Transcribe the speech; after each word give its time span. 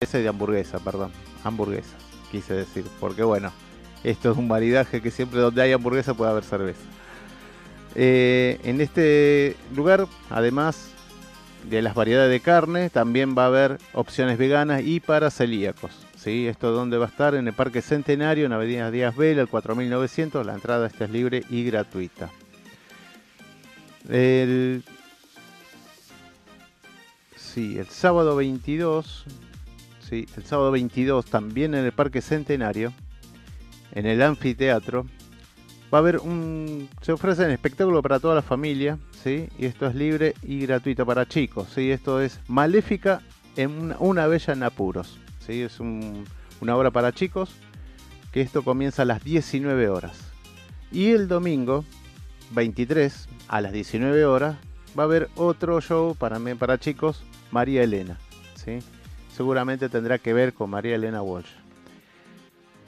y 0.00 0.06
de 0.06 0.28
hamburguesa, 0.28 0.78
perdón. 0.78 1.10
Hamburguesa, 1.42 1.96
quise 2.30 2.54
decir. 2.54 2.84
Porque 3.00 3.24
bueno, 3.24 3.50
esto 4.04 4.30
es 4.30 4.38
un 4.38 4.46
maridaje 4.46 5.00
que 5.00 5.10
siempre 5.10 5.40
donde 5.40 5.60
hay 5.60 5.72
hamburguesa 5.72 6.14
puede 6.14 6.30
haber 6.30 6.44
cerveza. 6.44 6.84
Eh, 7.96 8.60
en 8.62 8.80
este 8.80 9.56
lugar, 9.74 10.06
además 10.30 10.90
de 11.68 11.82
las 11.82 11.96
variedades 11.96 12.30
de 12.30 12.38
carne, 12.38 12.90
también 12.90 13.34
va 13.36 13.44
a 13.44 13.46
haber 13.48 13.78
opciones 13.92 14.38
veganas 14.38 14.82
y 14.84 15.00
para 15.00 15.32
celíacos. 15.32 15.90
¿sí? 16.16 16.46
Esto 16.46 16.70
donde 16.70 16.96
va 16.96 17.06
a 17.06 17.08
estar 17.08 17.34
en 17.34 17.48
el 17.48 17.54
Parque 17.54 17.82
Centenario, 17.82 18.46
en 18.46 18.52
Avenida 18.52 18.92
Díaz 18.92 19.16
Vela, 19.16 19.42
el 19.42 19.48
4900. 19.48 20.46
La 20.46 20.54
entrada 20.54 20.86
esta 20.86 21.06
es 21.06 21.10
libre 21.10 21.42
y 21.50 21.64
gratuita. 21.64 22.30
El, 24.08 24.84
sí, 27.34 27.78
el 27.78 27.88
sábado 27.88 28.36
22, 28.36 29.26
el 30.12 30.44
sábado 30.44 30.70
22 30.70 31.26
también 31.26 31.74
en 31.74 31.84
el 31.84 31.92
Parque 31.92 32.20
Centenario, 32.20 32.92
en 33.92 34.06
el 34.06 34.22
anfiteatro, 34.22 35.06
va 35.92 35.98
a 35.98 36.00
haber 36.00 36.18
un, 36.18 36.88
se 37.02 37.12
ofrece 37.12 37.44
un 37.44 37.50
espectáculo 37.50 38.02
para 38.02 38.20
toda 38.20 38.34
la 38.34 38.42
familia, 38.42 38.98
sí, 39.22 39.48
y 39.58 39.66
esto 39.66 39.86
es 39.86 39.94
libre 39.94 40.34
y 40.42 40.60
gratuito 40.66 41.06
para 41.06 41.26
chicos, 41.26 41.68
sí, 41.74 41.90
esto 41.90 42.20
es 42.20 42.40
Maléfica 42.48 43.22
en 43.56 43.94
una, 43.98 44.26
bella 44.26 44.52
en 44.52 44.62
apuros, 44.62 45.18
sí, 45.46 45.62
es 45.62 45.80
una 45.80 46.76
obra 46.76 46.90
para 46.90 47.12
chicos, 47.12 47.50
que 48.32 48.40
esto 48.40 48.62
comienza 48.62 49.02
a 49.02 49.06
las 49.06 49.24
19 49.24 49.88
horas. 49.88 50.20
Y 50.90 51.10
el 51.10 51.28
domingo 51.28 51.84
23 52.52 53.28
a 53.48 53.60
las 53.60 53.72
19 53.72 54.24
horas 54.24 54.56
va 54.98 55.02
a 55.02 55.06
haber 55.06 55.28
otro 55.36 55.80
show 55.80 56.14
para, 56.14 56.38
para 56.56 56.78
chicos, 56.78 57.22
María 57.50 57.82
Elena. 57.82 58.18
¿sí? 58.54 58.78
Seguramente 59.38 59.88
tendrá 59.88 60.18
que 60.18 60.32
ver 60.32 60.52
con 60.52 60.68
María 60.68 60.96
Elena 60.96 61.22
Walsh. 61.22 61.46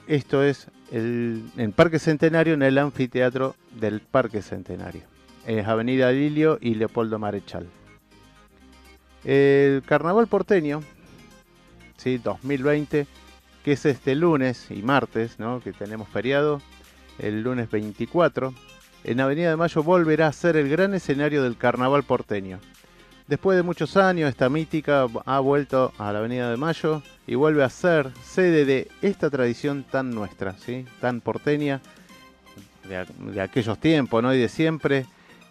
Esto 0.05 0.43
es 0.43 0.67
el, 0.91 1.49
en 1.55 1.71
Parque 1.71 1.97
Centenario, 1.97 2.55
en 2.55 2.61
el 2.61 2.77
anfiteatro 2.77 3.55
del 3.79 4.01
Parque 4.01 4.41
Centenario. 4.41 5.03
Es 5.47 5.65
Avenida 5.65 6.11
Lilio 6.11 6.57
y 6.59 6.75
Leopoldo 6.75 7.17
Marechal. 7.19 7.67
El 9.23 9.81
Carnaval 9.85 10.27
porteño, 10.27 10.83
¿sí? 11.95 12.17
2020, 12.17 13.07
que 13.63 13.71
es 13.71 13.85
este 13.85 14.13
lunes 14.15 14.71
y 14.71 14.81
martes, 14.81 15.39
¿no? 15.39 15.61
que 15.61 15.71
tenemos 15.71 16.09
feriado, 16.09 16.61
el 17.17 17.43
lunes 17.43 17.71
24, 17.71 18.53
en 19.05 19.21
Avenida 19.21 19.51
de 19.51 19.55
Mayo 19.55 19.83
volverá 19.83 20.27
a 20.27 20.33
ser 20.33 20.57
el 20.57 20.67
gran 20.67 20.93
escenario 20.95 21.43
del 21.43 21.55
carnaval 21.55 22.03
porteño. 22.03 22.59
Después 23.27 23.55
de 23.55 23.63
muchos 23.63 23.97
años, 23.97 24.29
esta 24.29 24.49
mítica 24.49 25.07
ha 25.25 25.39
vuelto 25.39 25.93
a 25.97 26.11
la 26.11 26.19
Avenida 26.19 26.49
de 26.49 26.57
Mayo 26.57 27.01
y 27.27 27.35
vuelve 27.35 27.63
a 27.63 27.69
ser 27.69 28.11
sede 28.23 28.65
de 28.65 28.87
esta 29.01 29.29
tradición 29.29 29.83
tan 29.83 30.11
nuestra, 30.11 30.55
tan 30.99 31.21
porteña, 31.21 31.81
de, 32.87 33.41
aquellos 33.41 33.79
tiempos 33.79 34.21
¿no? 34.21 34.33
y 34.33 34.39
de 34.39 34.49
siempre, 34.49 35.05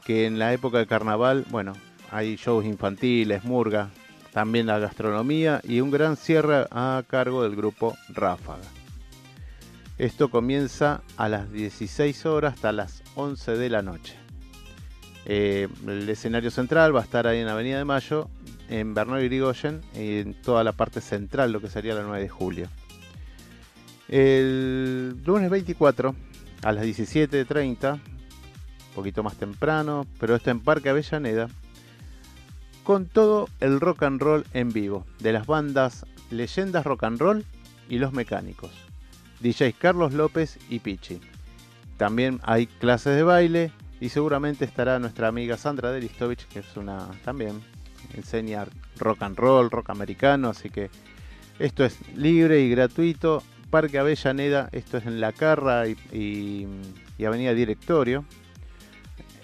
que 0.05 0.27
en 0.27 0.39
la 0.39 0.53
época 0.53 0.79
del 0.79 0.87
carnaval, 0.87 1.47
bueno, 1.51 1.75
hay 2.11 2.37
shows 2.37 2.65
infantiles, 2.65 3.45
murga, 3.45 3.91
también 4.33 4.67
la 4.67 4.79
gastronomía 4.79 5.61
y 5.65 5.81
un 5.81 5.91
gran 5.91 6.17
cierre 6.17 6.67
a 6.71 7.03
cargo 7.07 7.43
del 7.43 7.57
grupo 7.57 7.97
Ráfaga. 8.09 8.65
Esto 9.99 10.31
comienza 10.31 11.03
a 11.17 11.29
las 11.29 11.53
16 11.53 12.25
horas 12.27 12.55
hasta 12.55 12.73
las 12.73 13.03
11 13.17 13.57
de 13.57 13.69
la 13.69 13.83
noche. 13.83 14.20
Eh, 15.27 15.69
el 15.87 16.09
escenario 16.09 16.51
central 16.51 16.95
va 16.95 17.01
a 17.01 17.05
estar 17.05 17.27
ahí 17.27 17.39
en 17.41 17.49
Avenida 17.49 17.79
de 17.79 17.85
Mayo, 17.85 18.29
en 18.69 18.95
Bernal 18.95 19.23
y 19.23 19.27
Grigoyen, 19.27 19.81
en 19.95 20.35
toda 20.35 20.65
la 20.65 20.73
parte 20.73 21.01
central, 21.01 21.53
lo 21.53 21.61
que 21.61 21.69
sería 21.69 21.95
la 21.95 22.03
9 22.03 22.23
de 22.23 22.29
julio. 22.29 22.69
El 24.09 25.23
lunes 25.25 25.51
24 25.51 26.15
a 26.63 26.73
las 26.73 26.85
17.30, 26.85 27.95
un 27.95 28.01
poquito 28.95 29.23
más 29.23 29.37
temprano, 29.37 30.07
pero 30.19 30.35
está 30.35 30.51
en 30.51 30.61
Parque 30.61 30.89
Avellaneda, 30.89 31.49
con 32.83 33.07
todo 33.07 33.49
el 33.61 33.81
rock 33.81 34.03
and 34.05 34.21
roll 34.21 34.45
en 34.53 34.73
vivo, 34.73 35.07
de 35.21 35.33
las 35.33 35.47
bandas 35.47 36.07
Leyendas 36.31 36.85
Rock 36.85 37.05
and 37.05 37.21
Roll 37.21 37.45
y 37.89 37.99
Los 37.99 38.13
Mecánicos, 38.13 38.71
DJs 39.41 39.75
Carlos 39.79 40.13
López 40.13 40.59
y 40.69 40.79
Pichi. 40.79 41.21
También 41.97 42.41
hay 42.43 42.67
clases 42.67 43.17
de 43.17 43.23
baile 43.23 43.73
y 44.01 44.09
seguramente 44.09 44.65
estará 44.65 44.99
nuestra 44.99 45.29
amiga 45.29 45.57
Sandra 45.57 45.93
Delistovich, 45.93 46.47
que 46.49 46.61
es 46.61 46.77
una 46.77 47.09
también 47.25 47.61
enseña 48.15 48.67
rock 48.99 49.23
and 49.23 49.37
roll, 49.37 49.71
rock 49.71 49.91
americano, 49.91 50.49
así 50.49 50.71
que 50.71 50.91
esto 51.59 51.85
es 51.85 51.99
libre 52.17 52.61
y 52.61 52.71
gratuito. 52.71 53.43
Parque 53.69 53.99
Avellaneda, 53.99 54.69
esto 54.73 54.97
es 54.97 55.07
en 55.07 55.21
La 55.21 55.33
Carra 55.33 55.87
y, 55.87 56.67
Avenida 57.25 57.55
Directorio. 57.55 58.25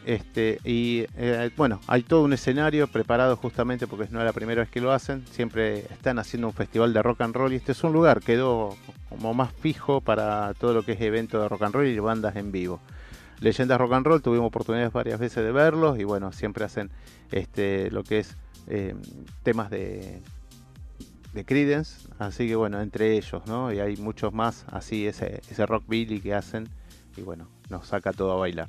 Este, 0.05 0.61
y 0.65 1.05
eh, 1.17 1.51
bueno, 1.57 1.81
hay 1.89 2.03
todo 2.03 2.23
un 2.23 2.33
escenario 2.33 2.87
preparado 2.87 3.37
justamente 3.37 3.87
porque 3.87 4.07
no 4.11 4.21
es 4.21 4.25
la 4.25 4.33
primera 4.33 4.63
vez 4.63 4.71
que 4.71 4.81
lo 4.81 4.93
hacen. 4.93 5.25
Siempre 5.31 5.81
están 5.81 6.19
haciendo 6.19 6.49
un 6.49 6.55
festival 6.55 6.93
de 6.93 7.03
rock 7.03 7.21
and 7.21 7.35
roll 7.35 7.53
y 7.53 7.57
este 7.57 7.73
es 7.73 7.85
un 7.85 7.93
lugar, 7.93 8.21
quedó 8.21 8.77
como 9.09 9.35
más 9.35 9.53
fijo 9.53 10.01
para 10.01 10.55
todo 10.55 10.75
lo 10.75 10.85
que 10.85 10.93
es 10.93 11.01
evento 11.01 11.41
de 11.41 11.49
rock 11.49 11.63
and 11.63 11.75
roll 11.75 11.87
y 11.87 11.99
bandas 11.99 12.35
en 12.37 12.51
vivo. 12.51 12.81
Leyendas 13.41 13.79
Rock 13.79 13.93
and 13.93 14.07
Roll 14.07 14.23
tuvimos 14.23 14.47
oportunidades 14.47 14.93
varias 14.93 15.21
veces 15.21 15.45
de 15.45 15.53
verlos 15.53 15.99
y 15.99 16.05
bueno, 16.05 16.33
siempre 16.33 16.65
hacen 16.65 16.91
este 17.31 17.91
lo 17.91 18.03
que 18.03 18.21
es 18.21 18.37
eh, 18.67 18.95
temas 19.43 19.71
de, 19.71 20.23
de 21.35 21.45
Credence, 21.45 22.09
así 22.19 22.49
que 22.49 22.57
bueno, 22.57 22.81
entre 22.81 23.17
ellos, 23.17 23.43
¿no? 23.47 23.73
Y 23.73 23.79
hay 23.79 23.97
muchos 23.97 24.33
más 24.33 24.65
así, 24.73 25.07
ese, 25.07 25.43
ese 25.51 25.67
rock 25.67 25.85
billy 25.87 26.21
que 26.21 26.35
hacen 26.35 26.69
y 27.17 27.23
bueno, 27.23 27.49
nos 27.69 27.89
saca 27.89 28.13
todo 28.13 28.33
a 28.33 28.37
bailar. 28.37 28.69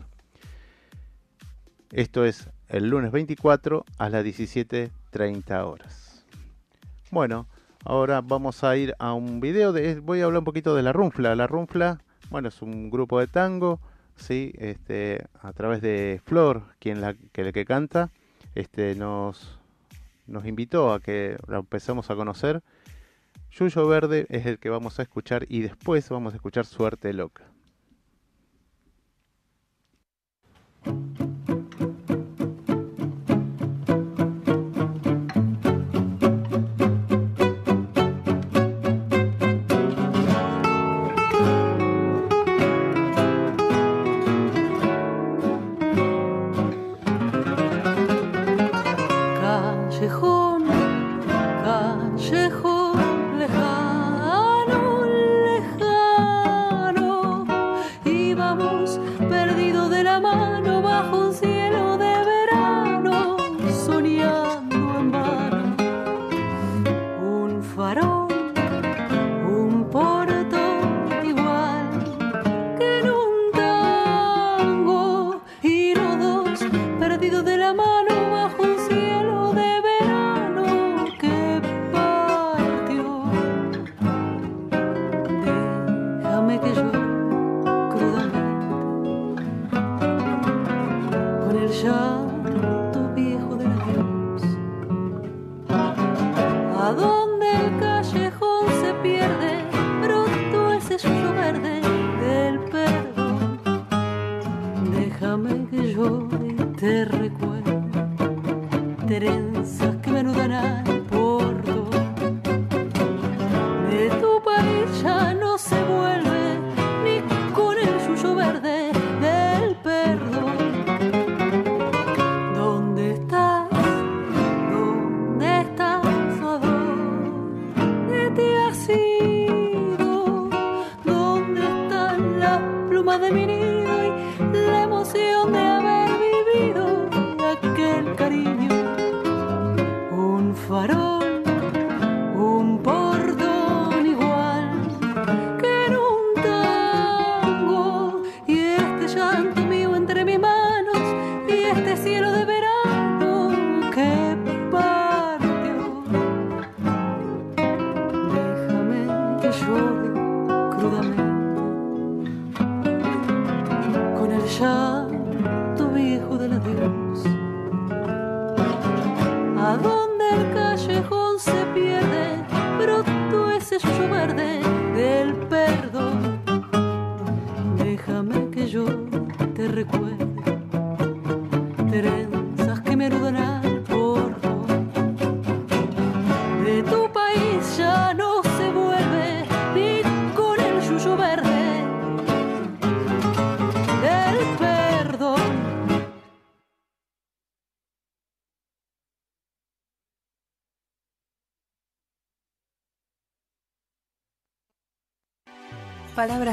Esto 1.91 2.25
es 2.25 2.49
el 2.67 2.89
lunes 2.89 3.11
24 3.11 3.85
a 3.97 4.09
las 4.09 4.25
17.30 4.25 5.65
horas. 5.65 6.25
Bueno, 7.11 7.47
ahora 7.85 8.19
vamos 8.19 8.65
a 8.65 8.75
ir 8.75 8.93
a 8.99 9.13
un 9.13 9.39
video. 9.39 9.71
De, 9.71 10.01
voy 10.01 10.19
a 10.19 10.25
hablar 10.25 10.39
un 10.39 10.45
poquito 10.45 10.75
de 10.75 10.83
la 10.83 10.91
Runfla. 10.91 11.35
La 11.35 11.47
Runfla, 11.47 12.01
bueno, 12.29 12.49
es 12.49 12.61
un 12.61 12.89
grupo 12.89 13.21
de 13.21 13.27
tango, 13.27 13.79
¿sí? 14.17 14.53
Este, 14.57 15.25
a 15.41 15.53
través 15.53 15.81
de 15.81 16.21
Flor, 16.25 16.63
quien 16.79 17.01
la 17.01 17.15
que, 17.31 17.53
que 17.53 17.65
canta, 17.65 18.11
este, 18.55 18.95
nos, 18.95 19.59
nos 20.25 20.45
invitó 20.45 20.93
a 20.93 20.99
que 20.99 21.37
la 21.47 21.59
empezamos 21.59 22.09
a 22.09 22.15
conocer. 22.15 22.61
Yuyo 23.51 23.87
Verde 23.87 24.27
es 24.29 24.45
el 24.45 24.59
que 24.59 24.69
vamos 24.69 24.99
a 24.99 25.03
escuchar 25.03 25.45
y 25.49 25.61
después 25.61 26.09
vamos 26.09 26.33
a 26.33 26.37
escuchar 26.37 26.65
Suerte 26.65 27.13
Loca. 27.13 27.45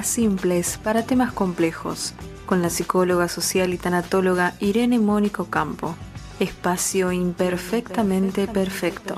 Simples 0.05 0.79
para 0.83 1.03
temas 1.03 1.33
complejos, 1.33 2.15
con 2.47 2.62
la 2.62 2.71
psicóloga 2.71 3.29
social 3.29 3.73
y 3.75 3.79
tanatóloga 3.79 4.55
Irene 4.61 4.99
Mónico 4.99 5.47
Campo. 5.47 5.97
Espacio 6.41 7.12
imperfectamente 7.12 8.47
perfecto. 8.47 9.17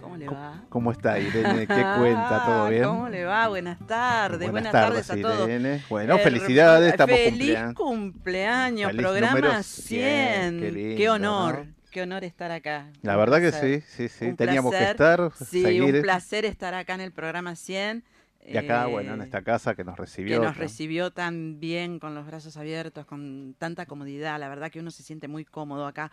¿Cómo 0.00 0.16
le 0.16 0.28
va? 0.28 0.62
¿Cómo 0.68 0.92
está 0.92 1.18
Irene? 1.18 1.66
¿Qué 1.66 1.74
cuenta? 1.98 2.42
¿Todo 2.46 2.68
bien? 2.68 2.84
¿Cómo 2.84 3.08
le 3.08 3.24
va? 3.24 3.48
Buenas 3.48 3.78
tardes. 3.86 4.50
Buenas, 4.50 4.72
tardes, 4.72 5.10
a 5.10 5.16
todos. 5.16 5.48
Irene. 5.48 5.82
Bueno, 5.88 6.16
Eh, 6.16 6.18
felicidades, 6.18 6.90
estamos 6.90 7.16
Feliz 7.16 7.56
cumpleaños. 7.74 7.74
cumpleaños, 7.74 8.90
Feliz 8.90 9.02
programa 9.02 9.34
número 9.34 9.62
100. 9.62 9.62
100, 9.62 10.60
qué 10.60 10.70
lindo, 10.72 10.96
Qué 10.96 11.10
honor, 11.10 11.66
¿no? 11.66 11.75
Qué 11.96 12.02
honor 12.02 12.24
estar 12.24 12.52
acá. 12.52 12.90
La 13.00 13.16
verdad 13.16 13.40
que 13.40 13.52
sí, 13.52 13.80
sí, 13.88 14.08
sí. 14.10 14.26
Un 14.26 14.36
Teníamos 14.36 14.70
que 14.70 14.84
estar, 14.84 15.32
Sí, 15.34 15.62
seguir. 15.62 15.94
un 15.94 16.02
placer 16.02 16.44
estar 16.44 16.74
acá 16.74 16.92
en 16.92 17.00
el 17.00 17.10
programa 17.10 17.56
100. 17.56 18.04
Y 18.44 18.54
acá, 18.58 18.86
eh, 18.86 18.92
bueno, 18.92 19.14
en 19.14 19.22
esta 19.22 19.40
casa 19.40 19.74
que 19.74 19.82
nos 19.82 19.96
recibió. 19.96 20.38
que 20.38 20.46
nos 20.46 20.56
¿no? 20.56 20.60
recibió 20.60 21.10
tan 21.10 21.58
bien, 21.58 21.98
con 21.98 22.14
los 22.14 22.26
brazos 22.26 22.58
abiertos, 22.58 23.06
con 23.06 23.54
tanta 23.58 23.86
comodidad. 23.86 24.38
La 24.38 24.50
verdad 24.50 24.70
que 24.70 24.80
uno 24.80 24.90
se 24.90 25.02
siente 25.02 25.26
muy 25.26 25.46
cómodo 25.46 25.86
acá. 25.86 26.12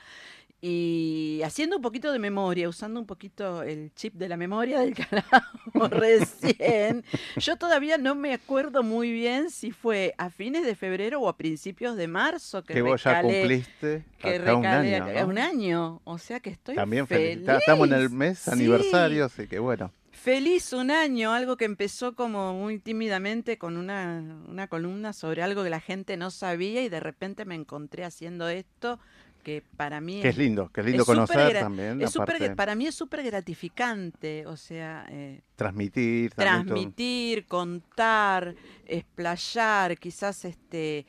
Y 0.65 1.42
haciendo 1.44 1.75
un 1.75 1.81
poquito 1.81 2.13
de 2.13 2.19
memoria, 2.19 2.69
usando 2.69 2.98
un 2.98 3.06
poquito 3.06 3.63
el 3.63 3.94
chip 3.95 4.13
de 4.13 4.30
la 4.30 4.38
memoria 4.38 4.80
del 4.80 4.94
hablábamos 5.12 5.89
recién, 5.89 7.04
yo 7.36 7.57
todavía 7.57 7.98
no 7.98 8.15
me 8.15 8.33
acuerdo 8.33 8.81
muy 8.81 9.12
bien 9.12 9.50
si 9.50 9.71
fue 9.71 10.15
a 10.18 10.30
fines 10.30 10.65
de 10.65 10.75
febrero 10.75 11.19
o 11.19 11.27
a 11.27 11.36
principios 11.36 11.98
de 11.98 12.07
marzo 12.07 12.63
que, 12.63 12.75
Que 12.75 12.81
vos 12.81 13.04
ya 13.04 13.21
cumpliste 13.21 14.06
que 14.18 14.36
acá 14.38 14.56
un 14.56 14.65
año, 14.65 15.04
acá. 15.04 15.21
¿no? 15.24 15.27
Un 15.27 15.38
año, 15.38 16.01
o 16.06 16.18
sea 16.18 16.39
que 16.39 16.51
estoy 16.51 16.75
También 16.75 17.07
feliz. 17.07 17.45
feliz. 17.45 17.60
Estamos 17.60 17.89
en 17.89 17.94
el 17.95 18.10
mes 18.10 18.39
Sí. 18.39 18.51
aniversario, 18.51 19.25
así 19.25 19.48
que 19.48 19.60
bueno. 19.60 19.92
Feliz 20.12 20.71
un 20.71 20.92
año, 20.92 21.33
algo 21.33 21.57
que 21.57 21.65
empezó 21.65 22.15
como 22.15 22.54
muy 22.54 22.80
tímidamente 22.80 23.57
con 23.57 23.75
una, 23.75 24.24
una 24.48 24.68
columna 24.69 25.12
sobre 25.12 25.42
algo 25.44 25.62
que 25.65 25.69
la 25.69 25.81
gente 25.81 26.15
no 26.15 26.31
sabía 26.31 26.81
y 26.83 26.88
de 26.88 27.01
repente 27.01 27.44
me 27.44 27.56
encontré 27.56 28.06
haciendo 28.06 28.48
esto 28.48 28.98
que 29.44 29.62
para 29.78 30.01
mí 30.01 30.22
Que 30.22 30.30
es 30.30 30.38
lindo, 30.38 30.69
que 30.74 30.81
es 30.81 30.88
lindo 30.88 31.04
es 31.04 31.07
conocer 31.07 31.54
gra- 31.56 31.60
también. 31.60 32.01
es 32.01 32.16
gra- 32.16 32.56
para 32.56 32.74
mí 32.75 32.88
es 32.88 32.95
súper 32.95 33.22
gratificante, 33.24 34.45
o 34.48 34.57
sea, 34.57 35.06
eh, 35.10 35.42
transmitir 35.56 36.31
todo. 36.31 36.45
transmitir, 36.45 37.45
contar, 37.45 38.56
explayar, 38.86 39.98
quizás 39.98 40.45
este 40.45 41.06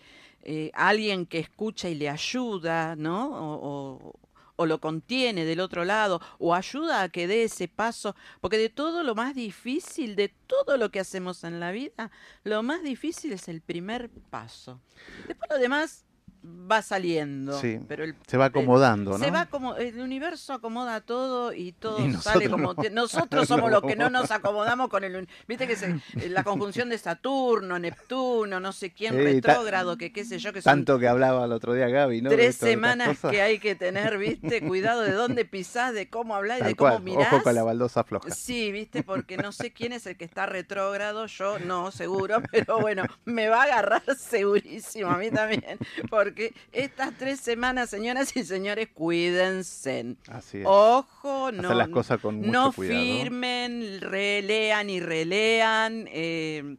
eh, 0.46 0.70
alguien 0.74 1.24
que 1.24 1.38
escucha 1.38 1.88
y 1.88 1.94
le 1.94 2.10
ayuda, 2.10 2.96
¿no? 2.96 3.28
O, 3.30 3.68
o- 4.02 4.12
o 4.56 4.66
lo 4.66 4.78
contiene 4.78 5.44
del 5.44 5.58
otro 5.58 5.84
lado, 5.84 6.20
o 6.38 6.54
ayuda 6.54 7.02
a 7.02 7.08
que 7.08 7.26
dé 7.26 7.42
ese 7.42 7.66
paso, 7.66 8.14
porque 8.40 8.56
de 8.56 8.68
todo 8.68 9.02
lo 9.02 9.16
más 9.16 9.34
difícil, 9.34 10.14
de 10.14 10.28
todo 10.46 10.76
lo 10.76 10.90
que 10.92 11.00
hacemos 11.00 11.42
en 11.42 11.58
la 11.58 11.72
vida, 11.72 12.12
lo 12.44 12.62
más 12.62 12.84
difícil 12.84 13.32
es 13.32 13.48
el 13.48 13.62
primer 13.62 14.10
paso. 14.30 14.80
Después 15.26 15.50
lo 15.50 15.58
demás 15.58 16.03
va 16.46 16.82
saliendo, 16.82 17.58
Sí, 17.58 17.78
pero 17.88 18.04
el 18.04 18.14
Se 18.26 18.36
va 18.36 18.46
acomodando, 18.46 19.12
¿no? 19.12 19.18
se 19.18 19.30
va 19.30 19.46
como, 19.46 19.76
el 19.76 19.98
universo 19.98 20.52
acomoda 20.52 21.00
todo 21.00 21.52
y 21.54 21.72
todo 21.72 22.04
Y 22.06 22.12
sale 22.14 22.50
como... 22.50 22.64
no. 22.64 22.74
te- 22.74 22.90
Nosotros 22.90 23.48
somos 23.48 23.70
los 23.70 23.82
que 23.82 23.96
no 23.96 24.10
No. 24.10 24.20
nos 24.20 24.30
acomodamos 24.30 24.88
con 24.88 25.04
el... 25.04 25.26
Viste 25.48 25.66
que 25.66 25.76
se- 25.76 25.96
la 26.28 26.44
conjunción 26.44 26.88
de 26.90 26.98
Saturno, 26.98 27.78
Neptuno, 27.78 28.60
no 28.60 28.72
sé 28.72 28.90
quién, 28.92 29.14
Sí, 29.14 29.20
retrógrado, 29.20 29.96
que 29.96 30.12
qué 30.12 30.24
sé 30.24 30.38
yo, 30.38 30.52
que 30.52 30.60
son 30.60 30.70
Tanto 30.70 30.98
que 30.98 31.08
hablaba 31.08 31.44
el 31.46 31.52
otro 31.52 31.72
día 31.72 31.88
Gaby, 31.88 32.20
tres 32.22 32.54
esto, 32.56 32.66
semanas 32.66 33.18
que 33.30 33.40
hay 33.40 33.58
que 33.58 33.74
tener, 33.74 34.18
viste, 34.18 34.60
cuidado 34.60 35.00
de 35.02 35.12
dónde 35.12 35.44
pisás, 35.46 35.94
de 35.94 36.08
cómo 36.10 36.34
hablar 36.34 36.58
y 36.58 36.60
Tal 36.60 36.68
de 36.70 36.76
cómo 36.76 36.90
cual, 36.90 37.02
mirás. 37.02 37.32
Ojo 37.32 37.42
con 37.42 37.54
la 37.54 37.62
baldosa 37.62 38.04
floja. 38.04 38.30
Sí, 38.30 38.70
viste, 38.72 39.02
porque 39.02 39.36
no 39.38 39.52
sé 39.52 39.72
quién 39.72 39.92
es 39.92 40.06
el 40.06 40.16
que 40.16 40.24
está 40.24 40.46
retrógrado, 40.46 41.26
yo 41.26 41.58
no, 41.58 41.90
seguro, 41.90 42.42
pero 42.52 42.80
bueno, 42.80 43.04
me 43.24 43.48
va 43.48 43.60
a 43.60 43.64
agarrar 43.64 44.02
segurísimo 44.18 45.10
a 45.10 45.16
mí 45.18 45.30
también, 45.30 45.78
porque 46.10 46.33
estas 46.72 47.16
tres 47.18 47.40
semanas, 47.40 47.90
señoras 47.90 48.36
y 48.36 48.44
señores, 48.44 48.88
cuídense. 48.92 50.16
Así 50.28 50.58
es. 50.58 50.66
Ojo, 50.66 51.46
Hacer 51.46 51.62
no, 51.62 51.74
las 51.74 51.88
cosas 51.88 52.20
con 52.20 52.36
mucho 52.36 52.50
no 52.50 52.72
cuidado. 52.72 53.00
firmen, 53.02 54.00
relean 54.00 54.90
y 54.90 55.00
relean, 55.00 56.06
eh, 56.10 56.76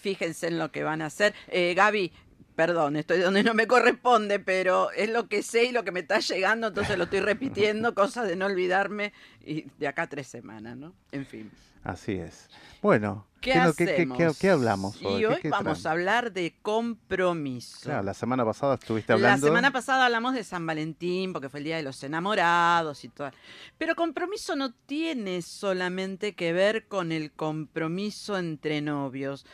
fíjense 0.00 0.48
en 0.48 0.58
lo 0.58 0.70
que 0.72 0.82
van 0.82 1.02
a 1.02 1.06
hacer. 1.06 1.34
Eh, 1.48 1.74
Gaby, 1.74 2.12
perdón, 2.56 2.96
estoy 2.96 3.20
donde 3.20 3.44
no 3.44 3.54
me 3.54 3.68
corresponde, 3.68 4.40
pero 4.40 4.90
es 4.90 5.08
lo 5.10 5.28
que 5.28 5.44
sé 5.44 5.66
y 5.66 5.72
lo 5.72 5.84
que 5.84 5.92
me 5.92 6.00
está 6.00 6.18
llegando, 6.18 6.66
entonces 6.66 6.98
lo 6.98 7.04
estoy 7.04 7.20
repitiendo, 7.20 7.94
cosa 7.94 8.24
de 8.24 8.34
no 8.34 8.46
olvidarme 8.46 9.12
y 9.44 9.66
de 9.78 9.86
acá 9.86 10.08
tres 10.08 10.26
semanas, 10.26 10.76
¿no? 10.76 10.92
En 11.12 11.24
fin. 11.24 11.50
Así 11.84 12.14
es. 12.14 12.48
Bueno, 12.82 13.27
¿Qué, 13.40 13.52
hacemos? 13.52 14.18
qué- 14.18 14.32
qué 14.40 14.50
hablamos 14.50 14.96
hoy? 15.02 15.16
Y 15.16 15.18
¿Qué- 15.20 15.26
hoy 15.28 15.40
vamos 15.50 15.86
a 15.86 15.92
hablar 15.92 16.32
de 16.32 16.54
compromiso. 16.60 17.80
Claro, 17.84 18.02
la 18.02 18.14
semana 18.14 18.44
pasada 18.44 18.74
estuviste 18.74 19.12
La 19.12 19.14
hablando. 19.16 19.46
semana 19.46 19.70
pasada 19.70 20.06
hablamos 20.06 20.34
de 20.34 20.42
San 20.44 20.66
Valentín, 20.66 21.32
porque 21.32 21.48
fue 21.48 21.60
el 21.60 21.64
Día 21.64 21.76
de 21.76 21.82
los 21.82 22.02
Enamorados 22.02 23.04
y 23.04 23.08
todo. 23.08 23.30
Pero 23.78 23.94
compromiso 23.94 24.56
no 24.56 24.72
tiene 24.72 25.42
solamente 25.42 26.34
que 26.34 26.52
ver 26.52 26.86
con 26.88 27.12
el 27.12 27.30
compromiso 27.32 28.36
entre 28.38 28.80
novios. 28.80 29.46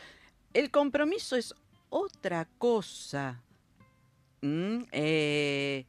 El 0.53 0.71
compromiso 0.71 1.35
es 1.35 1.53
otra 1.89 2.47
cosa. 2.57 3.41
¿Mm? 4.41 4.83
Eh, 4.91 5.85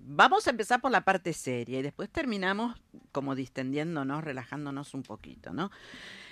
vamos 0.00 0.46
a 0.46 0.50
empezar 0.50 0.80
por 0.80 0.90
la 0.90 1.02
parte 1.04 1.32
seria 1.32 1.78
y 1.78 1.82
después 1.82 2.10
terminamos 2.10 2.80
como 3.12 3.34
distendiéndonos, 3.34 4.22
relajándonos 4.22 4.94
un 4.94 5.02
poquito, 5.02 5.52
¿no? 5.52 5.70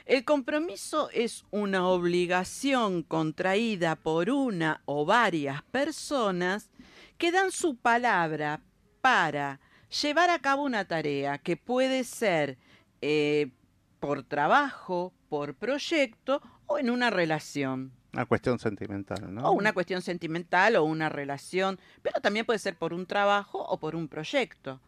El 0.04 0.24
compromiso 0.24 1.10
es 1.10 1.44
una 1.50 1.88
obligación 1.88 3.02
contraída 3.02 3.96
por 3.96 4.30
una 4.30 4.82
o 4.84 5.04
varias 5.04 5.62
personas 5.64 6.70
que 7.18 7.32
dan 7.32 7.50
su 7.50 7.76
palabra 7.76 8.60
para 9.00 9.60
llevar 10.02 10.30
a 10.30 10.38
cabo 10.38 10.62
una 10.62 10.84
tarea 10.84 11.38
que 11.38 11.56
puede 11.56 12.04
ser 12.04 12.56
eh, 13.00 13.50
por 13.98 14.22
trabajo, 14.22 15.12
por 15.28 15.54
proyecto 15.54 16.40
o 16.66 16.78
en 16.78 16.90
una 16.90 17.10
relación. 17.10 17.95
Una 18.12 18.26
cuestión 18.26 18.58
sentimental, 18.58 19.34
¿no? 19.34 19.48
O 19.48 19.52
una 19.52 19.72
cuestión 19.72 20.02
sentimental 20.02 20.76
o 20.76 20.84
una 20.84 21.08
relación, 21.08 21.78
pero 22.02 22.20
también 22.20 22.46
puede 22.46 22.58
ser 22.58 22.76
por 22.76 22.94
un 22.94 23.06
trabajo 23.06 23.58
o 23.58 23.78
por 23.78 23.94
un 23.94 24.08
proyecto. 24.08 24.80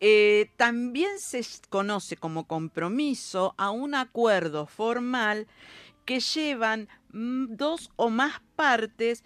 Eh, 0.00 0.50
también 0.56 1.18
se 1.18 1.44
conoce 1.70 2.16
como 2.16 2.46
compromiso 2.46 3.54
a 3.56 3.70
un 3.70 3.94
acuerdo 3.94 4.66
formal 4.66 5.46
que 6.04 6.20
llevan 6.20 6.88
mm, 7.12 7.56
dos 7.56 7.90
o 7.96 8.10
más 8.10 8.40
partes 8.56 9.24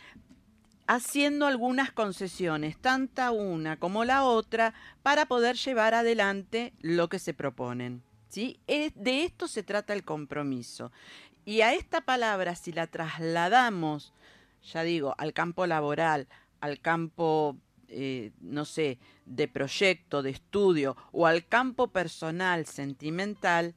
haciendo 0.87 1.47
algunas 1.47 1.93
concesiones, 1.93 2.77
tanta 2.77 3.31
una 3.31 3.79
como 3.79 4.05
la 4.05 4.25
otra, 4.25 4.75
para 5.03 5.27
poder 5.27 5.57
llevar 5.57 5.95
adelante 5.95 6.73
lo 6.81 7.09
que 7.09 7.19
se 7.19 7.33
proponen. 7.33 8.03
¿sí? 8.29 8.59
De 8.67 9.25
esto 9.25 9.47
se 9.47 9.63
trata 9.63 9.93
el 9.93 10.05
compromiso. 10.05 10.91
Y 11.45 11.63
a 11.63 11.75
esta 11.75 12.01
palabra, 12.03 12.55
si 12.55 12.73
la 12.73 12.87
trasladamos, 12.87 14.13
ya 14.73 14.83
digo, 14.83 15.15
al 15.19 15.33
campo 15.33 15.67
laboral, 15.67 16.29
al 16.61 16.81
campo, 16.81 17.57
eh, 17.89 18.33
no 18.41 18.65
sé, 18.65 18.99
de 19.25 19.49
proyecto, 19.49 20.23
de 20.23 20.31
estudio, 20.31 20.97
o 21.13 21.27
al 21.27 21.47
campo 21.47 21.89
personal, 21.89 22.67
sentimental, 22.67 23.75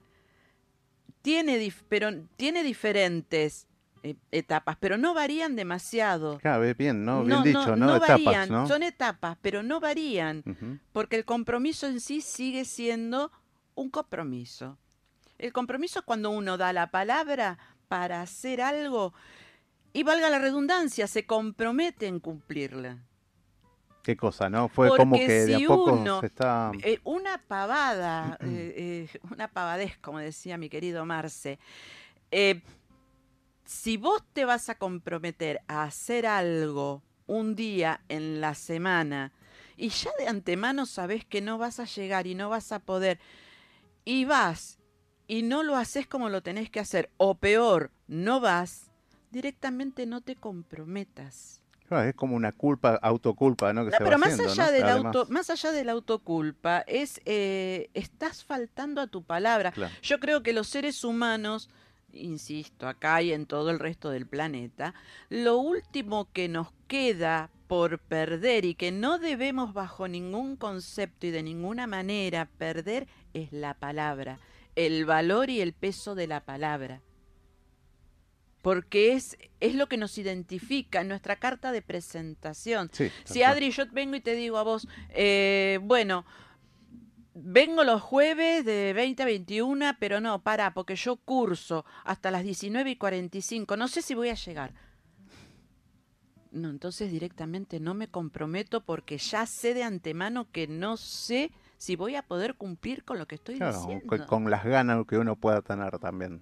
tiene, 1.21 1.57
dif- 1.59 1.83
pero 1.87 2.09
tiene 2.35 2.63
diferentes 2.63 3.67
eh, 4.03 4.15
etapas, 4.31 4.75
pero 4.79 4.97
no 4.97 5.13
varían 5.13 5.55
demasiado. 5.55 6.39
Claro, 6.39 6.73
bien, 6.77 7.05
¿no? 7.05 7.23
Bien 7.23 7.43
dicho, 7.43 7.75
¿no? 7.77 7.95
Etapas, 7.95 8.09
varían, 8.09 8.49
¿no? 8.49 8.67
son 8.67 8.83
etapas, 8.83 9.37
pero 9.41 9.63
no 9.63 9.79
varían, 9.79 10.43
porque 10.91 11.15
el 11.15 11.23
compromiso 11.25 11.87
en 11.87 12.01
sí 12.01 12.19
sigue 12.21 12.65
siendo 12.65 13.31
un 13.75 13.89
compromiso. 13.89 14.77
El 15.43 15.51
compromiso 15.51 15.99
es 15.99 16.05
cuando 16.05 16.29
uno 16.29 16.57
da 16.57 16.71
la 16.71 16.89
palabra 16.89 17.57
para 17.89 18.21
hacer 18.21 18.61
algo 18.61 19.13
y 19.91 20.03
valga 20.03 20.29
la 20.29 20.39
redundancia, 20.39 21.05
se 21.05 21.25
compromete 21.25 22.07
en 22.07 22.21
cumplirla. 22.21 23.03
Qué 24.03 24.15
cosa, 24.15 24.49
¿no? 24.49 24.69
Fue 24.69 24.87
como 24.95 25.17
que 25.17 25.27
de 25.27 25.55
a 25.55 25.59
poco 25.67 25.91
uno- 25.95 26.21
se 26.21 26.27
está... 26.27 26.71
Eh, 26.81 27.01
una 27.03 27.39
pavada, 27.39 28.37
eh, 28.39 29.09
eh, 29.13 29.19
una 29.31 29.49
pavadez, 29.49 29.97
como 29.97 30.19
decía 30.19 30.57
mi 30.57 30.69
querido 30.69 31.05
Marce. 31.05 31.59
Eh, 32.31 32.61
si 33.65 33.97
vos 33.97 34.23
te 34.31 34.45
vas 34.45 34.69
a 34.69 34.75
comprometer 34.75 35.59
a 35.67 35.83
hacer 35.83 36.25
algo 36.25 37.03
un 37.27 37.53
día 37.55 37.99
en 38.07 38.39
la 38.39 38.55
semana 38.55 39.33
y 39.75 39.89
ya 39.89 40.11
de 40.17 40.29
antemano 40.29 40.85
sabés 40.85 41.25
que 41.25 41.41
no 41.41 41.57
vas 41.57 41.81
a 41.81 41.85
llegar 41.85 42.27
y 42.27 42.33
no 42.33 42.47
vas 42.47 42.71
a 42.71 42.79
poder, 42.79 43.19
y 44.05 44.23
vas 44.23 44.79
y 45.27 45.43
no 45.43 45.63
lo 45.63 45.75
haces 45.75 46.07
como 46.07 46.29
lo 46.29 46.41
tenés 46.41 46.69
que 46.69 46.79
hacer, 46.79 47.09
o 47.17 47.35
peor, 47.35 47.91
no 48.07 48.39
vas, 48.39 48.91
directamente 49.31 50.05
no 50.05 50.21
te 50.21 50.35
comprometas. 50.35 51.61
Claro, 51.87 52.07
es 52.09 52.15
como 52.15 52.35
una 52.35 52.51
culpa, 52.51 52.95
autoculpa, 53.01 53.73
¿no? 53.73 53.85
Que 53.85 53.91
No, 53.91 53.97
se 53.97 54.03
pero 54.03 54.11
va 54.11 54.17
más 54.17 54.39
haciendo, 54.39 54.51
allá 54.51 54.65
¿no? 54.67 54.71
del 54.71 54.83
Además, 54.83 55.15
auto, 55.15 55.27
más 55.31 55.49
allá 55.49 55.71
de 55.71 55.83
la 55.83 55.91
autoculpa, 55.91 56.79
es 56.87 57.21
eh, 57.25 57.89
estás 57.93 58.43
faltando 58.43 59.01
a 59.01 59.07
tu 59.07 59.23
palabra. 59.23 59.71
claro. 59.71 59.93
Yo 60.01 60.19
creo 60.19 60.43
que 60.43 60.53
los 60.53 60.67
seres 60.67 61.03
humanos, 61.03 61.69
insisto, 62.11 62.87
acá 62.87 63.21
y 63.21 63.33
en 63.33 63.45
todo 63.45 63.69
el 63.69 63.79
resto 63.79 64.09
del 64.11 64.25
planeta, 64.27 64.93
lo 65.29 65.57
último 65.57 66.29
que 66.31 66.47
nos 66.47 66.69
queda 66.87 67.49
por 67.67 67.99
perder 67.99 68.65
y 68.65 68.75
que 68.75 68.91
no 68.91 69.19
debemos 69.19 69.73
bajo 69.73 70.07
ningún 70.07 70.55
concepto 70.55 71.27
y 71.27 71.31
de 71.31 71.43
ninguna 71.43 71.85
manera 71.87 72.47
perder 72.57 73.07
es 73.33 73.51
la 73.51 73.73
palabra, 73.73 74.39
el 74.75 75.05
valor 75.05 75.49
y 75.49 75.61
el 75.61 75.73
peso 75.73 76.15
de 76.15 76.27
la 76.27 76.45
palabra. 76.45 77.01
Porque 78.61 79.13
es, 79.13 79.37
es 79.59 79.75
lo 79.75 79.87
que 79.87 79.97
nos 79.97 80.17
identifica 80.17 81.01
en 81.01 81.09
nuestra 81.09 81.35
carta 81.35 81.71
de 81.71 81.81
presentación. 81.81 82.89
Sí, 82.93 83.11
Si. 83.25 83.43
Adri, 83.43 83.71
yo 83.71 83.85
vengo 83.91 84.15
y 84.15 84.21
te 84.21 84.35
digo 84.35 84.57
a 84.57 84.63
vos, 84.63 84.87
eh, 85.09 85.79
bueno, 85.83 86.25
vengo 87.33 87.83
los 87.83 88.01
jueves 88.01 88.63
de 88.63 88.93
20 88.93 89.23
a 89.23 89.25
21, 89.25 89.97
pero 89.99 90.21
no, 90.21 90.41
para, 90.43 90.73
porque 90.73 90.95
yo 90.95 91.17
curso 91.17 91.85
hasta 92.05 92.31
las 92.31 92.43
19 92.43 92.91
y 92.91 92.95
45, 92.95 93.75
no 93.75 93.87
sé 93.87 94.01
si 94.01 94.15
voy 94.15 94.29
a 94.29 94.35
llegar. 94.35 94.73
No, 96.51 96.69
entonces 96.69 97.11
directamente 97.11 97.79
no 97.79 97.95
me 97.95 98.07
comprometo 98.07 98.85
porque 98.85 99.17
ya 99.17 99.45
sé 99.47 99.73
de 99.73 99.83
antemano 99.83 100.51
que 100.51 100.67
no 100.67 100.97
sé 100.97 101.51
si 101.83 101.97
voy 101.97 102.15
a 102.15 102.21
poder 102.21 102.55
cumplir 102.55 103.03
con 103.03 103.19
lo 103.19 103.25
que 103.27 103.35
estoy 103.35 103.57
Claro, 103.57 103.77
diciendo. 103.77 104.05
con, 104.07 104.19
con 104.25 104.49
las 104.49 104.63
ganas 104.63 105.05
que 105.05 105.17
uno 105.17 105.35
pueda 105.35 105.61
tener 105.61 105.99
también. 105.99 106.41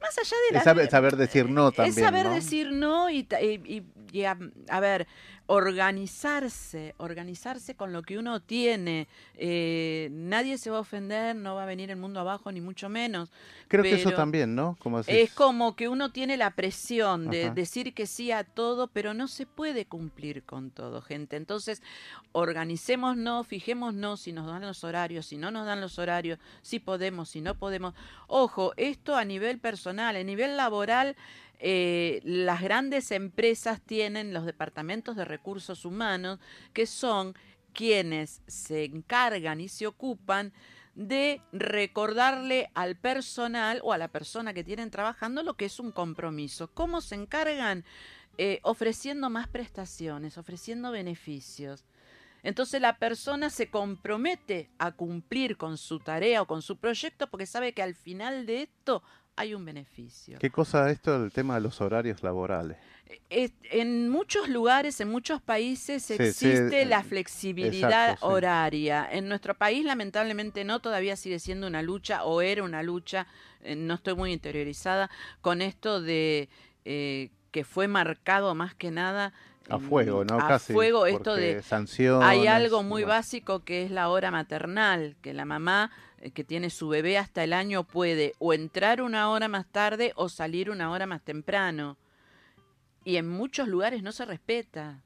Más 0.00 0.16
allá 0.16 0.36
de 0.48 0.52
la 0.54 0.58
Es 0.60 0.64
saber, 0.64 0.88
saber 0.90 1.16
decir 1.16 1.50
no 1.50 1.70
también, 1.70 1.98
es 1.98 2.02
saber 2.02 2.24
¿no? 2.24 2.32
decir 2.34 2.72
no 2.72 3.10
y, 3.10 3.24
ta- 3.24 3.42
y- 3.42 3.60
y- 3.66 3.84
y 4.18 4.24
a, 4.24 4.38
a 4.70 4.80
ver, 4.80 5.06
organizarse, 5.50 6.94
organizarse 6.98 7.74
con 7.74 7.90
lo 7.90 8.02
que 8.02 8.18
uno 8.18 8.40
tiene. 8.40 9.08
Eh, 9.34 10.10
nadie 10.12 10.58
se 10.58 10.68
va 10.68 10.76
a 10.76 10.80
ofender, 10.80 11.34
no 11.34 11.54
va 11.54 11.62
a 11.62 11.66
venir 11.66 11.90
el 11.90 11.96
mundo 11.96 12.20
abajo, 12.20 12.52
ni 12.52 12.60
mucho 12.60 12.90
menos. 12.90 13.30
Creo 13.66 13.82
que 13.82 13.94
eso 13.94 14.12
también, 14.12 14.54
¿no? 14.54 14.76
Como 14.78 15.00
Es 15.00 15.32
como 15.32 15.74
que 15.74 15.88
uno 15.88 16.12
tiene 16.12 16.36
la 16.36 16.50
presión 16.50 17.30
de 17.30 17.46
Ajá. 17.46 17.54
decir 17.54 17.94
que 17.94 18.06
sí 18.06 18.30
a 18.30 18.44
todo, 18.44 18.88
pero 18.88 19.14
no 19.14 19.26
se 19.26 19.46
puede 19.46 19.86
cumplir 19.86 20.42
con 20.42 20.70
todo, 20.70 21.00
gente. 21.00 21.36
Entonces, 21.36 21.82
organicémonos, 22.32 23.46
fijémonos 23.46 24.20
si 24.20 24.32
nos 24.32 24.46
dan 24.46 24.62
los 24.62 24.84
horarios, 24.84 25.24
si 25.24 25.38
no 25.38 25.50
nos 25.50 25.64
dan 25.64 25.80
los 25.80 25.98
horarios, 25.98 26.38
si 26.60 26.78
podemos, 26.78 27.30
si 27.30 27.40
no 27.40 27.54
podemos. 27.54 27.94
Ojo, 28.26 28.74
esto 28.76 29.16
a 29.16 29.24
nivel 29.24 29.58
personal, 29.60 30.14
a 30.14 30.22
nivel 30.22 30.58
laboral, 30.58 31.16
eh, 31.58 32.20
las 32.24 32.62
grandes 32.62 33.10
empresas 33.10 33.80
tienen 33.80 34.32
los 34.32 34.46
departamentos 34.46 35.16
de 35.16 35.24
recursos 35.24 35.84
humanos 35.84 36.38
que 36.72 36.86
son 36.86 37.34
quienes 37.72 38.42
se 38.46 38.84
encargan 38.84 39.60
y 39.60 39.68
se 39.68 39.86
ocupan 39.86 40.52
de 40.94 41.42
recordarle 41.52 42.70
al 42.74 42.96
personal 42.96 43.80
o 43.84 43.92
a 43.92 43.98
la 43.98 44.08
persona 44.08 44.52
que 44.52 44.64
tienen 44.64 44.90
trabajando 44.90 45.42
lo 45.42 45.54
que 45.54 45.66
es 45.66 45.78
un 45.78 45.92
compromiso. 45.92 46.72
¿Cómo 46.74 47.00
se 47.00 47.14
encargan? 47.14 47.84
Eh, 48.36 48.60
ofreciendo 48.62 49.30
más 49.30 49.48
prestaciones, 49.48 50.38
ofreciendo 50.38 50.92
beneficios. 50.92 51.84
Entonces 52.44 52.80
la 52.80 52.98
persona 52.98 53.50
se 53.50 53.68
compromete 53.68 54.70
a 54.78 54.92
cumplir 54.92 55.56
con 55.56 55.76
su 55.76 55.98
tarea 55.98 56.42
o 56.42 56.46
con 56.46 56.62
su 56.62 56.78
proyecto 56.78 57.28
porque 57.28 57.46
sabe 57.46 57.72
que 57.74 57.82
al 57.82 57.94
final 57.94 58.46
de 58.46 58.62
esto 58.62 59.02
hay 59.38 59.54
un 59.54 59.64
beneficio. 59.64 60.38
¿Qué 60.38 60.50
cosa 60.50 60.90
esto 60.90 61.24
el 61.24 61.32
tema 61.32 61.54
de 61.54 61.60
los 61.60 61.80
horarios 61.80 62.22
laborales? 62.22 62.76
Es- 63.30 63.52
en 63.70 64.08
muchos 64.10 64.48
lugares, 64.48 65.00
en 65.00 65.08
muchos 65.10 65.40
países 65.40 66.02
Sí, 66.02 66.14
existe 66.18 66.82
eh, 66.82 66.86
la 66.86 67.02
flexibilidad 67.04 68.10
exacto, 68.10 68.26
sí. 68.26 68.32
horaria. 68.32 69.08
En 69.10 69.28
nuestro 69.28 69.54
país 69.54 69.84
lamentablemente 69.84 70.64
no, 70.64 70.80
todavía 70.80 71.16
sigue 71.16 71.38
siendo 71.38 71.66
una 71.66 71.82
lucha 71.82 72.24
o 72.24 72.42
era 72.42 72.62
una 72.62 72.82
lucha, 72.82 73.26
eh, 73.62 73.76
no 73.76 73.94
estoy 73.94 74.14
muy 74.14 74.32
interiorizada 74.32 75.08
con 75.40 75.62
esto 75.62 76.02
de 76.02 76.48
eh, 76.84 77.30
que 77.50 77.64
fue 77.64 77.88
marcado 77.88 78.54
más 78.54 78.74
que 78.74 78.90
nada 78.90 79.32
A 79.70 79.78
fuego, 79.78 80.24
¿no? 80.24 80.36
A 80.38 80.48
Casi. 80.48 80.72
fuego 80.72 81.06
esto 81.06 81.34
de 81.34 81.62
sanciones, 81.62 82.28
hay 82.28 82.46
algo 82.46 82.82
muy 82.82 83.04
básico 83.04 83.64
que 83.64 83.84
es 83.84 83.90
la 83.90 84.08
hora 84.08 84.30
maternal, 84.30 85.16
que 85.22 85.32
la 85.32 85.44
mamá 85.44 85.90
eh, 85.90 86.07
que 86.34 86.44
tiene 86.44 86.70
su 86.70 86.88
bebé 86.88 87.16
hasta 87.18 87.44
el 87.44 87.52
año 87.52 87.84
puede 87.84 88.34
o 88.38 88.52
entrar 88.52 89.02
una 89.02 89.30
hora 89.30 89.48
más 89.48 89.66
tarde 89.70 90.12
o 90.16 90.28
salir 90.28 90.70
una 90.70 90.90
hora 90.90 91.06
más 91.06 91.22
temprano. 91.22 91.96
Y 93.04 93.16
en 93.16 93.28
muchos 93.28 93.68
lugares 93.68 94.02
no 94.02 94.12
se 94.12 94.24
respeta. 94.24 95.02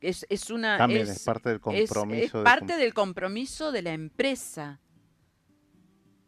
Es, 0.00 0.26
es 0.28 0.50
una 0.50 0.76
También 0.78 1.02
es, 1.02 1.08
es 1.10 1.24
parte 1.24 1.48
del 1.48 1.60
compromiso. 1.60 2.24
es 2.24 2.32
de 2.32 2.42
parte 2.42 2.66
cum- 2.74 2.78
del 2.78 2.94
compromiso 2.94 3.72
de 3.72 3.82
la 3.82 3.92
empresa. 3.92 4.78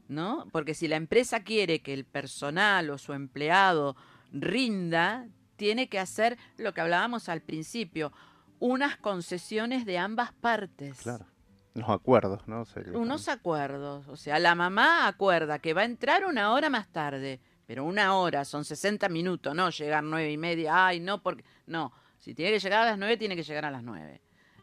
¿No? 0.08 0.46
Porque 0.52 0.72
si 0.72 0.88
la 0.88 0.96
empresa 0.96 1.44
quiere 1.44 1.80
que 1.80 1.92
el 1.92 2.06
personal 2.06 2.88
o 2.88 2.96
su 2.96 3.12
empleado 3.12 3.94
rinda, 4.32 5.28
tiene 5.56 5.90
que 5.90 5.98
hacer 5.98 6.38
lo 6.56 6.72
que 6.72 6.80
hablábamos 6.80 7.28
al 7.28 7.42
principio, 7.42 8.10
unas 8.58 8.96
concesiones 8.96 9.84
de 9.84 9.98
ambas 9.98 10.32
partes. 10.32 10.98
Claro. 11.02 11.26
Los 11.74 11.88
acuerdos, 11.88 12.46
¿no? 12.48 12.64
Unos 12.94 13.28
acuerdos. 13.28 14.08
O 14.08 14.16
sea, 14.16 14.38
la 14.38 14.54
mamá 14.54 15.06
acuerda 15.06 15.58
que 15.58 15.74
va 15.74 15.82
a 15.82 15.84
entrar 15.84 16.24
una 16.24 16.52
hora 16.52 16.70
más 16.70 16.88
tarde, 16.88 17.40
pero 17.66 17.84
una 17.84 18.16
hora 18.16 18.44
son 18.44 18.64
60 18.64 19.08
minutos, 19.08 19.54
no 19.54 19.70
llegar 19.70 20.02
nueve 20.02 20.32
y 20.32 20.36
media. 20.36 20.86
Ay, 20.86 21.00
no, 21.00 21.22
porque. 21.22 21.44
No, 21.66 21.92
si 22.18 22.34
tiene 22.34 22.52
que 22.52 22.60
llegar 22.60 22.82
a 22.82 22.86
las 22.86 22.98
nueve, 22.98 23.16
tiene 23.16 23.36
que 23.36 23.42
llegar 23.42 23.64
a 23.64 23.70
las 23.70 23.82
nueve. 23.82 24.20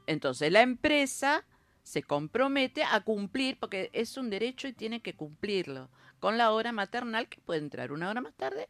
Entonces, 0.08 0.52
la 0.52 0.62
empresa 0.62 1.46
se 1.84 2.04
compromete 2.04 2.84
a 2.84 3.02
cumplir, 3.02 3.60
porque 3.60 3.90
es 3.94 4.18
un 4.18 4.30
derecho 4.30 4.68
y 4.68 4.74
tiene 4.74 5.02
que 5.02 5.16
cumplirlo, 5.16 5.90
con 6.20 6.38
la 6.38 6.52
hora 6.52 6.72
maternal, 6.72 7.30
que 7.30 7.40
puede 7.40 7.60
entrar 7.60 7.92
una 7.92 8.10
hora 8.10 8.22
más 8.22 8.34
tarde 8.34 8.68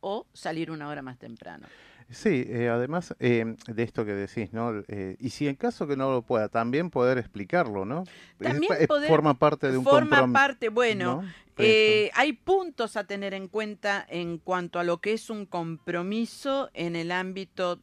o 0.00 0.26
salir 0.32 0.70
una 0.70 0.88
hora 0.88 1.02
más 1.02 1.18
temprano. 1.18 1.68
Sí, 2.08 2.44
eh, 2.46 2.68
además 2.68 3.16
eh, 3.18 3.56
de 3.66 3.82
esto 3.82 4.04
que 4.04 4.12
decís, 4.12 4.52
¿no? 4.52 4.72
Eh, 4.86 5.16
y 5.18 5.30
si 5.30 5.48
en 5.48 5.56
caso 5.56 5.88
que 5.88 5.96
no 5.96 6.10
lo 6.12 6.22
pueda, 6.22 6.48
también 6.48 6.90
poder 6.90 7.18
explicarlo, 7.18 7.84
¿no? 7.84 8.04
También 8.38 8.72
es- 8.78 8.86
poder- 8.86 9.08
forma 9.08 9.34
parte 9.34 9.70
de 9.72 9.78
un 9.78 9.84
Forma 9.84 10.30
parte, 10.32 10.68
bueno, 10.68 11.22
¿no? 11.22 11.28
Eh, 11.58 12.10
hay 12.14 12.32
puntos 12.34 12.96
a 12.96 13.04
tener 13.04 13.34
en 13.34 13.48
cuenta 13.48 14.06
en 14.08 14.38
cuanto 14.38 14.78
a 14.78 14.84
lo 14.84 14.98
que 15.00 15.14
es 15.14 15.30
un 15.30 15.46
compromiso 15.46 16.70
en 16.74 16.94
el 16.96 17.10
ámbito 17.10 17.80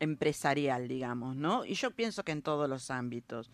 empresarial, 0.00 0.88
digamos, 0.88 1.36
¿no? 1.36 1.64
Y 1.64 1.74
yo 1.74 1.92
pienso 1.92 2.24
que 2.24 2.32
en 2.32 2.42
todos 2.42 2.68
los 2.68 2.90
ámbitos. 2.90 3.50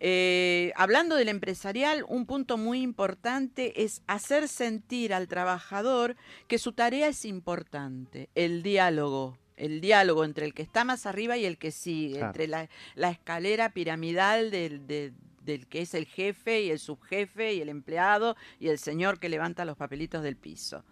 Eh, 0.00 0.72
hablando 0.76 1.16
del 1.16 1.28
empresarial, 1.28 2.04
un 2.08 2.24
punto 2.26 2.56
muy 2.56 2.82
importante 2.82 3.82
es 3.82 4.02
hacer 4.06 4.46
sentir 4.48 5.12
al 5.12 5.26
trabajador 5.28 6.16
que 6.46 6.58
su 6.58 6.72
tarea 6.72 7.08
es 7.08 7.24
importante, 7.24 8.28
el 8.36 8.62
diálogo, 8.62 9.36
el 9.56 9.80
diálogo 9.80 10.24
entre 10.24 10.46
el 10.46 10.54
que 10.54 10.62
está 10.62 10.84
más 10.84 11.04
arriba 11.04 11.36
y 11.36 11.44
el 11.46 11.58
que 11.58 11.72
sigue, 11.72 12.14
Claro. 12.18 12.26
entre 12.28 12.46
la, 12.46 12.68
la 12.94 13.10
escalera 13.10 13.70
piramidal 13.70 14.50
del, 14.52 14.86
de- 14.86 15.12
del 15.42 15.66
que 15.66 15.80
es 15.80 15.94
el 15.94 16.04
jefe 16.06 16.60
y 16.62 16.70
el 16.70 16.78
subjefe 16.78 17.54
y 17.54 17.60
el 17.62 17.68
empleado 17.70 18.36
y 18.60 18.68
el 18.68 18.78
señor 18.78 19.18
que 19.18 19.28
levanta 19.28 19.64
los 19.64 19.76
papelitos 19.78 20.22
del 20.22 20.36
piso, 20.36 20.84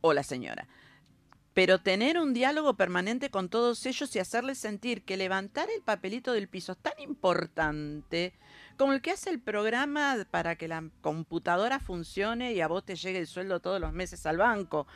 o 0.00 0.12
la 0.14 0.22
señora. 0.22 0.66
Pero 1.56 1.78
tener 1.78 2.18
un 2.18 2.34
diálogo 2.34 2.74
permanente 2.74 3.30
con 3.30 3.48
todos 3.48 3.86
ellos 3.86 4.14
y 4.14 4.18
hacerles 4.18 4.58
sentir 4.58 5.04
que 5.04 5.16
levantar 5.16 5.70
el 5.74 5.80
papelito 5.80 6.34
del 6.34 6.48
piso 6.48 6.72
es 6.72 6.78
tan 6.78 6.92
importante 6.98 8.34
como 8.76 8.92
el 8.92 9.00
que 9.00 9.12
hace 9.12 9.30
el 9.30 9.40
programa 9.40 10.18
para 10.30 10.56
que 10.56 10.68
la 10.68 10.90
computadora 11.00 11.80
funcione 11.80 12.52
y 12.52 12.60
a 12.60 12.68
vos 12.68 12.84
te 12.84 12.94
llegue 12.94 13.20
el 13.20 13.26
sueldo 13.26 13.60
todos 13.60 13.80
los 13.80 13.94
meses 13.94 14.26
al 14.26 14.36
banco. 14.36 14.86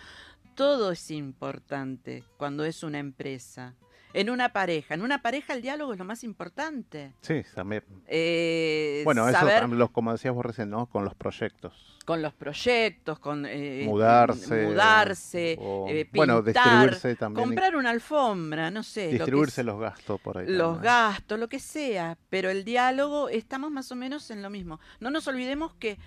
todo 0.54 0.92
es 0.92 1.10
importante 1.10 2.24
cuando 2.36 2.66
es 2.66 2.82
una 2.82 2.98
empresa. 2.98 3.74
En 4.12 4.28
una 4.28 4.52
pareja, 4.52 4.94
en 4.94 5.02
una 5.02 5.22
pareja 5.22 5.54
el 5.54 5.62
diálogo 5.62 5.92
es 5.92 5.98
lo 5.98 6.04
más 6.04 6.24
importante. 6.24 7.12
Sí, 7.20 7.42
también. 7.54 7.84
Eh, 8.08 9.02
Bueno, 9.04 9.28
eso, 9.28 9.38
saber 9.38 9.68
los, 9.68 9.90
como 9.90 10.10
decías 10.12 10.34
vos 10.34 10.44
recién, 10.44 10.68
¿no? 10.70 10.86
Con 10.86 11.04
los 11.04 11.14
proyectos. 11.14 11.86
con 12.04 12.22
los 12.22 12.32
proyectos, 12.34 13.20
con 13.20 13.46
eh, 13.46 13.84
Mudarse. 13.86 14.66
mudarse, 14.66 15.56
o- 15.60 15.86
eh, 15.88 16.08
bueno, 16.12 16.42
pintar, 16.42 16.64
distribuirse 16.64 17.14
también. 17.14 17.46
comprar 17.46 17.76
una 17.76 17.90
alfombra, 17.90 18.68
no 18.72 18.82
sé, 18.82 19.04
lo 19.04 19.10
que 19.10 19.16
distribuirse 19.18 19.62
los 19.62 19.78
gastos 19.78 20.20
por 20.20 20.38
ahí. 20.38 20.46
los 20.48 20.72
también. 20.76 20.82
gastos, 20.82 21.38
lo 21.38 21.48
que 21.48 21.60
sea, 21.60 22.18
pero 22.28 22.50
el 22.50 22.64
diálogo 22.64 23.28
estamos 23.28 23.70
más 23.70 23.92
o 23.92 23.96
menos 23.96 24.28
en 24.32 24.42
lo 24.42 24.50
mismo. 24.50 24.80
No 24.98 25.10
nos 25.10 25.28
olvidemos 25.28 25.74
que 25.74 25.98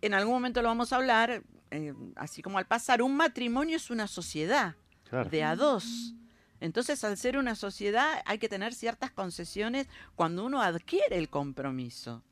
en 0.00 0.14
algún 0.14 0.32
momento 0.32 0.62
lo 0.62 0.68
vamos 0.68 0.94
a 0.94 0.96
hablar, 0.96 1.42
eh, 1.72 1.92
así 2.16 2.40
como 2.40 2.56
al 2.56 2.66
pasar, 2.66 3.02
un 3.02 3.14
matrimonio 3.14 3.76
es 3.76 3.90
una 3.90 4.06
sociedad 4.06 4.76
Claro. 5.10 5.28
de 5.28 5.42
a 5.44 5.56
dos. 5.56 6.14
Entonces, 6.60 7.02
al 7.04 7.16
ser 7.16 7.36
una 7.36 7.54
sociedad, 7.54 8.22
hay 8.26 8.38
que 8.38 8.48
tener 8.48 8.74
ciertas 8.74 9.10
concesiones 9.10 9.88
cuando 10.14 10.44
uno 10.44 10.62
adquiere 10.62 11.16
el 11.16 11.28
compromiso. 11.28 12.22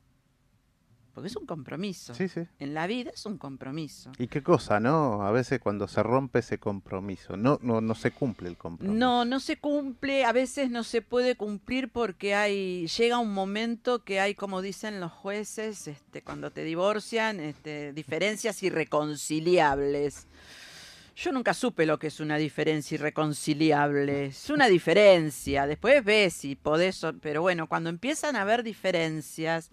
Porque 1.13 1.27
es 1.27 1.35
un 1.35 1.45
compromiso. 1.45 2.13
Sí, 2.13 2.29
sí. 2.29 2.41
En 2.59 2.73
la 2.73 2.87
vida 2.87 3.11
es 3.13 3.25
un 3.25 3.37
compromiso. 3.37 4.11
Y 4.19 4.27
qué 4.27 4.41
cosa, 4.41 4.79
¿no? 4.79 5.23
A 5.25 5.31
veces 5.31 5.59
cuando 5.59 5.87
se 5.87 6.01
rompe 6.01 6.39
ese 6.39 6.59
compromiso, 6.59 7.35
no, 7.35 7.59
no, 7.61 7.81
no 7.81 7.95
se 7.95 8.11
cumple 8.11 8.47
el 8.47 8.57
compromiso. 8.57 8.97
No, 8.97 9.25
no 9.25 9.39
se 9.39 9.57
cumple, 9.57 10.23
a 10.23 10.31
veces 10.31 10.69
no 10.69 10.83
se 10.83 11.01
puede 11.01 11.35
cumplir 11.35 11.91
porque 11.91 12.35
hay 12.35 12.87
llega 12.87 13.17
un 13.17 13.33
momento 13.33 14.03
que 14.03 14.19
hay, 14.19 14.35
como 14.35 14.61
dicen 14.61 14.99
los 15.01 15.11
jueces, 15.11 15.87
este, 15.87 16.21
cuando 16.21 16.51
te 16.51 16.63
divorcian, 16.63 17.39
este, 17.39 17.91
diferencias 17.91 18.61
irreconciliables. 18.63 20.27
Yo 21.21 21.33
nunca 21.33 21.53
supe 21.53 21.85
lo 21.85 21.99
que 21.99 22.07
es 22.07 22.21
una 22.21 22.37
diferencia 22.37 22.95
irreconciliable. 22.95 24.27
Es 24.27 24.49
una 24.49 24.69
diferencia. 24.69 25.67
Después 25.67 26.01
ves 26.05 26.33
si 26.33 26.55
podés, 26.55 27.05
pero 27.19 27.41
bueno, 27.41 27.67
cuando 27.67 27.89
empiezan 27.89 28.37
a 28.37 28.43
haber 28.43 28.63
diferencias, 28.63 29.69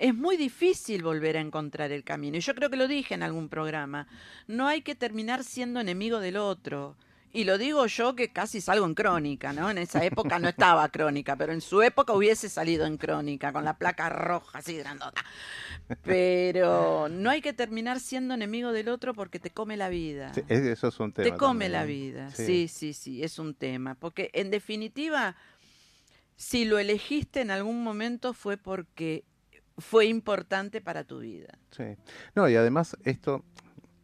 es 0.00 0.12
muy 0.12 0.36
difícil 0.36 1.04
volver 1.04 1.36
a 1.36 1.40
encontrar 1.40 1.92
el 1.92 2.02
camino. 2.02 2.36
Y 2.36 2.40
yo 2.40 2.56
creo 2.56 2.68
que 2.68 2.76
lo 2.76 2.88
dije 2.88 3.14
en 3.14 3.22
algún 3.22 3.48
programa. 3.48 4.08
No 4.48 4.66
hay 4.66 4.82
que 4.82 4.96
terminar 4.96 5.44
siendo 5.44 5.78
enemigo 5.78 6.18
del 6.18 6.36
otro. 6.36 6.96
Y 7.34 7.44
lo 7.44 7.56
digo 7.56 7.86
yo 7.86 8.14
que 8.14 8.30
casi 8.30 8.60
salgo 8.60 8.84
en 8.84 8.94
crónica, 8.94 9.52
¿no? 9.54 9.70
En 9.70 9.78
esa 9.78 10.04
época 10.04 10.38
no 10.38 10.48
estaba 10.48 10.86
crónica, 10.90 11.34
pero 11.34 11.52
en 11.54 11.62
su 11.62 11.80
época 11.80 12.12
hubiese 12.12 12.48
salido 12.50 12.84
en 12.84 12.98
crónica, 12.98 13.52
con 13.52 13.64
la 13.64 13.78
placa 13.78 14.10
roja 14.10 14.58
así 14.58 14.76
grandota. 14.76 15.24
Pero 16.02 17.08
no 17.10 17.30
hay 17.30 17.40
que 17.40 17.52
terminar 17.52 18.00
siendo 18.00 18.34
enemigo 18.34 18.72
del 18.72 18.88
otro 18.88 19.14
porque 19.14 19.38
te 19.38 19.50
come 19.50 19.76
la 19.76 19.88
vida. 19.88 20.32
Sí, 20.34 20.42
es- 20.48 20.60
eso 20.62 20.88
es 20.88 21.00
un 21.00 21.12
tema. 21.12 21.30
Te 21.30 21.36
come 21.36 21.66
también, 21.70 21.72
la 21.72 21.80
¿no? 21.80 21.86
vida, 21.86 22.30
sí, 22.30 22.68
sí, 22.68 22.92
sí, 22.92 23.22
es 23.22 23.38
un 23.38 23.54
tema. 23.54 23.94
Porque 23.94 24.30
en 24.34 24.50
definitiva, 24.50 25.36
si 26.36 26.64
lo 26.64 26.78
elegiste 26.78 27.40
en 27.40 27.50
algún 27.50 27.82
momento 27.82 28.34
fue 28.34 28.56
porque 28.56 29.24
fue 29.78 30.06
importante 30.06 30.80
para 30.82 31.04
tu 31.04 31.20
vida. 31.20 31.58
Sí. 31.70 31.84
No, 32.34 32.48
y 32.48 32.56
además 32.56 32.96
esto, 33.04 33.42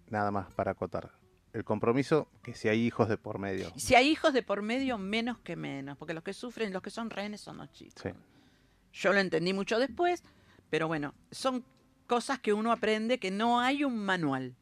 nada 0.09 0.31
más 0.31 0.51
para 0.55 0.71
acotar. 0.73 1.11
El 1.53 1.65
compromiso, 1.65 2.29
que 2.43 2.55
si 2.55 2.69
hay 2.69 2.85
hijos 2.85 3.09
de 3.09 3.17
por 3.17 3.39
medio. 3.39 3.73
Si 3.77 3.95
hay 3.95 4.09
hijos 4.09 4.33
de 4.33 4.43
por 4.43 4.63
medio, 4.63 4.99
menos 4.99 5.39
que 5.39 5.57
menos, 5.57 5.97
porque 5.97 6.15
los 6.15 6.23
que 6.23 6.35
sufren, 6.35 6.73
los 6.73 6.83
que 6.83 6.91
son 6.91 7.11
rehenes 7.11 7.41
son 7.41 7.57
los 7.59 7.73
chicos. 7.73 8.03
Sí. 8.03 8.11
Yo 8.93 9.13
lo 9.13 9.19
entendí 9.19 9.53
mucho 9.53 9.79
después, 9.79 10.23
pero 10.71 10.89
bueno, 10.89 11.15
son 11.31 11.65
cosas 12.07 12.39
que 12.39 12.53
uno 12.53 12.73
aprende 12.73 13.19
que 13.19 13.31
no 13.31 13.61
hay 13.61 13.85
un 13.85 13.97
manual. 13.97 14.55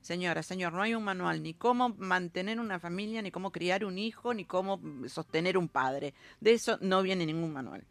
Señora, 0.00 0.42
señor, 0.42 0.72
no 0.72 0.82
hay 0.82 0.94
un 0.94 1.04
manual, 1.04 1.42
ni 1.42 1.54
cómo 1.54 1.90
mantener 1.90 2.60
una 2.60 2.78
familia, 2.78 3.20
ni 3.20 3.30
cómo 3.30 3.52
criar 3.52 3.84
un 3.84 3.98
hijo, 3.98 4.32
ni 4.32 4.44
cómo 4.44 4.80
sostener 5.06 5.58
un 5.58 5.68
padre. 5.68 6.14
De 6.40 6.52
eso 6.52 6.78
no 6.80 7.02
viene 7.02 7.26
ningún 7.26 7.52
manual. 7.52 7.84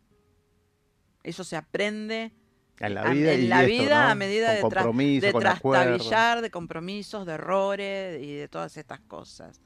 Eso 1.24 1.44
se 1.44 1.58
aprende 1.58 2.32
En 2.80 2.94
la 2.94 3.02
a- 3.02 3.12
vida, 3.13 3.34
en 3.34 3.44
y 3.44 3.48
la 3.48 3.63
esto, 3.63 3.84
vida 3.84 4.06
¿no? 4.06 4.12
a 4.12 4.16
medida 4.16 4.52
de, 4.54 4.62
tra- 4.62 4.84
de 5.22 5.32
trastabillar, 5.42 6.42
de 6.42 6.52
compromisos, 6.52 7.26
de 7.26 7.34
errores 7.34 8.22
y 8.24 8.34
de 8.36 8.48
todas 8.48 8.78
estas 8.78 9.00
cosas. 9.02 9.60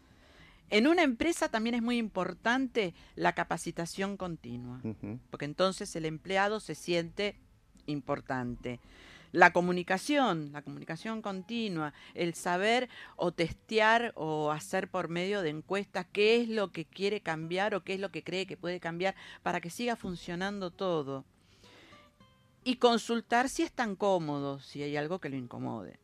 En 0.70 0.88
una 0.88 1.04
empresa 1.04 1.50
también 1.50 1.76
es 1.76 1.82
muy 1.82 1.98
importante 1.98 2.94
la 3.16 3.34
capacitación 3.34 4.16
continua 4.16 4.80
porque 5.30 5.44
entonces 5.46 5.94
el 5.98 6.06
empleado 6.06 6.62
se 6.62 6.76
siente 6.76 7.36
importante. 7.88 8.80
La 9.34 9.52
comunicación, 9.54 10.52
la 10.52 10.62
comunicación 10.62 11.22
continua, 11.22 11.94
el 12.16 12.34
saber 12.36 12.90
o 13.16 13.32
testear 13.32 14.12
o 14.16 14.52
hacer 14.52 14.90
por 14.90 15.08
medio 15.08 15.42
de 15.42 15.50
encuestas 15.50 16.06
qué 16.12 16.42
es 16.42 16.50
lo 16.50 16.72
que 16.72 16.84
quiere 16.86 17.22
cambiar 17.22 17.74
o 17.76 17.84
qué 17.84 17.94
es 17.94 18.00
lo 18.00 18.12
que 18.12 18.24
cree 18.24 18.46
que 18.46 18.58
puede 18.58 18.80
cambiar 18.82 19.16
para 19.42 19.62
que 19.62 19.70
siga 19.70 19.96
funcionando 19.96 20.70
todo. 20.72 21.24
Y 22.64 22.76
consultar 22.76 23.50
si 23.50 23.64
están 23.64 23.96
cómodos, 23.96 24.66
si 24.66 24.84
hay 24.84 24.96
algo 24.98 25.20
que 25.20 25.30
lo 25.30 25.36
incomode. 25.36 26.00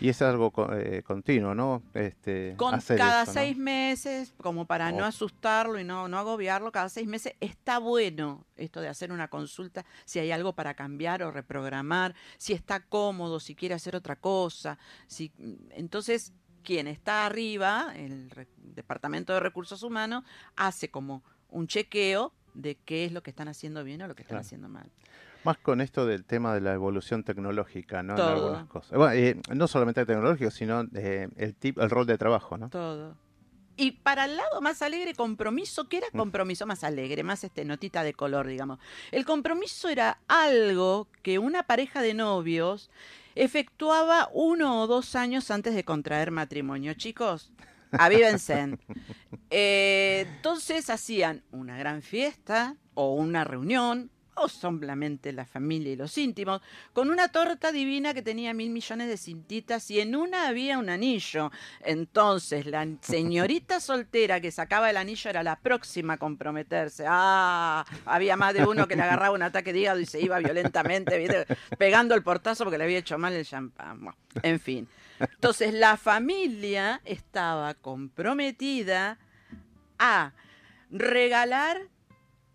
Y 0.00 0.08
es 0.08 0.22
algo 0.22 0.50
eh, 0.72 1.02
continuo, 1.04 1.54
¿no? 1.54 1.82
Este, 1.92 2.54
Con 2.56 2.74
hacer 2.74 2.96
cada 2.96 3.22
eso, 3.24 3.32
¿no? 3.32 3.40
seis 3.40 3.56
meses, 3.58 4.34
como 4.38 4.64
para 4.66 4.90
no 4.92 5.04
Oh. 5.04 5.04
asustarlo 5.04 5.78
y 5.78 5.84
no, 5.84 6.08
no 6.08 6.18
agobiarlo, 6.18 6.72
cada 6.72 6.88
seis 6.88 7.06
meses 7.06 7.34
está 7.38 7.78
bueno 7.78 8.46
esto 8.56 8.80
de 8.80 8.88
hacer 8.88 9.12
una 9.12 9.28
consulta, 9.28 9.84
si 10.06 10.18
hay 10.18 10.32
algo 10.32 10.54
para 10.54 10.72
cambiar 10.74 11.22
o 11.22 11.30
reprogramar, 11.30 12.14
si 12.38 12.54
está 12.54 12.80
cómodo, 12.80 13.40
si 13.40 13.54
quiere 13.54 13.74
hacer 13.74 13.94
otra 13.94 14.16
cosa. 14.16 14.78
Si, 15.06 15.32
entonces, 15.70 16.32
quien 16.64 16.88
está 16.88 17.26
arriba, 17.26 17.92
el 17.94 18.30
re- 18.30 18.48
Departamento 18.56 19.34
de 19.34 19.40
Recursos 19.40 19.82
Humanos, 19.82 20.24
hace 20.56 20.90
como 20.90 21.22
un 21.50 21.66
chequeo 21.66 22.32
de 22.54 22.76
qué 22.76 23.04
es 23.04 23.12
lo 23.12 23.22
que 23.22 23.30
están 23.30 23.48
haciendo 23.48 23.84
bien 23.84 24.00
o 24.00 24.08
lo 24.08 24.14
que 24.14 24.22
están 24.22 24.36
Claro. 24.36 24.46
haciendo 24.46 24.68
mal. 24.70 24.90
Más 25.44 25.56
con 25.58 25.80
esto 25.80 26.04
del 26.06 26.24
tema 26.24 26.54
de 26.54 26.60
la 26.60 26.74
evolución 26.74 27.24
tecnológica, 27.24 28.02
¿no? 28.02 28.12
En 28.12 28.16
Todo. 28.18 28.30
algunas 28.30 28.66
cosas. 28.66 28.98
Bueno, 28.98 29.12
eh, 29.14 29.36
no 29.54 29.66
solamente 29.68 30.04
tecnológico, 30.04 30.50
sino 30.50 30.84
eh, 30.94 31.28
el 31.36 31.54
tip, 31.54 31.78
el 31.78 31.88
rol 31.90 32.06
de 32.06 32.18
trabajo, 32.18 32.58
¿no? 32.58 32.68
Todo. 32.68 33.16
Y 33.76 33.92
para 33.92 34.26
el 34.26 34.36
lado 34.36 34.60
más 34.60 34.82
alegre, 34.82 35.14
compromiso, 35.14 35.88
¿qué 35.88 35.98
era 35.98 36.08
Mm. 36.12 36.18
compromiso 36.18 36.66
más 36.66 36.84
alegre? 36.84 37.22
Más 37.22 37.42
este 37.44 37.64
notita 37.64 38.02
de 38.02 38.12
color, 38.12 38.46
digamos. 38.46 38.78
El 39.10 39.24
compromiso 39.24 39.88
era 39.88 40.18
algo 40.28 41.08
que 41.22 41.38
una 41.38 41.62
pareja 41.62 42.02
de 42.02 42.12
novios 42.12 42.90
efectuaba 43.34 44.28
uno 44.34 44.82
o 44.82 44.86
dos 44.86 45.14
años 45.16 45.50
antes 45.50 45.74
de 45.74 45.84
contraer 45.84 46.30
matrimonio. 46.30 46.92
Chicos, 46.94 47.50
avívense. 47.92 48.76
Eh, 49.52 50.26
entonces 50.36 50.90
hacían 50.90 51.42
una 51.50 51.76
gran 51.76 52.02
fiesta 52.02 52.76
o 52.94 53.14
una 53.14 53.42
reunión 53.42 54.10
o 54.34 54.48
solamente 54.48 55.32
la 55.32 55.44
familia 55.44 55.92
y 55.92 55.96
los 55.96 56.16
íntimos, 56.18 56.60
con 56.92 57.10
una 57.10 57.28
torta 57.28 57.72
divina 57.72 58.14
que 58.14 58.22
tenía 58.22 58.54
mil 58.54 58.70
millones 58.70 59.08
de 59.08 59.16
cintitas 59.16 59.90
y 59.90 60.00
en 60.00 60.16
una 60.16 60.48
había 60.48 60.78
un 60.78 60.88
anillo. 60.88 61.50
Entonces 61.84 62.66
la 62.66 62.86
señorita 63.00 63.80
soltera 63.80 64.40
que 64.40 64.50
sacaba 64.50 64.90
el 64.90 64.96
anillo 64.96 65.30
era 65.30 65.42
la 65.42 65.56
próxima 65.56 66.14
a 66.14 66.16
comprometerse. 66.16 67.04
Ah, 67.06 67.84
había 68.04 68.36
más 68.36 68.54
de 68.54 68.64
uno 68.64 68.86
que 68.88 68.96
le 68.96 69.02
agarraba 69.02 69.34
un 69.34 69.42
ataque 69.42 69.72
de 69.72 69.80
hígado 69.80 70.00
y 70.00 70.06
se 70.06 70.20
iba 70.20 70.38
violentamente, 70.38 71.18
¿viste? 71.18 71.46
pegando 71.78 72.14
el 72.14 72.22
portazo 72.22 72.64
porque 72.64 72.78
le 72.78 72.84
había 72.84 72.98
hecho 72.98 73.18
mal 73.18 73.32
el 73.32 73.44
champán. 73.44 74.00
Bueno, 74.00 74.16
en 74.42 74.60
fin. 74.60 74.88
Entonces 75.18 75.74
la 75.74 75.96
familia 75.96 77.00
estaba 77.04 77.74
comprometida 77.74 79.18
a 79.98 80.32
regalar 80.90 81.82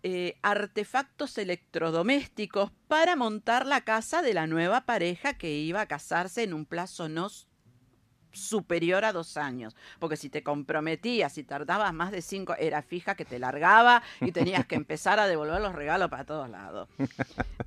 eh, 0.08 0.38
artefactos 0.40 1.36
electrodomésticos 1.36 2.70
para 2.86 3.16
montar 3.16 3.66
la 3.66 3.80
casa 3.80 4.22
de 4.22 4.34
la 4.34 4.46
nueva 4.46 4.82
pareja 4.82 5.34
que 5.36 5.58
iba 5.58 5.80
a 5.80 5.86
casarse 5.86 6.44
en 6.44 6.54
un 6.54 6.64
plazo 6.64 7.08
no 7.08 7.28
superior 8.36 9.04
a 9.04 9.12
dos 9.12 9.36
años. 9.36 9.74
Porque 9.98 10.16
si 10.16 10.28
te 10.28 10.42
comprometías 10.42 11.38
y 11.38 11.44
tardabas 11.44 11.92
más 11.92 12.12
de 12.12 12.22
cinco, 12.22 12.54
era 12.58 12.82
fija 12.82 13.14
que 13.14 13.24
te 13.24 13.38
largaba 13.38 14.02
y 14.20 14.32
tenías 14.32 14.66
que 14.66 14.74
empezar 14.76 15.18
a 15.18 15.26
devolver 15.26 15.60
los 15.60 15.74
regalos 15.74 16.08
para 16.10 16.24
todos 16.24 16.48
lados. 16.50 16.88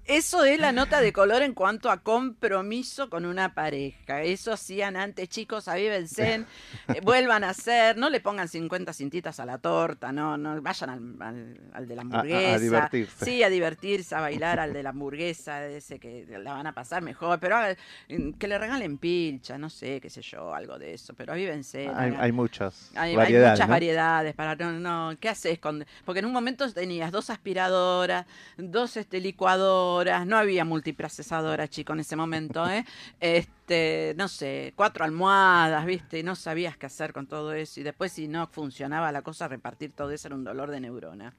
Eso 0.05 0.43
es 0.43 0.59
la 0.59 0.71
nota 0.71 1.01
de 1.01 1.13
color 1.13 1.43
en 1.43 1.53
cuanto 1.53 1.91
a 1.91 1.97
compromiso 2.01 3.09
con 3.09 3.25
una 3.25 3.53
pareja. 3.53 4.23
Eso 4.23 4.51
hacían 4.53 4.95
antes, 4.95 5.29
chicos, 5.29 5.67
avívense, 5.67 6.45
eh, 6.87 7.01
vuelvan 7.03 7.43
a 7.43 7.49
hacer, 7.49 7.95
no 7.97 8.09
le 8.09 8.19
pongan 8.19 8.47
50 8.47 8.91
cintitas 8.93 9.39
a 9.39 9.45
la 9.45 9.59
torta, 9.59 10.11
no, 10.11 10.35
no 10.37 10.59
vayan 10.61 10.89
al, 10.89 11.15
al- 11.21 11.59
al 11.73 11.87
de 11.87 11.95
la 11.95 12.01
A- 12.01 12.05
a- 12.05 12.07
hamburguesa. 12.07 12.53
a 12.55 12.59
divertirse. 12.59 13.25
Sí, 13.25 13.43
a 13.43 13.49
divertirse, 13.49 14.15
a 14.15 14.21
bailar 14.21 14.59
al 14.59 14.73
de 14.73 14.81
la 14.83 14.89
hamburguesa, 14.89 15.65
ese 15.67 15.99
que 15.99 16.25
la 16.41 16.53
van 16.53 16.65
a 16.67 16.73
pasar 16.73 17.03
mejor, 17.03 17.39
pero 17.39 17.57
haga- 17.57 17.77
que 18.07 18.47
le 18.47 18.57
regalen 18.57 18.97
pilcha, 18.97 19.57
no 19.59 19.69
sé, 19.69 20.01
qué 20.01 20.09
sé 20.09 20.21
yo, 20.23 20.53
algo 20.59 20.77
de 20.77 20.93
eso, 20.93 21.13
pero 21.13 21.33
avívense. 21.33 21.89
Hay, 21.89 22.13
hay 22.17 22.31
muchas 22.31 22.91
hay, 22.95 23.15
muchas 23.15 23.59
¿no? 23.59 23.67
variedades 23.67 24.35
para 24.35 24.55
no, 24.55 24.71
no, 24.73 25.17
¿qué 25.19 25.29
haces 25.29 25.59
con 25.59 25.85
porque 26.05 26.19
en 26.19 26.25
un 26.25 26.31
momento 26.31 26.71
tenías 26.71 27.11
dos 27.11 27.29
aspiradoras, 27.29 28.25
dos 28.57 28.97
este 28.97 29.19
licuadoras, 29.19 30.25
no 30.25 30.37
había 30.37 30.65
multiprocesadora, 30.65 31.67
chico, 31.67 31.93
en 31.93 32.01
ese 32.01 32.15
momento, 32.15 32.69
¿eh? 32.69 32.85
Este, 33.19 34.15
no 34.17 34.27
sé, 34.27 34.73
cuatro 34.75 35.05
almohadas, 35.05 35.85
¿viste? 35.85 36.19
Y 36.19 36.23
no 36.23 36.35
sabías 36.35 36.77
qué 36.77 36.87
hacer 36.87 37.13
con 37.13 37.27
todo 37.27 37.53
eso 37.53 37.79
y 37.79 37.83
después 37.83 38.11
si 38.11 38.27
no 38.27 38.47
funcionaba 38.47 39.11
la 39.11 39.21
cosa 39.21 39.47
repartir 39.47 39.93
todo 39.93 40.11
eso 40.11 40.27
era 40.27 40.35
un 40.35 40.43
dolor 40.43 40.71
de 40.71 40.79
neurona. 40.79 41.33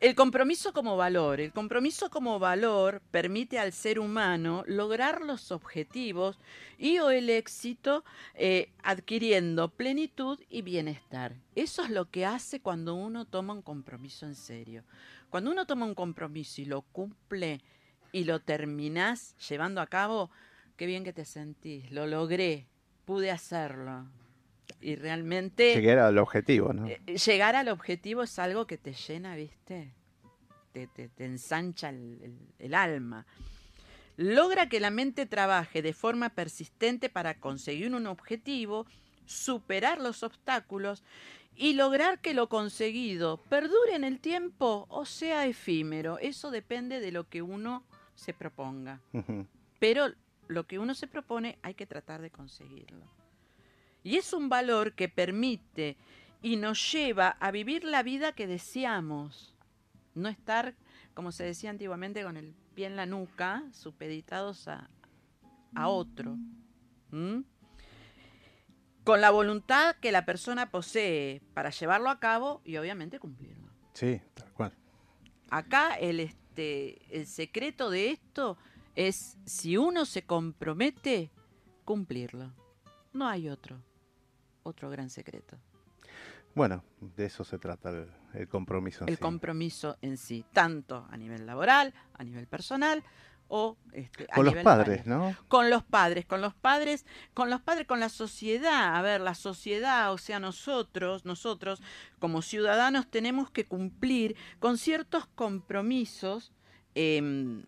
El 0.00 0.14
compromiso 0.14 0.72
como 0.72 0.96
valor. 0.96 1.40
El 1.40 1.52
compromiso 1.52 2.08
como 2.08 2.38
valor 2.38 3.02
permite 3.10 3.58
al 3.58 3.72
ser 3.72 3.98
humano 3.98 4.62
lograr 4.68 5.22
los 5.22 5.50
objetivos 5.50 6.38
y 6.78 7.00
o 7.00 7.10
el 7.10 7.28
éxito 7.28 8.04
eh, 8.34 8.70
adquiriendo 8.84 9.70
plenitud 9.70 10.38
y 10.48 10.62
bienestar. 10.62 11.34
Eso 11.56 11.82
es 11.82 11.90
lo 11.90 12.08
que 12.08 12.24
hace 12.24 12.60
cuando 12.60 12.94
uno 12.94 13.24
toma 13.24 13.54
un 13.54 13.62
compromiso 13.62 14.24
en 14.24 14.36
serio. 14.36 14.84
Cuando 15.30 15.50
uno 15.50 15.66
toma 15.66 15.84
un 15.84 15.96
compromiso 15.96 16.60
y 16.60 16.66
lo 16.66 16.82
cumple 16.82 17.60
y 18.12 18.22
lo 18.22 18.38
terminás 18.38 19.34
llevando 19.48 19.80
a 19.80 19.88
cabo, 19.88 20.30
qué 20.76 20.86
bien 20.86 21.02
que 21.02 21.12
te 21.12 21.24
sentís, 21.24 21.90
lo 21.90 22.06
logré, 22.06 22.68
pude 23.04 23.32
hacerlo. 23.32 24.06
Y 24.80 24.94
realmente 24.96 25.74
Llegar 25.74 25.98
al 25.98 26.18
objetivo, 26.18 26.72
¿no? 26.72 26.86
eh, 26.86 27.00
llegar 27.06 27.56
al 27.56 27.68
objetivo 27.68 28.22
es 28.22 28.38
algo 28.38 28.66
que 28.66 28.78
te 28.78 28.92
llena, 28.92 29.34
¿viste? 29.34 29.92
Te, 30.72 30.86
te- 30.86 31.08
te 31.08 31.24
ensancha 31.24 31.88
el, 31.88 32.18
el- 32.22 32.38
el 32.58 32.74
alma. 32.74 33.26
Logra 34.16 34.68
que 34.68 34.80
la 34.80 34.90
mente 34.90 35.26
trabaje 35.26 35.80
de 35.82 35.92
forma 35.92 36.28
persistente 36.30 37.08
para 37.08 37.34
conseguir 37.38 37.92
un 37.94 38.06
objetivo, 38.06 38.86
superar 39.26 40.00
los 40.00 40.22
obstáculos 40.22 41.02
y 41.56 41.72
lograr 41.74 42.20
que 42.20 42.34
lo 42.34 42.48
conseguido 42.48 43.38
perdure 43.48 43.94
en 43.94 44.04
el 44.04 44.20
tiempo 44.20 44.86
o 44.88 45.04
sea 45.04 45.46
efímero. 45.46 46.18
Eso 46.18 46.50
depende 46.50 47.00
de 47.00 47.12
lo 47.12 47.28
que 47.28 47.42
uno 47.42 47.84
se 48.14 48.32
proponga. 48.32 49.00
Pero 49.80 50.12
lo 50.48 50.66
que 50.66 50.78
uno 50.78 50.94
se 50.94 51.06
propone 51.06 51.58
hay 51.62 51.74
que 51.74 51.86
tratar 51.86 52.20
de 52.22 52.30
conseguirlo. 52.30 53.04
Y 54.08 54.16
es 54.16 54.32
un 54.32 54.48
valor 54.48 54.94
que 54.94 55.10
permite 55.10 55.98
y 56.40 56.56
nos 56.56 56.92
lleva 56.92 57.36
a 57.40 57.50
vivir 57.50 57.84
la 57.84 58.02
vida 58.02 58.32
que 58.32 58.46
deseamos. 58.46 59.54
No 60.14 60.30
estar, 60.30 60.74
como 61.12 61.30
se 61.30 61.44
decía 61.44 61.68
antiguamente, 61.68 62.22
con 62.22 62.38
el 62.38 62.54
pie 62.74 62.86
en 62.86 62.96
la 62.96 63.04
nuca, 63.04 63.64
supeditados 63.70 64.66
a, 64.66 64.88
a 65.74 65.88
otro. 65.88 66.38
¿Mm? 67.10 67.40
Con 69.04 69.20
la 69.20 69.30
voluntad 69.30 69.96
que 69.96 70.10
la 70.10 70.24
persona 70.24 70.70
posee 70.70 71.42
para 71.52 71.68
llevarlo 71.68 72.08
a 72.08 72.18
cabo 72.18 72.62
y 72.64 72.78
obviamente 72.78 73.18
cumplirlo. 73.18 73.70
Sí, 73.92 74.22
tal 74.32 74.50
cual. 74.54 74.72
Acá 75.50 75.96
el, 75.96 76.20
este, 76.20 76.98
el 77.14 77.26
secreto 77.26 77.90
de 77.90 78.12
esto 78.12 78.56
es 78.94 79.36
si 79.44 79.76
uno 79.76 80.06
se 80.06 80.22
compromete, 80.22 81.30
cumplirlo. 81.84 82.54
No 83.12 83.28
hay 83.28 83.50
otro, 83.50 83.82
otro 84.68 84.90
gran 84.90 85.10
secreto. 85.10 85.58
Bueno, 86.54 86.82
de 87.00 87.26
eso 87.26 87.44
se 87.44 87.58
trata 87.58 87.90
el, 87.90 88.08
el 88.34 88.48
compromiso. 88.48 89.04
en 89.04 89.10
El 89.10 89.16
sí. 89.16 89.20
compromiso 89.20 89.96
en 90.02 90.16
sí, 90.16 90.44
tanto 90.52 91.06
a 91.10 91.16
nivel 91.16 91.46
laboral, 91.46 91.94
a 92.14 92.24
nivel 92.24 92.46
personal 92.46 93.04
o 93.48 93.76
este, 93.92 94.24
a 94.30 94.34
Con 94.34 94.44
los 94.44 94.54
nivel 94.54 94.64
padres. 94.64 95.06
¿no? 95.06 95.34
Con 95.48 95.70
los 95.70 95.82
padres, 95.82 96.26
con 96.26 96.40
los 96.40 96.54
padres, 96.54 97.06
con 97.34 97.50
los 97.50 97.60
padres, 97.60 97.86
con 97.86 98.00
la 98.00 98.08
sociedad. 98.08 98.94
A 98.96 99.02
ver, 99.02 99.20
la 99.20 99.34
sociedad, 99.34 100.12
o 100.12 100.18
sea, 100.18 100.38
nosotros, 100.38 101.24
nosotros 101.24 101.82
como 102.18 102.42
ciudadanos 102.42 103.10
tenemos 103.10 103.50
que 103.50 103.64
cumplir 103.64 104.36
con 104.58 104.78
ciertos 104.78 105.26
compromisos 105.26 106.52
em, 106.94 107.64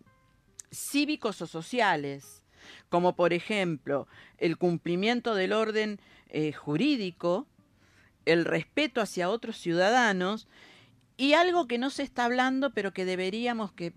cívicos 0.70 1.40
o 1.42 1.46
sociales, 1.46 2.44
como 2.90 3.16
por 3.16 3.32
ejemplo 3.32 4.06
el 4.38 4.58
cumplimiento 4.58 5.34
del 5.34 5.52
orden 5.52 6.00
eh, 6.32 6.52
jurídico, 6.52 7.46
el 8.24 8.44
respeto 8.44 9.00
hacia 9.00 9.30
otros 9.30 9.56
ciudadanos 9.56 10.46
y 11.16 11.34
algo 11.34 11.66
que 11.66 11.78
no 11.78 11.90
se 11.90 12.02
está 12.02 12.24
hablando, 12.24 12.70
pero 12.70 12.92
que 12.92 13.04
deberíamos 13.04 13.72
que 13.72 13.92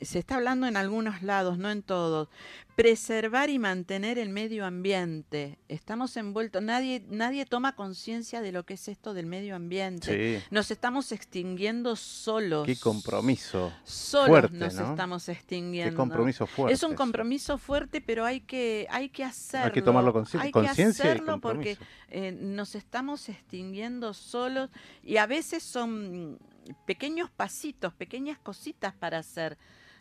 se 0.00 0.18
está 0.18 0.36
hablando 0.36 0.66
en 0.66 0.76
algunos 0.76 1.22
lados, 1.22 1.58
no 1.58 1.70
en 1.70 1.82
todos, 1.82 2.28
preservar 2.74 3.50
y 3.50 3.58
mantener 3.58 4.18
el 4.18 4.30
medio 4.30 4.64
ambiente. 4.64 5.58
Estamos 5.68 6.16
envueltos, 6.16 6.62
nadie, 6.62 7.04
nadie 7.10 7.44
toma 7.44 7.76
conciencia 7.76 8.40
de 8.40 8.52
lo 8.52 8.64
que 8.64 8.74
es 8.74 8.88
esto 8.88 9.12
del 9.12 9.26
medio 9.26 9.54
ambiente. 9.54 10.38
Sí. 10.38 10.44
Nos 10.50 10.70
estamos 10.70 11.12
extinguiendo 11.12 11.96
solos. 11.96 12.64
Qué 12.64 12.76
compromiso. 12.76 13.72
Solos 13.84 14.28
fuerte, 14.28 14.56
nos 14.56 14.74
¿no? 14.76 14.90
estamos 14.90 15.28
extinguiendo. 15.28 15.90
Qué 15.90 15.96
compromiso 15.96 16.46
fuerte. 16.46 16.72
Es 16.72 16.82
un 16.82 16.94
compromiso 16.94 17.58
fuerte, 17.58 18.00
pero 18.00 18.24
hay 18.24 18.40
que, 18.40 18.86
hay 18.90 19.10
que 19.10 19.24
hacerlo. 19.24 19.82
tomarlo 19.82 20.24
Hay 20.38 20.46
que 20.46 20.52
conciencia 20.52 21.04
y 21.04 21.08
hacerlo 21.08 21.40
porque 21.40 21.76
eh, 22.08 22.32
nos 22.32 22.74
estamos 22.74 23.28
extinguiendo 23.28 24.14
solos 24.14 24.70
y 25.02 25.18
a 25.18 25.26
veces 25.26 25.62
son 25.62 26.38
pequeños 26.86 27.30
pasitos, 27.30 27.92
pequeñas 27.92 28.38
cositas 28.38 28.94
para 28.94 29.18
hacer. 29.18 29.58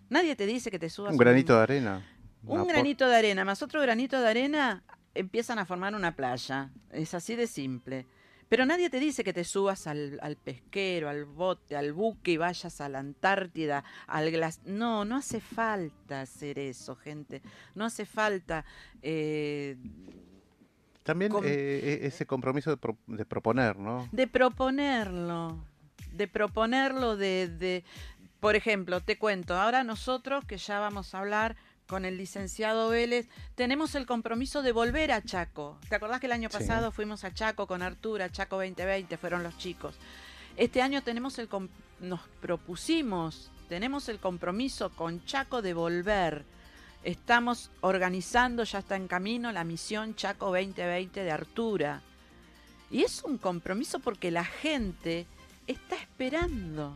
Nadie 0.09 0.35
te 0.35 0.45
dice 0.45 0.71
que 0.71 0.79
te 0.79 0.89
subas 0.89 1.11
Un 1.11 1.17
granito 1.17 1.55
de 1.55 1.63
arena. 1.63 2.05
un 2.45 2.67
granito 2.67 3.07
de 3.07 3.15
arena 3.15 3.45
más 3.45 3.61
otro 3.61 3.81
granito 3.81 4.19
de 4.19 4.27
arena 4.27 4.83
empiezan 5.13 5.59
a 5.59 5.65
formar 5.65 5.93
una 5.95 6.15
playa. 6.15 6.69
Es 6.91 7.13
así 7.13 7.35
de 7.35 7.47
simple. 7.47 8.05
Pero 8.47 8.65
nadie 8.65 8.89
te 8.89 8.99
dice 8.99 9.23
que 9.23 9.31
te 9.33 9.43
subas 9.43 9.85
al, 9.85 10.17
al 10.23 10.35
pesquero, 10.35 11.07
al 11.09 11.25
bote, 11.25 11.75
al 11.77 11.93
buque 11.93 12.31
y 12.31 12.37
vayas 12.37 12.81
a 12.81 12.89
la 12.89 12.97
Antártida, 12.97 13.83
al 14.07 14.31
glas. 14.31 14.61
No, 14.65 15.05
no 15.05 15.17
hace 15.17 15.39
falta 15.39 16.21
hacer 16.21 16.57
eso, 16.57 16.95
gente. 16.95 17.43
No 17.75 17.85
hace 17.85 18.05
falta. 18.07 18.65
eh, 19.03 19.77
También 21.03 21.31
com- 21.31 21.43
eh, 21.45 21.49
eh, 21.49 21.99
ese 22.03 22.25
compromiso 22.25 22.71
de, 22.71 22.77
pro- 22.77 22.97
de 23.05 23.23
proponer, 23.25 23.77
¿no? 23.77 24.09
de 24.11 24.25
proponerlo, 24.27 25.63
de 26.11 26.27
proponerlo, 26.27 27.17
de, 27.17 27.49
de, 27.49 27.83
por 28.39 28.55
ejemplo, 28.55 29.01
te 29.01 29.17
cuento, 29.17 29.55
ahora 29.55 29.83
nosotros 29.83 30.45
que 30.45 30.57
ya 30.57 30.79
vamos 30.79 31.13
a 31.13 31.19
hablar 31.19 31.55
con 31.87 32.05
el 32.05 32.17
licenciado 32.17 32.89
Vélez, 32.89 33.27
tenemos 33.55 33.95
el 33.95 34.05
compromiso 34.05 34.61
de 34.61 34.71
volver 34.71 35.11
a 35.11 35.23
Chaco. 35.23 35.79
¿Te 35.89 35.95
acordás 35.95 36.19
que 36.19 36.27
el 36.27 36.31
año 36.33 36.49
Sí. 36.51 36.57
pasado 36.59 36.91
fuimos 36.91 37.23
a 37.23 37.33
Chaco 37.33 37.65
con 37.65 37.81
Artura, 37.81 38.31
Chaco 38.31 38.57
2020, 38.57 39.17
fueron 39.17 39.41
los 39.43 39.57
chicos? 39.57 39.95
Este 40.55 40.81
año 40.81 41.01
tenemos 41.01 41.39
el 41.39 41.49
nos 41.99 42.21
propusimos, 42.41 43.51
tenemos 43.67 44.07
el 44.07 44.19
compromiso 44.19 44.91
con 44.91 45.25
Chaco 45.25 45.61
de 45.61 45.73
volver. 45.73 46.45
Estamos 47.03 47.71
organizando, 47.81 48.63
ya 48.63 48.79
está 48.79 48.95
en 48.95 49.07
camino, 49.07 49.51
la 49.51 49.63
misión 49.63 50.15
Chaco 50.15 50.47
2020 50.47 51.23
de 51.23 51.31
Artura. 51.31 52.01
Y 52.91 53.03
es 53.03 53.23
un 53.23 53.37
compromiso 53.37 53.99
porque 53.99 54.31
la 54.31 54.45
gente 54.45 55.25
está 55.65 55.95
esperando. 55.95 56.95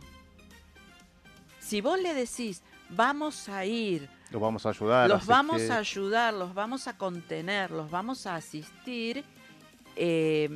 Si 1.73 1.81
vos 1.81 1.99
le 1.99 2.13
decís, 2.13 2.61
vamos 2.89 3.49
a 3.49 3.65
ir, 3.65 4.07
Los 4.29 4.39
vamos 4.39 4.63
a 4.67 4.69
ayudar. 4.69 5.09
los 5.09 5.25
vamos 5.25 5.59
que- 5.59 5.71
a 5.71 5.77
ayudar, 5.79 6.31
los 6.31 6.53
vamos 6.53 6.87
a 6.87 6.95
contener, 6.99 7.71
los 7.71 7.89
vamos 7.89 8.27
a 8.27 8.35
asistir, 8.35 9.23
eh, 9.95 10.55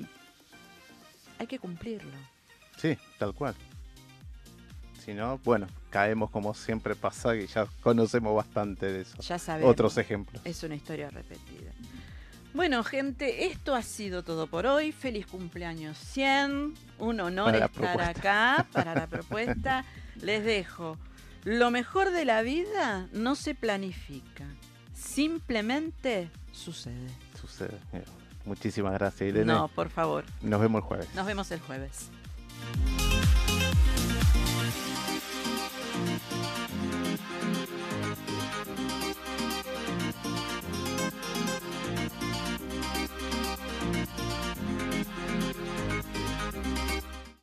hay 1.40 1.48
que 1.48 1.58
cumplirlo. 1.58 2.12
Sí, 2.80 2.96
tal 3.18 3.34
cual. 3.34 3.56
Si 5.04 5.16
no, 5.16 5.40
bueno, 5.40 5.66
caemos 5.90 6.30
como 6.30 6.54
siempre 6.54 6.94
pasa 6.94 7.36
y 7.36 7.48
ya 7.48 7.66
conocemos 7.82 8.36
bastante 8.36 8.86
de 8.86 9.02
eso. 9.02 9.18
Ya 9.20 9.40
sabemos. 9.40 9.72
Otros 9.72 9.98
ejemplos. 9.98 10.40
Es 10.46 10.62
una 10.62 10.76
historia 10.76 11.10
repetida. 11.10 11.72
Bueno, 12.54 12.84
gente, 12.84 13.48
esto 13.48 13.74
ha 13.74 13.82
sido 13.82 14.22
todo 14.24 14.46
por 14.46 14.68
hoy. 14.68 14.92
Feliz 14.92 15.26
cumpleaños 15.26 15.98
100. 15.98 16.76
Un 17.00 17.20
honor 17.22 17.56
estar 17.56 17.72
propuesta. 17.72 18.10
acá 18.12 18.68
para 18.72 18.94
la 18.94 19.08
propuesta. 19.08 19.84
Les 20.22 20.44
dejo. 20.46 20.96
Lo 21.48 21.72
mejor 21.72 22.12
de 22.12 22.26
la 22.26 22.42
vida 22.42 23.08
no 23.14 23.36
se 23.36 23.56
planifica. 23.56 24.44
Simplemente 24.94 26.30
sucede. 26.52 27.08
Sucede. 27.40 27.80
Muchísimas 28.44 28.92
gracias, 28.92 29.30
Irene. 29.30 29.54
No, 29.54 29.70
por 29.70 29.90
favor. 29.90 30.26
Nos 30.42 30.60
vemos 30.60 30.82
el 30.82 30.88
jueves. 30.90 31.16
Nos 31.16 31.26
vemos 31.26 31.50
el 31.52 31.62
jueves. 31.62 32.10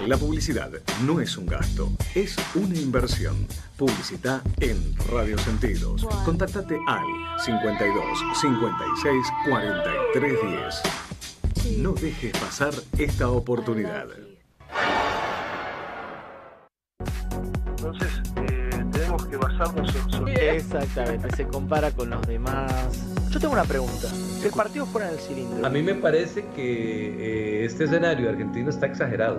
La 0.07 0.15
publicidad 0.15 0.71
no 1.03 1.19
es 1.19 1.35
un 1.35 1.45
gasto, 1.47 1.91
es 2.15 2.37
una 2.55 2.77
inversión. 2.77 3.45
Publicita 3.75 4.41
en 4.61 4.95
Radio 5.11 5.37
Sentidos. 5.37 6.07
Contáctate 6.23 6.79
al 6.87 7.03
52 7.43 8.03
56 8.39 9.27
43 9.49 10.33
10. 11.61 11.77
No 11.79 11.91
dejes 11.91 12.31
pasar 12.37 12.73
esta 12.97 13.29
oportunidad. 13.29 14.07
Entonces, 17.67 18.09
eh, 18.37 18.85
tenemos 18.93 19.27
que 19.27 19.35
basarnos 19.35 19.93
en 19.93 20.09
su... 20.09 20.25
Exactamente, 20.25 21.35
se 21.35 21.45
compara 21.47 21.91
con 21.91 22.11
los 22.11 22.21
demás. 22.25 23.16
Yo 23.37 23.41
tengo 23.41 23.53
una 23.53 23.65
pregunta. 23.65 24.07
Si 24.07 24.47
el 24.47 24.51
partido 24.51 24.87
fuera 24.87 25.09
en 25.09 25.13
el 25.13 25.19
cilindro. 25.19 25.63
A 25.63 25.69
mí 25.69 25.83
me 25.83 25.93
parece 25.93 26.43
que 26.55 27.61
eh, 27.61 27.65
este 27.65 27.83
escenario 27.83 28.27
argentino 28.29 28.71
está 28.71 28.87
exagerado. 28.87 29.37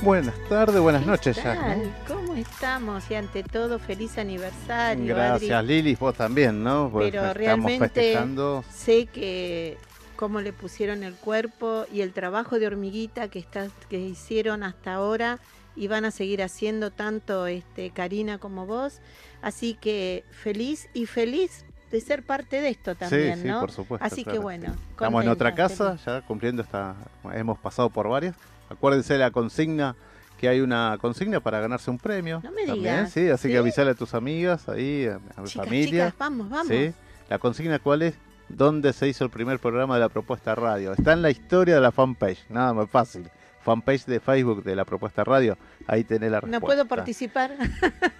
Buenas 0.00 0.34
tardes, 0.48 0.80
buenas 0.80 1.02
¿Qué 1.02 1.10
noches 1.10 1.36
ya. 1.36 1.76
¿Cómo 2.08 2.34
estamos? 2.36 3.10
Y 3.10 3.14
ante 3.16 3.42
todo, 3.42 3.78
feliz 3.78 4.16
aniversario. 4.16 5.14
Gracias 5.14 5.50
Adri. 5.50 5.82
Lili, 5.82 5.94
vos 5.94 6.14
también, 6.14 6.64
¿no? 6.64 6.88
Porque 6.90 7.10
Pero 7.10 7.20
estamos 7.20 7.36
realmente 7.36 7.88
festejando. 7.90 8.64
sé 8.72 9.04
que 9.04 9.76
cómo 10.16 10.40
le 10.40 10.54
pusieron 10.54 11.02
el 11.02 11.12
cuerpo 11.16 11.84
y 11.92 12.00
el 12.00 12.14
trabajo 12.14 12.58
de 12.58 12.66
hormiguita 12.66 13.28
que, 13.28 13.38
está, 13.38 13.68
que 13.90 14.00
hicieron 14.00 14.62
hasta 14.62 14.94
ahora 14.94 15.38
y 15.76 15.88
van 15.88 16.04
a 16.04 16.10
seguir 16.10 16.42
haciendo 16.42 16.90
tanto 16.90 17.46
este, 17.46 17.90
Karina 17.90 18.38
como 18.38 18.66
vos. 18.66 19.00
Así 19.42 19.74
que 19.74 20.24
feliz 20.30 20.88
y 20.94 21.06
feliz 21.06 21.64
de 21.90 22.00
ser 22.00 22.24
parte 22.24 22.60
de 22.60 22.70
esto 22.70 22.94
también, 22.94 23.36
sí, 23.36 23.42
sí, 23.42 23.48
¿no? 23.48 23.60
por 23.60 23.70
supuesto. 23.70 24.04
Así 24.04 24.24
que 24.24 24.38
bueno. 24.38 24.74
Estamos 24.90 25.22
en 25.22 25.30
otra 25.30 25.54
casa, 25.54 25.90
feliz. 25.90 26.04
ya 26.04 26.22
cumpliendo 26.22 26.62
esta. 26.62 26.96
Hemos 27.32 27.58
pasado 27.58 27.90
por 27.90 28.08
varias. 28.08 28.34
Acuérdense 28.68 29.12
de 29.12 29.20
la 29.20 29.30
consigna, 29.30 29.94
que 30.38 30.48
hay 30.48 30.60
una 30.60 30.98
consigna 31.00 31.40
para 31.40 31.60
ganarse 31.60 31.90
un 31.90 31.98
premio. 31.98 32.40
No 32.42 32.50
me 32.50 32.66
también, 32.66 32.96
digas, 32.96 33.12
sí, 33.12 33.28
así 33.28 33.48
¿sí? 33.48 33.52
que 33.52 33.58
avisale 33.58 33.92
a 33.92 33.94
tus 33.94 34.14
amigas, 34.14 34.68
ahí, 34.68 35.06
a, 35.06 35.20
Chicas, 35.44 35.52
familia. 35.52 36.06
chicas, 36.06 36.14
vamos, 36.18 36.50
vamos. 36.50 36.68
Sí. 36.68 36.92
La 37.28 37.38
consigna, 37.38 37.78
¿cuál 37.78 38.02
es? 38.02 38.14
¿Dónde 38.48 38.92
se 38.92 39.08
hizo 39.08 39.24
el 39.24 39.30
primer 39.30 39.58
programa 39.58 39.94
de 39.94 40.00
la 40.00 40.08
propuesta 40.08 40.54
radio? 40.54 40.92
Está 40.92 41.12
en 41.12 41.22
la 41.22 41.30
historia 41.30 41.76
de 41.76 41.80
la 41.80 41.92
fanpage, 41.92 42.48
nada 42.48 42.72
más 42.72 42.88
fácil. 42.88 43.28
Fanpage 43.66 44.06
de 44.06 44.20
Facebook 44.20 44.62
de 44.62 44.76
la 44.76 44.84
propuesta 44.84 45.24
radio. 45.24 45.58
Ahí 45.88 46.04
tenés 46.04 46.30
la 46.30 46.40
respuesta. 46.40 46.60
No 46.60 46.64
puedo 46.64 46.86
participar. 46.86 47.50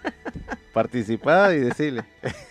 Participá 0.72 1.54
y 1.54 1.60
decirle. 1.60 2.02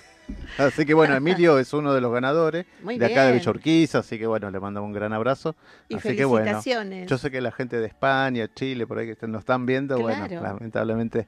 así 0.58 0.86
que 0.86 0.94
bueno, 0.94 1.14
Emilio 1.14 1.60
es 1.60 1.74
uno 1.74 1.94
de 1.94 2.00
los 2.00 2.14
ganadores 2.14 2.66
Muy 2.82 2.98
de 2.98 3.08
acá 3.08 3.26
de 3.26 3.34
bien. 3.34 3.40
Villorquiza, 3.40 4.00
así 4.00 4.18
que 4.18 4.26
bueno, 4.26 4.50
le 4.50 4.62
mandamos 4.62 4.88
un 4.88 4.94
gran 4.94 5.12
abrazo. 5.12 5.58
Y 5.90 5.96
así 5.96 6.16
que 6.16 6.24
bueno, 6.24 6.46
felicitaciones. 6.46 7.10
yo 7.10 7.18
sé 7.18 7.30
que 7.30 7.42
la 7.42 7.52
gente 7.52 7.82
de 7.82 7.88
España, 7.88 8.48
Chile, 8.56 8.88
por 8.88 8.98
ahí 8.98 9.14
que 9.14 9.28
nos 9.28 9.40
están 9.40 9.66
viendo, 9.66 10.00
bueno, 10.00 10.26
lamentablemente, 10.30 11.28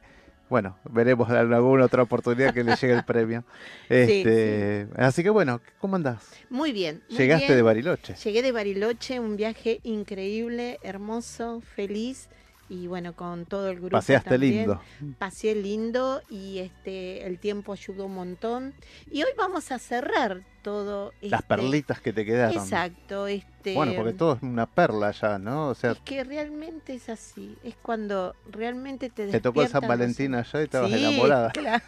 bueno, 0.50 0.78
veremos 0.90 1.30
en 1.30 1.36
alguna 1.36 1.86
otra 1.86 2.04
oportunidad 2.04 2.54
que 2.54 2.64
le 2.64 2.76
llegue 2.76 2.94
el 2.94 3.04
premio. 3.06 3.44
Este, 3.90 4.88
Así 4.96 5.24
que 5.24 5.30
bueno, 5.30 5.62
¿cómo 5.80 5.96
andás? 5.96 6.30
Muy 6.50 6.72
bien. 6.72 7.02
muy 7.10 7.18
Llegaste 7.18 7.48
bien. 7.48 7.58
de 7.58 7.62
Bariloche. 7.64 8.16
Llegué 8.16 8.42
de 8.42 8.52
Bariloche, 8.52 9.20
un 9.20 9.36
viaje 9.38 9.80
increíble, 9.84 10.80
hermoso, 10.84 11.62
feliz 11.62 12.30
y 12.69 12.88
bueno, 12.88 13.13
con 13.15 13.45
todo 13.45 13.69
el 13.69 13.77
grupo. 13.77 13.91
Paseaste 13.91 14.30
también. 14.32 14.53
lindo. 14.58 14.82
Paseé 15.17 15.56
lindo 15.56 16.21
y 16.30 16.60
este 16.60 17.25
el 17.25 17.39
tiempo 17.39 17.73
ayudó 17.73 18.06
un 18.06 18.15
montón. 18.15 18.73
Y 19.12 19.23
hoy 19.23 19.30
vamos 19.38 19.71
a 19.71 19.80
cerrar 19.80 20.41
todo. 20.63 21.13
Las 21.21 21.41
este- 21.41 21.47
perlitas 21.56 22.01
que 22.01 22.12
te 22.13 22.25
quedaron. 22.25 22.62
Exacto. 22.62 23.27
Este, 23.27 23.73
Bueno, 23.73 23.93
porque 23.95 24.13
todo 24.13 24.34
es 24.36 24.41
una 24.43 24.65
perla 24.65 25.12
ya, 25.12 25.39
¿no? 25.39 25.69
O 25.69 25.75
sea, 25.75 25.91
Es 25.91 25.99
que 25.99 26.23
realmente 26.23 26.93
es 26.93 27.08
así. 27.10 27.56
Es 27.63 27.75
cuando 27.82 28.36
realmente 28.49 29.10
te 29.10 29.27
te 29.27 29.39
tocó 29.39 29.62
San 29.62 29.65
despiertan 29.65 29.82
los- 29.82 29.99
Valentín 29.99 30.36
allá 30.36 30.62
y 30.62 30.63
estabas 30.63 30.91
Sí, 30.91 30.97
enamorada. 31.06 31.51
claro. 31.51 31.84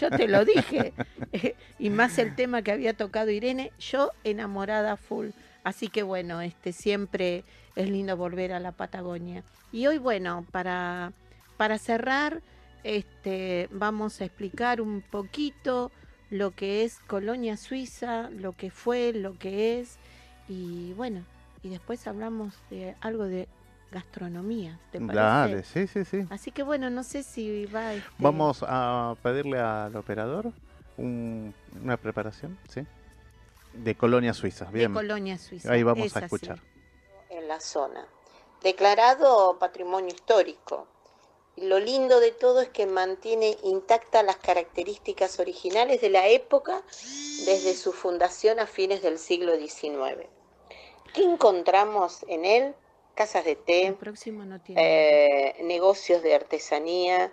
Yo 0.00 0.10
te 0.10 0.28
lo 0.28 0.44
dije. 0.44 0.92
y 1.80 1.90
más 1.90 2.18
el 2.18 2.36
tema 2.36 2.62
que 2.62 2.70
había 2.70 2.94
tocado 2.94 3.30
Irene, 3.30 3.72
yo 3.80 4.10
enamorada 4.22 4.96
full. 4.96 5.30
Así 5.64 5.88
que 5.88 6.02
bueno, 6.04 6.40
este 6.42 6.72
siempre 6.72 7.42
es 7.76 7.88
lindo 7.90 8.16
volver 8.16 8.52
a 8.52 8.60
la 8.60 8.72
Patagonia. 8.72 9.42
Y 9.72 9.86
hoy, 9.86 9.98
bueno, 9.98 10.44
para, 10.52 11.12
para 11.56 11.78
cerrar, 11.78 12.40
este, 12.84 13.68
vamos 13.72 14.20
a 14.20 14.24
explicar 14.26 14.80
un 14.80 15.00
poquito 15.02 15.90
lo 16.30 16.52
que 16.52 16.84
es 16.84 16.98
Colonia 17.06 17.56
Suiza, 17.56 18.30
lo 18.30 18.52
que 18.52 18.70
fue, 18.70 19.12
lo 19.12 19.38
que 19.38 19.80
es. 19.80 19.98
Y 20.48 20.92
bueno, 20.94 21.24
y 21.62 21.70
después 21.70 22.06
hablamos 22.06 22.54
de 22.70 22.94
algo 23.00 23.24
de 23.24 23.48
gastronomía. 23.90 24.78
¿te 24.90 25.00
parece? 25.00 25.16
Dale, 25.22 25.62
sí, 25.64 25.86
sí, 25.86 26.04
sí. 26.04 26.26
Así 26.30 26.50
que 26.50 26.62
bueno, 26.62 26.90
no 26.90 27.02
sé 27.02 27.22
si 27.22 27.66
va. 27.66 27.94
este, 27.94 28.08
Vamos 28.18 28.64
a 28.66 29.14
pedirle 29.22 29.58
al 29.60 29.94
operador 29.96 30.52
un- 30.96 31.54
una 31.82 31.96
preparación, 31.96 32.56
¿sí? 32.68 32.82
De 33.72 33.94
Colonia 33.94 34.34
Suiza, 34.34 34.70
bien. 34.70 34.92
De 34.92 34.94
Colonia 35.00 35.38
Suiza. 35.38 35.72
Ahí 35.72 35.82
vamos 35.82 36.06
es 36.06 36.16
a 36.16 36.20
así. 36.20 36.28
En 37.44 37.48
la 37.48 37.60
zona. 37.60 38.08
Declarado 38.62 39.58
patrimonio 39.58 40.08
histórico. 40.14 40.86
Lo 41.56 41.78
lindo 41.78 42.18
de 42.18 42.32
todo 42.32 42.62
es 42.62 42.70
que 42.70 42.86
mantiene 42.86 43.58
intactas 43.64 44.24
las 44.24 44.36
características 44.36 45.38
originales 45.38 46.00
de 46.00 46.08
la 46.08 46.26
época 46.28 46.82
desde 47.44 47.74
su 47.74 47.92
fundación 47.92 48.60
a 48.60 48.66
fines 48.66 49.02
del 49.02 49.18
siglo 49.18 49.58
XIX. 49.58 50.26
¿Qué 51.12 51.22
encontramos 51.22 52.24
en 52.28 52.46
él? 52.46 52.74
casas 53.14 53.44
de 53.44 53.56
té, 53.56 53.90
no 53.90 53.96
eh, 54.74 55.54
negocios 55.62 56.22
de 56.22 56.34
artesanía, 56.34 57.30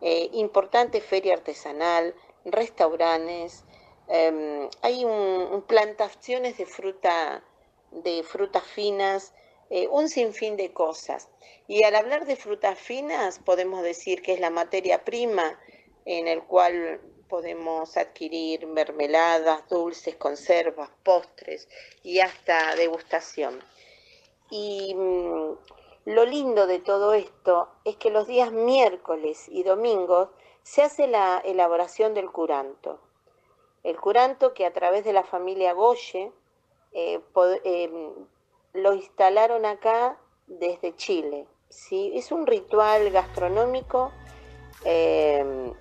eh, 0.00 0.30
importante 0.32 1.00
feria 1.02 1.34
artesanal, 1.34 2.14
restaurantes, 2.46 3.64
em, 4.08 4.68
hay 4.82 5.04
un- 5.04 5.48
un 5.52 5.62
plantaciones 5.62 6.56
de 6.56 6.66
fruta, 6.66 7.44
de 7.92 8.24
frutas 8.24 8.64
finas, 8.64 9.34
eh, 9.70 9.88
un 9.88 10.08
sinfín 10.08 10.56
de 10.56 10.72
cosas. 10.72 11.28
Y 11.66 11.84
al 11.84 11.94
hablar 11.94 12.26
de 12.26 12.36
frutas 12.36 12.78
finas, 12.78 13.38
podemos 13.38 13.82
decir 13.82 14.22
que 14.22 14.34
es 14.34 14.40
la 14.40 14.50
materia 14.50 15.04
prima 15.04 15.58
en 16.04 16.26
el 16.26 16.42
cual 16.42 17.00
podemos 17.28 17.96
adquirir 17.96 18.66
mermeladas, 18.66 19.66
dulces, 19.68 20.16
conservas, 20.16 20.90
postres 21.04 21.68
y 22.02 22.18
hasta 22.18 22.74
degustación. 22.74 23.62
Y 24.50 24.94
mm, 24.96 25.52
lo 26.06 26.24
lindo 26.24 26.66
de 26.66 26.80
todo 26.80 27.14
esto 27.14 27.68
es 27.84 27.96
que 27.96 28.10
los 28.10 28.26
días 28.26 28.50
miércoles 28.50 29.46
y 29.48 29.62
domingos 29.62 30.28
se 30.64 30.82
hace 30.82 31.06
la 31.06 31.38
elaboración 31.44 32.14
del 32.14 32.30
curanto. 32.30 33.00
El 33.84 33.98
curanto 33.98 34.52
que 34.52 34.66
a 34.66 34.72
través 34.72 35.04
de 35.04 35.12
la 35.12 35.22
familia 35.22 35.72
Goye 35.72 36.32
eh, 36.92 37.20
eh, 37.64 38.12
lo 38.74 38.94
instalaron 38.94 39.64
acá 39.66 40.16
desde 40.46 40.94
Chile. 40.96 41.46
¿sí? 41.68 42.12
Es 42.14 42.32
un 42.32 42.46
ritual 42.46 43.10
gastronómico 43.10 44.12
eh, 44.84 45.72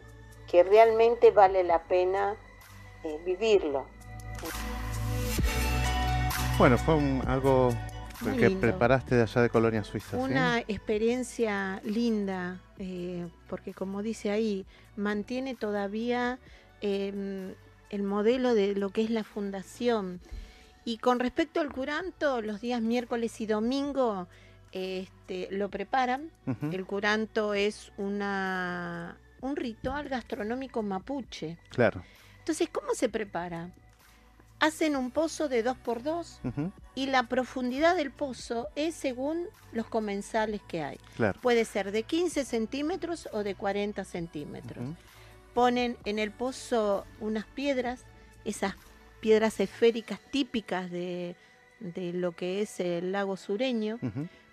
que 0.47 0.63
realmente 0.63 1.31
vale 1.31 1.63
la 1.63 1.83
pena 1.83 2.35
eh, 3.03 3.19
vivirlo. 3.25 3.85
Bueno, 6.57 6.77
fue 6.77 6.95
un- 6.95 7.23
algo 7.27 7.69
Muy 8.21 8.35
que 8.35 8.47
lindo. 8.49 8.59
preparaste 8.61 9.15
de 9.15 9.21
allá 9.23 9.41
de 9.41 9.49
Colonia 9.49 9.83
Suiza. 9.83 10.17
¿sí? 10.17 10.23
Una 10.23 10.59
experiencia 10.67 11.79
linda, 11.85 12.59
eh, 12.77 13.27
porque 13.47 13.73
como 13.73 14.01
dice 14.03 14.29
ahí, 14.31 14.65
mantiene 14.97 15.55
todavía 15.55 16.37
eh, 16.81 17.55
el 17.89 18.03
modelo 18.03 18.53
de 18.53 18.75
lo 18.75 18.89
que 18.89 19.01
es 19.03 19.09
la 19.09 19.23
fundación. 19.23 20.19
Y 20.85 20.97
con 20.97 21.19
respecto 21.19 21.59
al 21.61 21.71
curanto, 21.71 22.41
los 22.41 22.61
días 22.61 22.81
miércoles 22.81 23.39
y 23.41 23.45
domingo 23.45 24.27
este, 24.71 25.47
lo 25.51 25.69
preparan. 25.69 26.31
El 26.71 26.85
curanto 26.85 27.53
es 27.53 27.91
una, 27.97 29.17
un 29.41 29.55
ritual 29.55 30.09
gastronómico 30.09 30.81
mapuche. 30.81 31.57
Claro. 31.69 32.03
Entonces, 32.39 32.69
¿cómo 32.71 32.93
se 32.93 33.09
prepara? 33.09 33.69
Hacen 34.59 34.95
un 34.95 35.11
pozo 35.11 35.47
de 35.47 35.63
dos 35.63 35.77
por 35.77 36.03
dos 36.03 36.39
Ujú. 36.43 36.71
y 36.93 37.05
la 37.05 37.23
profundidad 37.23 37.95
del 37.95 38.11
pozo 38.11 38.67
es 38.75 38.93
según 38.95 39.45
los 39.71 39.85
comensales 39.87 40.61
que 40.67 40.83
hay. 40.83 40.97
Claro. 41.15 41.39
Puede 41.41 41.63
ser 41.65 41.91
de 41.91 42.03
15 42.03 42.43
centímetros 42.43 43.29
o 43.31 43.43
de 43.43 43.55
40 43.55 44.03
centímetros. 44.03 44.83
Ponen 45.53 45.97
en 46.05 46.19
el 46.19 46.31
pozo 46.31 47.05
unas 47.19 47.45
piedras, 47.45 48.03
esas 48.43 48.75
piedras 49.19 49.59
esféricas 49.59 50.19
típicas 50.31 50.89
de, 50.91 51.35
de 51.79 52.13
lo 52.13 52.31
que 52.31 52.61
es 52.61 52.79
el 52.79 53.11
lago 53.11 53.37
sureño. 53.37 53.99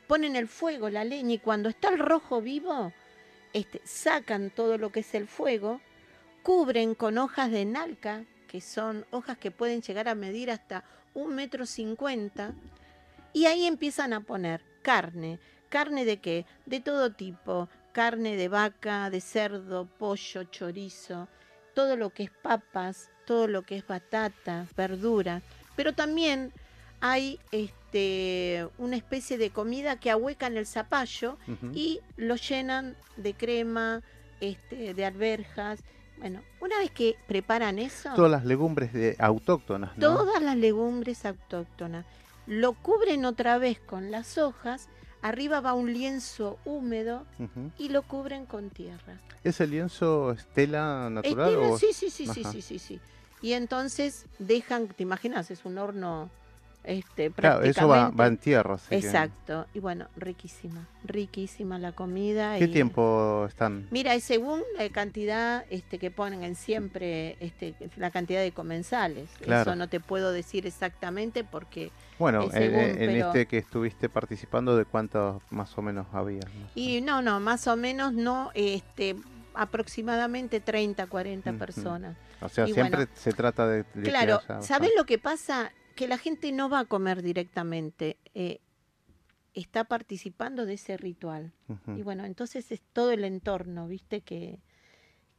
Ponen 0.06 0.36
el 0.36 0.48
fuego, 0.48 0.88
la 0.88 1.04
leña, 1.04 1.34
y 1.34 1.38
cuando 1.38 1.68
está 1.68 1.88
el 1.88 1.98
rojo 1.98 2.40
vivo, 2.40 2.92
este, 3.52 3.80
sacan 3.84 4.50
todo 4.50 4.78
lo 4.78 4.90
que 4.92 5.00
es 5.00 5.14
el 5.14 5.26
fuego, 5.26 5.80
cubren 6.42 6.94
con 6.94 7.18
hojas 7.18 7.50
de 7.50 7.64
nalca, 7.64 8.24
que 8.46 8.60
son 8.60 9.04
hojas 9.10 9.36
que 9.38 9.50
pueden 9.50 9.82
llegar 9.82 10.08
a 10.08 10.14
medir 10.14 10.50
hasta 10.50 10.84
un 11.14 11.34
metro 11.34 11.66
cincuenta, 11.66 12.52
y 13.32 13.46
ahí 13.46 13.66
empiezan 13.66 14.12
a 14.12 14.20
poner 14.20 14.62
carne. 14.82 15.40
¿Carne 15.68 16.04
de 16.04 16.18
qué? 16.18 16.46
De 16.64 16.80
todo 16.80 17.12
tipo. 17.12 17.68
Carne 17.92 18.36
de 18.36 18.48
vaca, 18.48 19.10
de 19.10 19.20
cerdo, 19.20 19.86
pollo, 19.86 20.44
chorizo, 20.44 21.28
todo 21.74 21.96
lo 21.96 22.10
que 22.10 22.24
es 22.24 22.30
papas, 22.30 23.10
todo 23.26 23.46
lo 23.48 23.62
que 23.62 23.76
es 23.76 23.86
batata, 23.86 24.66
verdura. 24.76 25.42
Pero 25.76 25.92
también 25.92 26.52
hay 27.00 27.38
este, 27.52 28.66
una 28.78 28.96
especie 28.96 29.36
de 29.36 29.50
comida 29.50 29.96
que 30.00 30.10
ahuecan 30.10 30.56
el 30.56 30.66
zapallo 30.66 31.36
y 31.74 32.00
lo 32.16 32.36
llenan 32.36 32.96
de 33.16 33.34
crema, 33.34 34.00
este, 34.40 34.94
de 34.94 35.04
alberjas. 35.04 35.80
Bueno, 36.16 36.42
una 36.60 36.78
vez 36.78 36.90
que 36.90 37.16
preparan 37.26 37.78
eso, 37.78 38.14
Todas 38.14 38.30
las 38.30 38.44
legumbres 38.46 38.92
de, 38.94 39.16
autóctonas, 39.18 39.98
¿no? 39.98 40.16
todas 40.16 40.42
las 40.42 40.56
legumbres 40.56 41.26
autóctonas, 41.26 42.06
lo 42.46 42.72
cubren 42.72 43.26
otra 43.26 43.58
vez 43.58 43.78
con 43.80 44.10
las 44.10 44.38
hojas, 44.38 44.88
arriba 45.20 45.60
va 45.60 45.74
un 45.74 45.92
lienzo 45.92 46.58
húmedo 46.64 47.26
y 47.76 47.90
lo 47.90 48.02
cubren 48.02 48.46
con 48.46 48.70
tierra. 48.70 49.20
¿Ese 49.44 49.66
lienzo 49.66 50.32
es 50.32 50.46
tela 50.46 51.10
natural? 51.10 51.48
Estela, 51.50 51.66
o- 51.66 51.78
sí, 51.78 51.88
sí, 51.92 52.08
sí, 52.10 52.26
sí, 52.26 52.44
sí, 52.44 52.62
sí, 52.62 52.78
sí. 52.78 53.00
Y 53.42 53.52
entonces 53.52 54.26
dejan, 54.38 54.88
¿te 54.88 55.02
imaginas? 55.02 55.50
Es 55.50 55.64
un 55.64 55.78
horno 55.78 56.30
este, 56.84 57.32
Claro, 57.32 57.64
eso 57.64 57.88
va, 57.88 58.12
en 58.26 58.36
tierra. 58.36 58.78
que- 58.88 58.96
Exacto. 58.96 59.66
Y 59.74 59.80
bueno, 59.80 60.06
riquísima, 60.16 60.86
riquísima 61.02 61.80
la 61.80 61.90
comida. 61.90 62.56
¿Qué 62.58 62.66
y- 62.66 62.72
tiempo 62.72 63.44
están? 63.48 63.88
Mira, 63.90 64.14
es 64.14 64.22
según 64.22 64.62
la 64.78 64.88
cantidad 64.90 65.64
este, 65.68 65.98
que 65.98 66.12
ponen 66.12 66.44
en 66.44 66.54
siempre, 66.54 67.36
este, 67.40 67.74
la 67.96 68.12
cantidad 68.12 68.40
de 68.40 68.52
comensales. 68.52 69.28
Claro. 69.40 69.62
Eso 69.72 69.76
no 69.76 69.88
te 69.88 69.98
puedo 69.98 70.30
decir 70.30 70.64
exactamente 70.64 71.42
porque 71.42 71.90
Bueno, 72.20 72.42
es 72.44 72.54
en, 72.54 72.62
según, 72.62 72.80
en 72.80 72.96
pero- 72.98 73.26
este 73.26 73.46
que 73.46 73.58
estuviste 73.58 74.08
participando, 74.08 74.76
¿de 74.76 74.84
cuántos 74.84 75.42
más 75.50 75.76
o 75.76 75.82
menos 75.82 76.06
había? 76.12 76.38
no? 76.40 76.68
Y 76.76 77.00
no, 77.00 77.20
no, 77.20 77.40
más 77.40 77.66
o 77.66 77.76
menos 77.76 78.12
no, 78.12 78.52
este, 78.54 79.16
aproximadamente 79.56 80.60
30, 80.60 81.06
40 81.06 81.50
Ujú. 81.50 81.58
personas. 81.58 82.16
O 82.40 82.48
sea, 82.48 82.68
Y 82.68 82.72
siempre 82.72 83.04
bueno, 83.06 83.12
se 83.14 83.32
trata 83.32 83.66
de, 83.66 83.84
Claro, 84.02 84.40
haya- 84.48 84.62
¿sabes 84.62 84.90
lo 84.96 85.04
que 85.06 85.18
pasa? 85.18 85.72
Que 85.94 86.06
la 86.08 86.18
gente 86.18 86.52
no 86.52 86.68
va 86.68 86.80
a 86.80 86.84
comer 86.84 87.22
directamente, 87.22 88.18
eh, 88.34 88.60
está 89.54 89.84
participando 89.84 90.66
de 90.66 90.74
ese 90.74 90.96
ritual. 90.98 91.52
Y 91.96 92.02
bueno, 92.02 92.24
entonces 92.26 92.70
es 92.70 92.82
todo 92.92 93.10
el 93.12 93.24
entorno, 93.24 93.88
¿viste? 93.88 94.20
Que, 94.20 94.60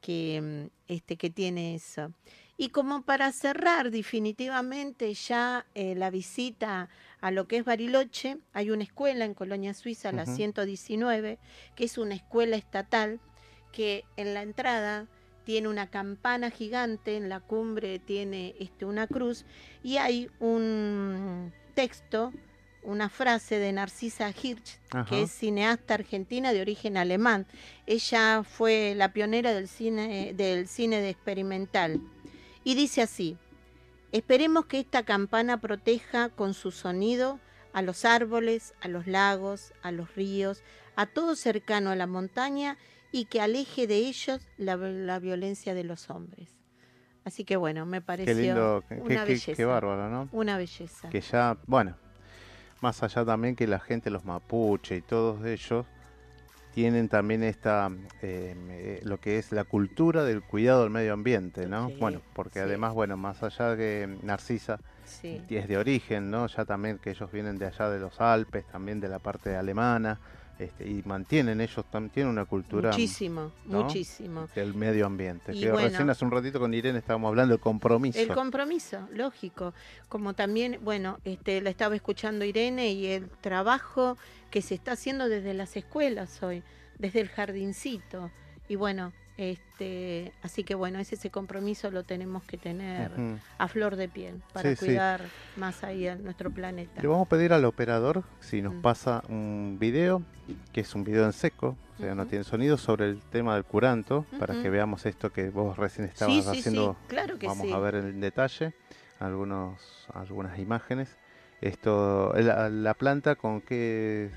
que, 0.01 0.41
mm, 0.41 0.91
este, 0.91 1.17
que 1.17 1.29
tiene 1.29 1.75
eso. 1.75 2.11
Y 2.57 2.69
como 2.69 3.03
para 3.03 3.31
cerrar 3.31 3.91
definitivamente 3.91 5.13
ya 5.13 5.67
eh, 5.75 5.93
la 5.93 6.09
visita 6.09 6.89
a 7.21 7.29
lo 7.29 7.47
que 7.47 7.57
es 7.57 7.65
Bariloche, 7.65 8.37
hay 8.53 8.71
una 8.71 8.83
escuela 8.83 9.25
en 9.25 9.35
Colonia 9.35 9.75
Suiza, 9.75 10.11
la 10.11 10.23
Ujú. 10.23 10.35
119, 10.35 11.37
que 11.75 11.83
es 11.83 11.99
una 11.99 12.15
escuela 12.15 12.55
estatal 12.57 13.19
que 13.77 14.05
en 14.15 14.33
la 14.33 14.41
entrada 14.41 15.05
tiene 15.43 15.67
una 15.67 15.85
campana 15.85 16.49
gigante, 16.49 17.15
en 17.15 17.29
la 17.29 17.41
cumbre 17.41 17.99
tiene 17.99 18.55
este, 18.59 18.85
una 18.85 19.05
cruz 19.05 19.45
y 19.83 19.97
hay 19.97 20.31
un 20.39 21.53
texto, 21.75 22.33
una 22.81 23.07
frase 23.07 23.59
de 23.59 23.71
Narcisa 23.71 24.31
Hirsch, 24.31 24.79
Ajá. 24.89 25.05
que 25.05 25.21
es 25.21 25.31
cineasta 25.31 25.93
argentina 25.93 26.53
de 26.53 26.61
origen 26.61 26.97
alemán. 26.97 27.45
Ella 27.85 28.41
fue 28.41 28.95
la 28.97 29.13
pionera 29.13 29.53
del 29.53 29.67
cine, 29.67 30.33
del 30.33 30.67
cine 30.67 30.99
de 30.99 31.11
experimental. 31.11 32.01
Y 32.63 32.73
dice 32.73 33.03
así, 33.03 33.37
esperemos 34.11 34.65
que 34.65 34.79
esta 34.79 35.03
campana 35.03 35.61
proteja 35.61 36.29
con 36.29 36.55
su 36.55 36.71
sonido 36.71 37.39
a 37.73 37.83
los 37.83 38.05
árboles, 38.05 38.73
a 38.81 38.87
los 38.87 39.05
lagos, 39.05 39.71
a 39.83 39.91
los 39.91 40.15
ríos, 40.15 40.63
a 40.95 41.05
todo 41.05 41.35
cercano 41.35 41.91
a 41.91 41.95
la 41.95 42.07
montaña 42.07 42.75
y 43.11 43.25
que 43.25 43.41
aleje 43.41 43.87
de 43.87 43.97
ellos 43.97 44.47
la, 44.57 44.75
la 44.77 45.19
violencia 45.19 45.73
de 45.73 45.83
los 45.83 46.09
hombres. 46.09 46.55
Así 47.23 47.43
que 47.43 47.55
bueno, 47.57 47.85
me 47.85 48.01
pareció 48.01 48.33
Qué 48.35 48.41
lindo, 48.41 48.83
qué, 48.87 48.95
una 49.01 49.23
qué- 49.25 49.33
belleza. 49.33 49.53
qué 49.55 49.65
bárbaro, 49.65 50.09
¿no? 50.09 50.29
Una 50.31 50.57
belleza. 50.57 51.09
Que 51.09 51.19
ya, 51.21 51.57
bueno, 51.67 51.97
más 52.81 53.03
allá 53.03 53.25
también 53.25 53.55
que 53.55 53.67
la 53.67 53.79
gente, 53.79 54.09
los 54.09 54.23
mapuche 54.23 54.95
y 54.97 55.01
todos 55.01 55.45
ellos, 55.45 55.85
tienen 56.73 57.09
también 57.09 57.43
esta, 57.43 57.89
eh, 58.21 58.53
eh, 58.69 58.99
lo 59.03 59.19
que 59.19 59.39
es 59.39 59.51
la 59.51 59.63
cultura 59.63 60.23
del 60.23 60.43
cuidado 60.43 60.83
del 60.83 60.91
medio 60.91 61.13
ambiente, 61.13 61.67
¿no? 61.67 61.89
Sí, 61.89 61.95
bueno, 61.99 62.21
porque 62.33 62.59
sí. 62.59 62.65
además, 62.65 62.93
bueno, 62.93 63.17
más 63.17 63.41
allá 63.43 63.75
de 63.75 64.17
Narcisa, 64.21 64.79
Sí. 65.03 65.41
es 65.49 65.67
de 65.67 65.77
origen, 65.77 66.29
¿no? 66.29 66.45
Ya 66.47 66.65
también 66.65 66.99
que 66.99 67.09
ellos 67.09 67.31
vienen 67.31 67.57
de 67.57 67.65
allá 67.65 67.89
de 67.89 67.99
los 67.99 68.21
Alpes, 68.21 68.65
también 68.67 68.99
de 68.99 69.09
la 69.09 69.19
parte 69.19 69.55
alemana, 69.55 70.19
este, 70.59 70.87
y 70.87 71.03
mantienen 71.05 71.61
ellos 71.61 71.85
también 71.91 72.11
tienen 72.11 72.31
una 72.31 72.45
cultura 72.45 72.89
Muchísimo, 72.89 73.51
¿no? 73.65 73.83
muchísimo. 73.83 74.47
del 74.55 74.73
medio 74.73 75.05
ambiente. 75.05 75.53
Y 75.53 75.61
que 75.61 75.71
bueno. 75.71 75.87
recién 75.87 76.09
hace 76.09 76.25
un 76.25 76.31
ratito 76.31 76.59
con 76.59 76.73
Irene 76.73 76.99
estábamos 76.99 77.29
hablando 77.29 77.53
del 77.53 77.61
compromiso. 77.61 78.19
El 78.19 78.29
compromiso, 78.29 79.07
lógico. 79.13 79.73
Como 80.09 80.33
también, 80.33 80.79
bueno, 80.83 81.19
este, 81.25 81.61
la 81.61 81.69
estaba 81.69 81.95
escuchando 81.95 82.45
Irene 82.45 82.91
y 82.91 83.07
el 83.07 83.29
trabajo 83.41 84.17
que 84.49 84.61
se 84.61 84.75
está 84.75 84.93
haciendo 84.93 85.29
desde 85.29 85.53
las 85.53 85.75
escuelas 85.75 86.41
hoy, 86.41 86.63
desde 86.97 87.21
el 87.21 87.29
jardincito. 87.29 88.31
Y 88.67 88.75
bueno, 88.75 89.13
este, 89.37 90.31
así 90.41 90.63
que 90.63 90.73
bueno, 90.75 90.99
ese, 90.99 91.15
ese 91.15 91.29
compromiso 91.29 91.91
lo 91.91 92.03
tenemos 92.03 92.43
que 92.43 92.57
tener 92.57 93.11
a 93.57 93.67
flor 93.67 93.95
de 93.95 94.09
piel 94.09 94.41
para 94.53 94.69
Sí, 94.69 94.75
sí. 94.75 94.85
cuidar 94.87 95.21
más 95.55 95.83
ahí 95.83 96.07
a 96.07 96.15
nuestro 96.15 96.49
planeta. 96.51 97.01
Le 97.01 97.07
vamos 97.07 97.27
a 97.27 97.29
pedir 97.29 97.53
al 97.53 97.63
operador 97.65 98.23
si 98.39 98.61
nos 98.61 98.73
Mm. 98.73 98.81
pasa 98.81 99.23
un 99.29 99.77
video, 99.79 100.23
que 100.73 100.81
es 100.81 100.95
un 100.95 101.03
video 101.03 101.23
en 101.25 101.33
seco, 101.33 101.77
o 101.97 102.01
sea, 102.01 102.15
no 102.15 102.25
tiene 102.27 102.43
sonido, 102.43 102.77
sobre 102.77 103.05
el 103.09 103.21
tema 103.21 103.53
del 103.55 103.63
curanto, 103.63 104.25
para 104.39 104.59
que 104.61 104.69
veamos 104.69 105.05
esto 105.05 105.31
que 105.31 105.49
vos 105.49 105.77
recién 105.77 106.07
estabas 106.07 106.33
Sí, 106.35 106.41
sí, 106.41 106.47
sí, 106.53 106.59
haciendo. 106.59 106.97
claro 107.07 107.37
que 107.37 107.47
vamos 107.47 107.71
a 107.71 107.79
ver 107.79 107.95
en 107.95 108.19
detalle 108.19 108.73
algunos, 109.19 110.07
algunas 110.13 110.57
imágenes. 110.59 111.17
Esto, 111.61 112.33
la, 112.35 112.69
la 112.69 112.93
planta 112.93 113.35
con 113.35 113.61
qué 113.61 114.29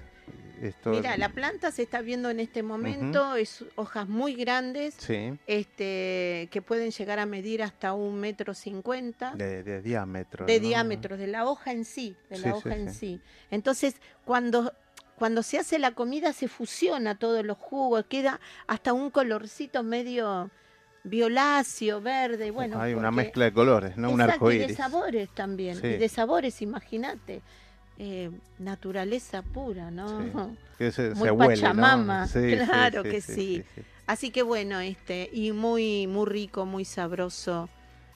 esto. 0.61 0.90
Mira, 0.90 1.16
la 1.16 1.30
planta 1.30 1.70
se 1.70 1.82
está 1.82 2.00
viendo 2.00 2.30
en 2.30 2.40
este 2.40 2.62
momento, 2.62 3.34
es 3.36 3.64
hojas 3.76 4.08
muy 4.08 4.34
grandes, 4.34 4.94
Sí, 4.98 5.32
este, 5.46 6.48
que 6.50 6.62
pueden 6.62 6.90
llegar 6.90 7.18
a 7.18 7.26
medir 7.26 7.62
hasta 7.62 7.92
un 7.94 8.20
metro 8.20 8.54
cincuenta. 8.54 9.32
de, 9.34 9.62
de 9.62 9.82
diámetro. 9.82 10.46
de 10.46 10.61
¿no? 10.61 10.66
diámetro, 10.68 11.16
de 11.16 11.26
la 11.26 11.44
hoja 11.46 11.72
en 11.72 11.84
sí, 11.84 12.16
de 12.28 12.36
Sí, 12.36 12.42
la 12.42 12.48
sí, 12.48 12.56
hoja 12.56 12.76
en 12.76 12.94
sí. 12.94 13.20
Entonces, 13.50 13.96
cuando, 14.24 14.72
cuando 15.16 15.42
se 15.42 15.58
hace 15.58 15.78
la 15.78 15.92
comida 15.92 16.32
se 16.32 16.48
fusiona 16.48 17.18
todos 17.18 17.44
los 17.44 17.58
jugos, 17.58 18.04
queda 18.08 18.40
hasta 18.66 18.92
un 18.92 19.11
colorcito 19.11 19.82
medio 19.82 20.50
violáceo, 21.02 22.00
verde, 22.00 22.50
bueno. 22.50 22.80
Hay 22.80 22.94
una 22.94 23.11
mezcla 23.11 23.46
de 23.46 23.52
colores, 23.52 23.96
¿no? 23.96 24.11
Un 24.11 24.20
arco 24.20 24.52
y 24.52 24.58
de 24.58 24.64
iris. 24.64 24.76
sabores 24.76 25.30
también, 25.34 25.78
y 25.78 25.96
de 25.96 26.08
sabores, 26.08 26.61
imagínate. 26.62 27.42
Eh, 28.03 28.30
naturaleza 28.59 29.42
pura, 29.42 29.90
¿no? 29.90 30.09
Sí. 30.22 30.57
Que 30.78 30.90
se, 30.90 31.11
Muy 31.11 31.24
se 31.28 31.30
huele, 31.30 31.62
¿no? 31.62 31.68
Pachamama, 31.68 32.26
Sí, 32.26 32.57
claro 32.57 33.03
sí, 33.03 33.11
que 33.11 33.20
sí, 33.20 33.32
sí. 33.34 33.57
sí, 33.57 33.64
sí. 33.74 33.82
Así 34.07 34.30
que 34.30 34.42
bueno, 34.42 34.80
este, 34.80 35.28
y 35.30 35.53
muy, 35.53 36.07
muy 36.07 36.24
rico, 36.26 36.64
muy 36.64 36.86
sabroso, 36.86 37.68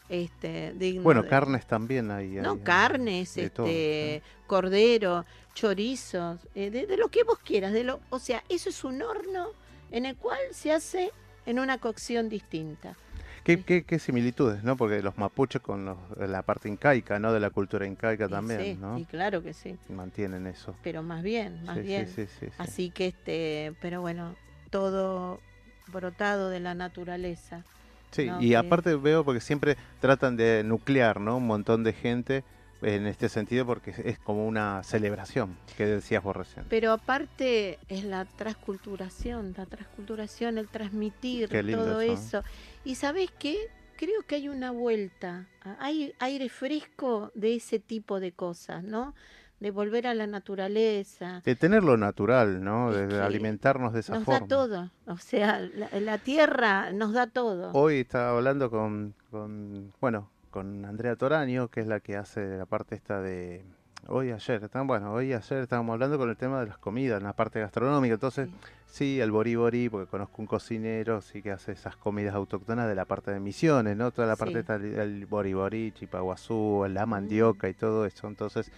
este, 0.09 0.73
digno 0.73 1.03
Bueno, 1.03 1.23
de- 1.25 1.29
carnes 1.29 1.67
también 1.67 2.11
hay. 2.11 2.29
no, 2.29 2.53
hay- 2.53 2.59
carnes, 2.61 3.35
todo, 3.53 3.67
este, 3.67 4.23
cordero, 4.47 5.27
chorizos, 5.53 6.41
eh, 6.55 6.71
de, 6.71 6.87
de 6.87 6.97
lo 6.97 7.09
que 7.09 7.23
vos 7.23 7.39
quieras. 7.41 7.75
De 7.75 7.85
lo, 7.85 8.01
o 8.09 8.19
sea, 8.19 8.43
eso 8.49 8.71
es 8.71 8.83
un 8.85 9.03
horno 9.03 9.49
en 9.91 10.07
el 10.07 10.17
cual 10.17 10.39
se 10.53 10.73
hace 10.73 11.11
en 11.45 11.59
una 11.59 11.77
cocción 11.77 12.31
distinta. 12.31 12.97
¿Qué, 13.45 13.63
qué, 13.63 13.85
qué 13.85 13.99
similitudes, 13.99 14.65
¿no? 14.65 14.77
Porque 14.77 15.03
los 15.03 15.19
mapuches 15.19 15.61
con 15.61 15.85
los- 15.85 15.99
la 16.17 16.43
parte 16.43 16.69
incaica, 16.69 17.19
¿no? 17.19 17.33
De 17.33 17.41
la 17.41 17.51
cultura 17.51 17.87
incaica 17.87 18.27
también, 18.29 18.61
sí, 18.61 18.79
¿no? 18.81 18.99
y 18.99 19.05
claro 19.05 19.43
que 19.43 19.53
sí. 19.53 19.77
Mantienen 19.91 20.47
eso. 20.47 20.75
Pero 20.83 21.03
más 21.03 21.23
bien, 21.23 21.63
más 21.65 21.77
Sí, 21.77 21.83
sí, 21.83 21.87
bien. 21.89 22.07
sí, 22.09 22.27
sí, 22.27 22.47
sí. 22.47 22.53
Así 22.59 22.91
que 22.91 23.09
este, 23.09 23.75
pero 23.81 24.01
bueno, 24.01 24.35
todo 24.71 25.41
brotado 25.89 26.49
de 26.49 26.61
la 26.61 26.75
naturaleza. 26.75 27.65
Sí, 28.13 28.27
¿no? 28.27 28.41
y 28.41 28.51
Que- 28.51 28.57
aparte 28.57 28.95
veo 28.97 29.25
porque 29.25 29.41
siempre 29.41 29.77
tratan 30.01 30.37
de 30.37 30.63
nuclear, 30.65 31.21
¿no? 31.21 31.37
Un 31.37 31.47
montón 31.47 31.85
de 31.85 31.93
gente 31.93 32.45
en 32.81 33.07
este 33.07 33.29
sentido 33.29 33.67
porque 33.67 33.91
es- 34.05 34.19
como 34.21 34.47
una 34.47 34.83
celebración, 34.85 35.57
que 35.77 35.87
decías 35.87 36.23
vos 36.23 36.37
recién. 36.37 36.65
Pero 36.69 36.93
aparte 36.93 37.79
es 37.89 38.05
la 38.05 38.25
transculturación, 38.27 39.55
la 39.57 39.67
transculturación, 39.67 40.59
el 40.59 40.69
transmitir 40.69 41.51
lindo 41.65 41.85
todo 41.85 42.01
eso, 42.01 42.13
¿eh? 42.13 42.15
eso. 42.15 42.43
Y 42.85 42.97
sabes 42.97 43.31
qué? 43.39 43.57
Creo 43.97 44.23
que 44.27 44.35
hay 44.35 44.49
una 44.49 44.71
vuelta, 44.73 45.47
hay 45.79 46.15
aire 46.19 46.49
fresco 46.49 47.31
de 47.35 47.55
ese 47.55 47.79
tipo 47.79 48.21
de 48.21 48.33
cosas, 48.33 48.83
¿no? 48.83 49.15
De 49.61 49.71
volver 49.71 50.07
a 50.07 50.15
la 50.15 50.27
naturaleza. 50.27 51.41
De 51.45 51.55
tener 51.55 51.83
lo 51.85 51.97
natural, 51.97 52.63
¿no? 52.63 52.93
De, 52.93 53.23
alimentarnos 53.23 53.93
de 53.93 54.01
esa 54.01 54.15
Nos 54.15 54.25
forma. 54.25 54.41
da 54.41 54.47
todo, 54.47 54.91
o 55.07 55.17
sea, 55.17 55.61
la, 55.61 55.89
la 56.01 56.19
tierra 56.19 56.93
nos 56.93 57.13
da 57.13 57.29
todo. 57.29 57.71
Hoy 57.73 58.01
estaba 58.01 58.37
hablando 58.37 58.69
con, 58.71 59.15
con, 59.31 59.93
bueno, 60.01 60.29
con 60.51 60.85
Andrea 60.85 61.17
Toraño, 61.17 61.69
que 61.69 61.81
es 61.81 61.87
la 61.87 62.01
que 62.01 62.17
hace 62.17 62.59
la 62.59 62.67
parte 62.67 62.97
esta 62.97 63.23
de 63.23 63.65
hoy 64.09 64.31
ayer, 64.33 64.63
está- 64.65 64.83
bueno, 64.83 65.13
hoy 65.13 65.33
ayer 65.33 65.59
estábamos 65.63 65.93
hablando 65.95 66.19
con 66.19 66.29
el 66.31 66.37
tema 66.37 66.61
de 66.61 66.67
las 66.67 66.79
comidas, 66.79 67.19
en 67.19 67.25
la 67.25 67.33
parte 67.33 67.61
gastronómica, 67.61 68.15
entonces 68.15 68.49
sí, 68.87 69.21
el 69.21 69.31
bori 69.31 69.55
bori, 69.57 69.89
porque 69.89 70.11
conozco 70.11 70.37
un 70.43 70.47
cocinero, 70.47 71.21
sí 71.21 71.43
que 71.43 71.51
hace 71.53 71.73
esas 71.73 71.97
comidas 71.97 72.35
autóctonas 72.35 72.89
de 72.89 72.95
la 72.95 73.05
parte 73.05 73.31
de 73.31 73.41
Misiones, 73.41 73.97
¿no? 73.97 74.11
Toda 74.11 74.29
la 74.29 74.37
parte 74.37 74.55
Sí. 74.55 74.59
esta, 74.61 74.75
el, 74.77 75.27
bori 75.27 75.55
bori, 75.55 75.93
chipaguazú, 75.93 76.87
la 76.91 77.07
mandioca 77.07 77.69
y 77.69 77.75
todo 77.75 78.07
eso, 78.07 78.27
entonces 78.29 78.71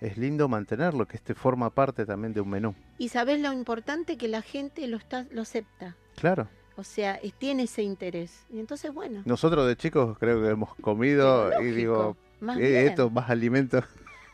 es 0.00 0.18
lindo 0.18 0.48
mantenerlo, 0.48 1.06
que 1.06 1.16
este 1.16 1.34
forma 1.34 1.70
parte 1.70 2.04
también 2.04 2.32
de 2.34 2.40
un 2.42 2.50
menú. 2.50 2.74
Y 2.98 3.08
sabes 3.08 3.40
lo 3.40 3.52
importante 3.52 4.16
que 4.18 4.28
la 4.28 4.42
gente 4.42 4.86
lo 4.88 4.98
está, 4.98 5.26
lo 5.30 5.42
acepta. 5.42 5.96
Claro. 6.16 6.48
O 6.78 6.84
sea, 6.84 7.18
tiene 7.38 7.62
ese 7.62 7.82
interés. 7.82 8.44
Y 8.50 8.58
entonces, 8.60 8.92
bueno. 8.92 9.22
Nosotros 9.24 9.66
de 9.66 9.76
chicos 9.76 10.18
creo 10.18 10.42
que 10.42 10.48
hemos 10.50 10.74
comido 10.74 11.50
y 11.62 11.70
digo, 11.70 12.18
más 12.40 12.58
"Eh, 12.58 12.60
bien. 12.68 12.86
esto, 12.88 13.08
más 13.08 13.30
alimentos. 13.30 13.84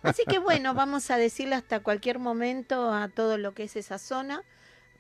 Así 0.02 0.24
que 0.28 0.38
bueno, 0.38 0.74
vamos 0.74 1.10
a 1.10 1.16
decirle 1.16 1.54
hasta 1.54 1.80
cualquier 1.80 2.18
momento 2.18 2.92
a 2.92 3.08
todo 3.08 3.38
lo 3.38 3.54
que 3.54 3.64
es 3.64 3.76
esa 3.76 3.98
zona. 3.98 4.42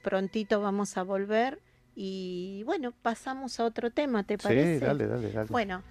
Prontito 0.02 0.60
vamos 0.60 0.96
a 0.96 1.02
volver 1.02 1.58
y 1.94 2.62
bueno, 2.64 2.92
pasamos 3.02 3.60
a 3.60 3.64
otro 3.64 3.90
tema, 3.90 4.22
¿te 4.22 4.38
parece? 4.38 4.78
Sí, 4.78 4.84
dale, 4.84 5.06
dale, 5.06 5.30
dale. 5.30 5.48
Bueno, 5.50 5.82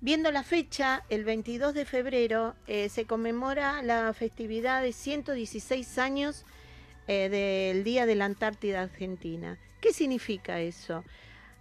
viendo 0.00 0.30
la 0.30 0.42
fecha, 0.42 1.04
el 1.08 1.24
22 1.24 1.74
de 1.74 1.84
febrero 1.84 2.54
eh, 2.66 2.88
se 2.88 3.06
conmemora 3.06 3.82
la 3.82 4.12
festividad 4.12 4.82
de 4.82 4.92
116 4.92 5.98
años 5.98 6.44
eh, 7.06 7.28
del 7.28 7.84
Día 7.84 8.06
de 8.06 8.14
la 8.14 8.24
Antártida 8.24 8.82
Argentina. 8.82 9.58
¿Qué 9.80 9.92
significa 9.92 10.60
eso? 10.60 11.04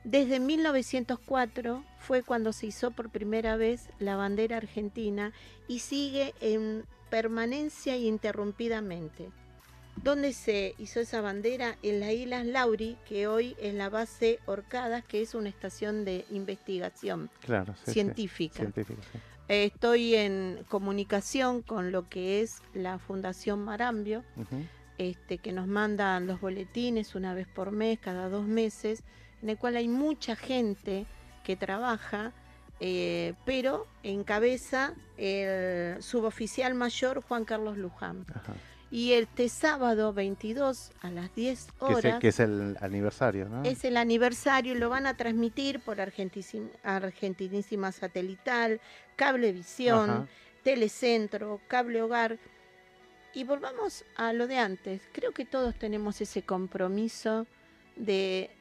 Desde 0.03 0.39
1904 0.39 1.83
fue 1.99 2.23
cuando 2.23 2.51
se 2.51 2.67
hizo 2.67 2.91
por 2.91 3.09
primera 3.09 3.55
vez 3.55 3.87
la 3.99 4.15
bandera 4.15 4.57
argentina 4.57 5.31
y 5.67 5.79
sigue 5.79 6.33
en 6.41 6.83
permanencia 7.09 7.95
interrumpidamente. 7.95 9.29
¿Dónde 9.95 10.33
se 10.33 10.73
hizo 10.79 10.99
esa 10.99 11.21
bandera? 11.21 11.77
En 11.83 11.99
la 11.99 12.11
isla 12.11 12.43
Lauri, 12.43 12.97
que 13.07 13.27
hoy 13.27 13.55
es 13.61 13.73
la 13.75 13.89
base 13.89 14.39
Orcadas, 14.47 15.05
que 15.05 15.21
es 15.21 15.35
una 15.35 15.49
estación 15.49 16.03
de 16.03 16.25
investigación 16.31 17.29
Claro, 17.41 17.73
sí, 17.75 17.81
sí. 17.85 17.91
científica. 17.93 18.71
Sí. 18.75 18.81
Eh, 19.49 19.65
Estoy 19.65 20.15
en 20.15 20.65
comunicación 20.67 21.61
con 21.61 21.91
lo 21.91 22.09
que 22.09 22.41
es 22.41 22.61
la 22.73 22.97
Fundación 22.97 23.63
Marambio, 23.63 24.23
Ujú. 24.35 24.63
este, 24.97 25.37
que 25.37 25.51
nos 25.53 25.67
mandan 25.67 26.25
los 26.27 26.41
boletines 26.41 27.13
una 27.13 27.33
vez 27.35 27.47
por 27.47 27.71
mes, 27.71 27.99
cada 27.99 28.29
dos 28.29 28.45
meses, 28.45 29.03
en 29.43 29.49
el 29.49 29.57
cual 29.57 29.75
hay 29.75 29.89
mucha 29.89 30.35
gente 30.35 31.05
que 31.43 31.57
trabaja, 31.57 32.31
eh, 32.79 33.33
pero 33.45 33.85
encabeza 34.01 34.93
el 35.17 36.01
suboficial 36.01 36.73
mayor 36.73 37.21
Juan 37.21 37.43
Carlos 37.43 37.77
Luján. 37.77 38.25
Ajá. 38.33 38.53
Y 38.89 39.13
este 39.13 39.49
sábado 39.49 40.13
22 40.13 40.91
a 41.01 41.09
las 41.09 41.33
10 41.33 41.65
Que, 41.65 41.85
es 41.85 41.89
el, 41.89 41.95
horas 41.95 42.19
que 42.19 42.27
es 42.27 42.39
el 42.39 42.77
aniversario, 42.79 43.49
¿no? 43.49 43.63
es 43.63 43.83
el 43.85 43.97
aniversario 43.97 44.75
y 44.75 44.77
lo 44.77 44.89
van 44.89 45.07
a 45.07 45.17
transmitir 45.17 45.79
por 45.79 45.99
Argentísima, 45.99 46.69
Argentinísima 46.83 47.91
Satelital, 47.91 48.79
Cablevisión, 49.15 50.09
Ajá. 50.09 50.27
Telecentro, 50.63 51.59
Cable 51.67 52.01
Hogar. 52.01 52.37
Y 53.33 53.43
volvamos 53.45 54.05
a 54.15 54.31
lo 54.31 54.45
de 54.47 54.59
antes. 54.59 55.01
Creo 55.11 55.31
que 55.31 55.43
todos 55.43 55.73
tenemos 55.73 56.21
ese 56.21 56.43
compromiso 56.43 57.47
de, 57.95 58.51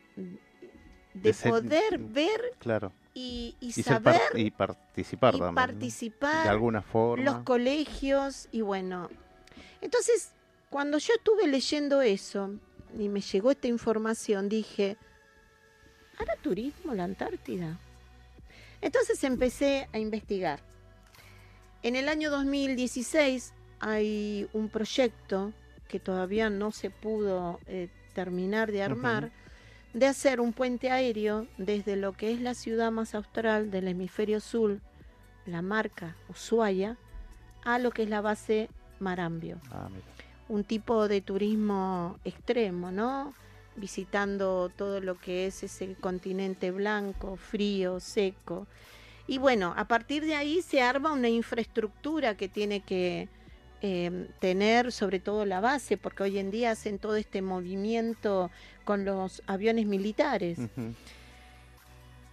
de, 1.14 1.20
De 1.20 1.32
ser- 1.32 1.50
poder 1.50 1.98
ver 1.98 2.54
Claro. 2.58 2.92
y, 3.14 3.54
y 3.60 3.72
ser 3.72 3.84
saber 3.84 4.20
par- 4.30 4.38
y 4.38 4.50
participar 4.50 5.34
y 5.34 5.38
también. 5.38 5.54
¿no? 5.54 5.60
participar 5.72 6.44
De 6.44 6.48
alguna 6.50 6.82
forma. 6.82 7.24
los 7.24 7.36
colegios 7.44 8.48
y 8.52 8.60
bueno. 8.62 9.08
Entonces, 9.80 10.30
cuando 10.70 10.98
yo 10.98 11.12
estuve 11.14 11.46
leyendo 11.48 12.00
eso 12.02 12.50
y 12.98 13.08
me 13.08 13.20
llegó 13.20 13.50
esta 13.50 13.68
información, 13.68 14.48
dije, 14.48 14.96
¿hará 16.18 16.36
turismo 16.36 16.94
la 16.94 17.04
Antártida? 17.04 17.78
Entonces 18.80 19.22
empecé 19.24 19.88
a 19.92 19.98
investigar. 19.98 20.60
En 21.82 21.96
el 21.96 22.08
año 22.08 22.30
2016 22.30 23.52
hay 23.80 24.48
un 24.52 24.68
proyecto 24.68 25.52
que 25.88 25.98
todavía 26.00 26.48
no 26.48 26.70
se 26.72 26.90
pudo 26.90 27.60
eh, 27.66 27.88
terminar 28.14 28.70
de 28.72 28.82
armar, 28.82 29.30
de 29.94 30.06
hacer 30.06 30.40
un 30.40 30.52
puente 30.52 30.90
aéreo 30.90 31.46
desde 31.58 31.96
lo 31.96 32.12
que 32.12 32.32
es 32.32 32.40
la 32.40 32.54
ciudad 32.54 32.90
más 32.90 33.14
austral 33.14 33.70
del 33.70 33.88
hemisferio 33.88 34.40
sur, 34.40 34.80
la 35.46 35.62
marca 35.62 36.16
Ushuaia, 36.28 36.96
a 37.64 37.78
lo 37.78 37.90
que 37.90 38.04
es 38.04 38.08
la 38.08 38.20
base 38.20 38.70
Marambio. 39.00 39.60
Ah. 39.70 39.88
Un 40.48 40.64
tipo 40.64 41.08
de 41.08 41.20
turismo 41.20 42.18
extremo, 42.24 42.90
¿no? 42.90 43.34
Visitando 43.76 44.70
todo 44.74 45.00
lo 45.00 45.18
que 45.18 45.46
es 45.46 45.62
ese 45.62 45.94
continente 45.94 46.70
blanco, 46.70 47.36
frío, 47.36 48.00
seco. 48.00 48.66
Y 49.26 49.38
bueno, 49.38 49.72
a 49.76 49.86
partir 49.86 50.24
de 50.26 50.34
ahí 50.34 50.62
se 50.62 50.82
arma 50.82 51.12
una 51.12 51.28
infraestructura 51.28 52.36
que 52.36 52.48
tiene 52.48 52.80
que 52.80 53.28
eh, 53.84 54.28
tener 54.38 54.92
sobre 54.92 55.18
todo 55.18 55.44
la 55.44 55.60
base, 55.60 55.96
porque 55.96 56.22
hoy 56.22 56.38
en 56.38 56.52
día 56.52 56.70
hacen 56.70 57.00
todo 57.00 57.16
este 57.16 57.42
movimiento 57.42 58.48
con 58.84 59.04
los 59.04 59.42
aviones 59.48 59.86
militares. 59.86 60.58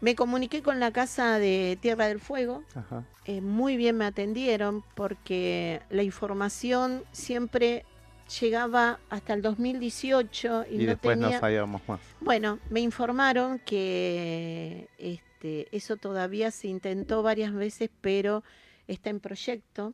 Me 0.02 0.16
comuniqué 0.16 0.62
con 0.62 0.80
la 0.80 0.92
casa 0.92 1.40
de 1.40 1.78
Tierra 1.82 2.08
del 2.08 2.20
Fuego, 2.20 2.64
Ajá. 2.76 3.04
eh, 3.26 3.42
muy 3.42 3.76
bien 3.78 3.98
me 3.98 4.06
atendieron 4.06 4.84
porque 4.96 5.82
la 5.90 6.04
información 6.04 7.04
siempre 7.12 7.84
llegaba 8.40 9.00
hasta 9.10 9.34
el 9.34 9.42
2018 9.42 10.66
y, 10.70 10.76
Y, 10.76 10.78
no 10.78 10.86
después 10.92 11.20
tenía... 11.20 11.36
no 11.36 11.40
sabíamos 11.42 11.82
más. 11.88 12.00
Bueno, 12.22 12.60
me 12.70 12.80
informaron 12.80 13.60
que 13.60 14.88
este, 15.00 15.68
eso 15.76 15.98
todavía 15.98 16.52
se 16.52 16.68
intentó 16.68 17.24
varias 17.24 17.54
veces, 17.54 17.90
pero 18.02 18.44
está 18.88 19.10
en 19.10 19.20
proyecto. 19.20 19.94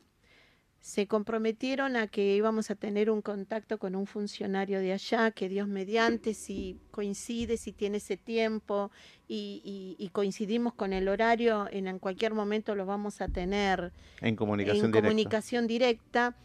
Se 0.80 1.08
comprometieron 1.08 1.96
a 1.96 2.06
que 2.06 2.36
íbamos 2.36 2.70
a 2.70 2.76
tener 2.76 3.10
un 3.10 3.20
contacto 3.20 3.78
con 3.78 3.96
un 3.96 4.06
funcionario 4.06 4.78
de 4.78 4.92
allá, 4.92 5.32
que 5.32 5.48
Dios 5.48 5.66
mediante, 5.66 6.32
si 6.32 6.78
coincide, 6.92 7.56
si 7.56 7.72
tiene 7.72 7.96
ese 7.96 8.16
tiempo 8.16 8.92
y, 9.26 9.60
y- 9.64 9.96
y 10.04 10.10
coincidimos 10.10 10.74
con 10.74 10.92
el 10.92 11.08
horario, 11.08 11.66
en, 11.72 11.88
en 11.88 11.98
cualquier 11.98 12.34
momento 12.34 12.76
lo 12.76 12.86
vamos 12.86 13.20
a 13.20 13.26
tener 13.26 13.92
En 14.20 14.36
comunicación 14.36 14.86
en 14.86 14.92
directa. 14.92 15.08
comunicación 15.08 15.66
directa. 15.66 16.36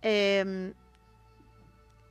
Eh, 0.00 0.72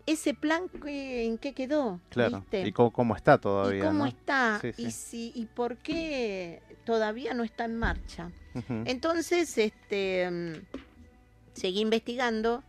ese 0.06 0.36
plan, 0.36 0.70
¿qué- 0.84 1.26
¿en 1.26 1.40
qué 1.40 1.54
quedó? 1.54 2.00
Claro. 2.10 2.42
¿Viste? 2.42 2.68
¿Y 2.68 2.72
cómo, 2.74 2.92
cómo 2.94 3.16
está 3.16 3.40
todavía? 3.40 3.80
¿Y 3.80 3.82
cómo 3.88 4.04
no? 4.04 4.06
está? 4.06 4.60
Sí, 4.62 4.72
sí. 4.74 4.84
¿Y, 4.86 4.92
si, 4.92 5.32
¿Y 5.34 5.46
por 5.48 5.78
qué 5.78 6.62
todavía 6.86 7.34
no 7.34 7.44
está 7.44 7.66
en 7.66 7.76
marcha? 7.76 8.30
Entonces, 8.86 9.58
este, 9.58 10.30
mm, 10.30 10.54
seguí 11.56 11.82
investigando 11.82 12.64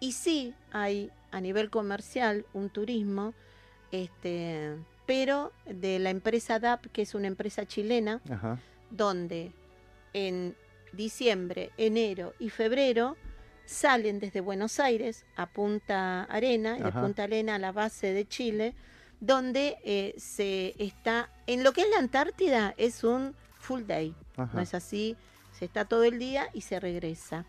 y 0.00 0.12
sí 0.12 0.54
hay 0.70 1.10
a 1.30 1.40
nivel 1.40 1.70
comercial 1.70 2.46
un 2.54 2.70
turismo, 2.70 3.34
este, 3.92 4.76
pero 5.06 5.52
de 5.66 5.98
la 5.98 6.10
empresa 6.10 6.58
DAP, 6.58 6.86
que 6.86 7.02
es 7.02 7.14
una 7.14 7.26
empresa 7.26 7.66
chilena, 7.66 8.22
Ajá. 8.30 8.58
donde 8.90 9.52
en 10.14 10.56
diciembre, 10.92 11.70
enero 11.76 12.32
y 12.38 12.48
febrero 12.48 13.16
salen 13.66 14.20
desde 14.20 14.40
Buenos 14.40 14.80
Aires 14.80 15.26
a 15.36 15.46
Punta 15.46 16.24
Arena, 16.24 16.78
y 16.78 16.82
de. 16.82 17.02
Punta 17.02 17.24
Arena 17.24 17.56
a 17.56 17.58
la 17.58 17.72
base 17.72 18.12
de 18.12 18.26
Chile, 18.26 18.74
donde 19.20 19.76
eh, 19.84 20.14
se 20.16 20.74
está, 20.78 21.28
en 21.46 21.64
lo 21.64 21.72
que 21.72 21.82
es 21.82 21.90
la 21.90 21.98
Antártida, 21.98 22.74
es 22.78 23.04
un 23.04 23.34
full 23.58 23.82
day, 23.82 24.14
Ajá. 24.36 24.50
no 24.54 24.60
es 24.62 24.72
así, 24.72 25.16
se 25.52 25.64
está 25.64 25.84
todo 25.84 26.04
el 26.04 26.18
día 26.18 26.48
y 26.54 26.62
se 26.62 26.80
regresa. 26.80 27.44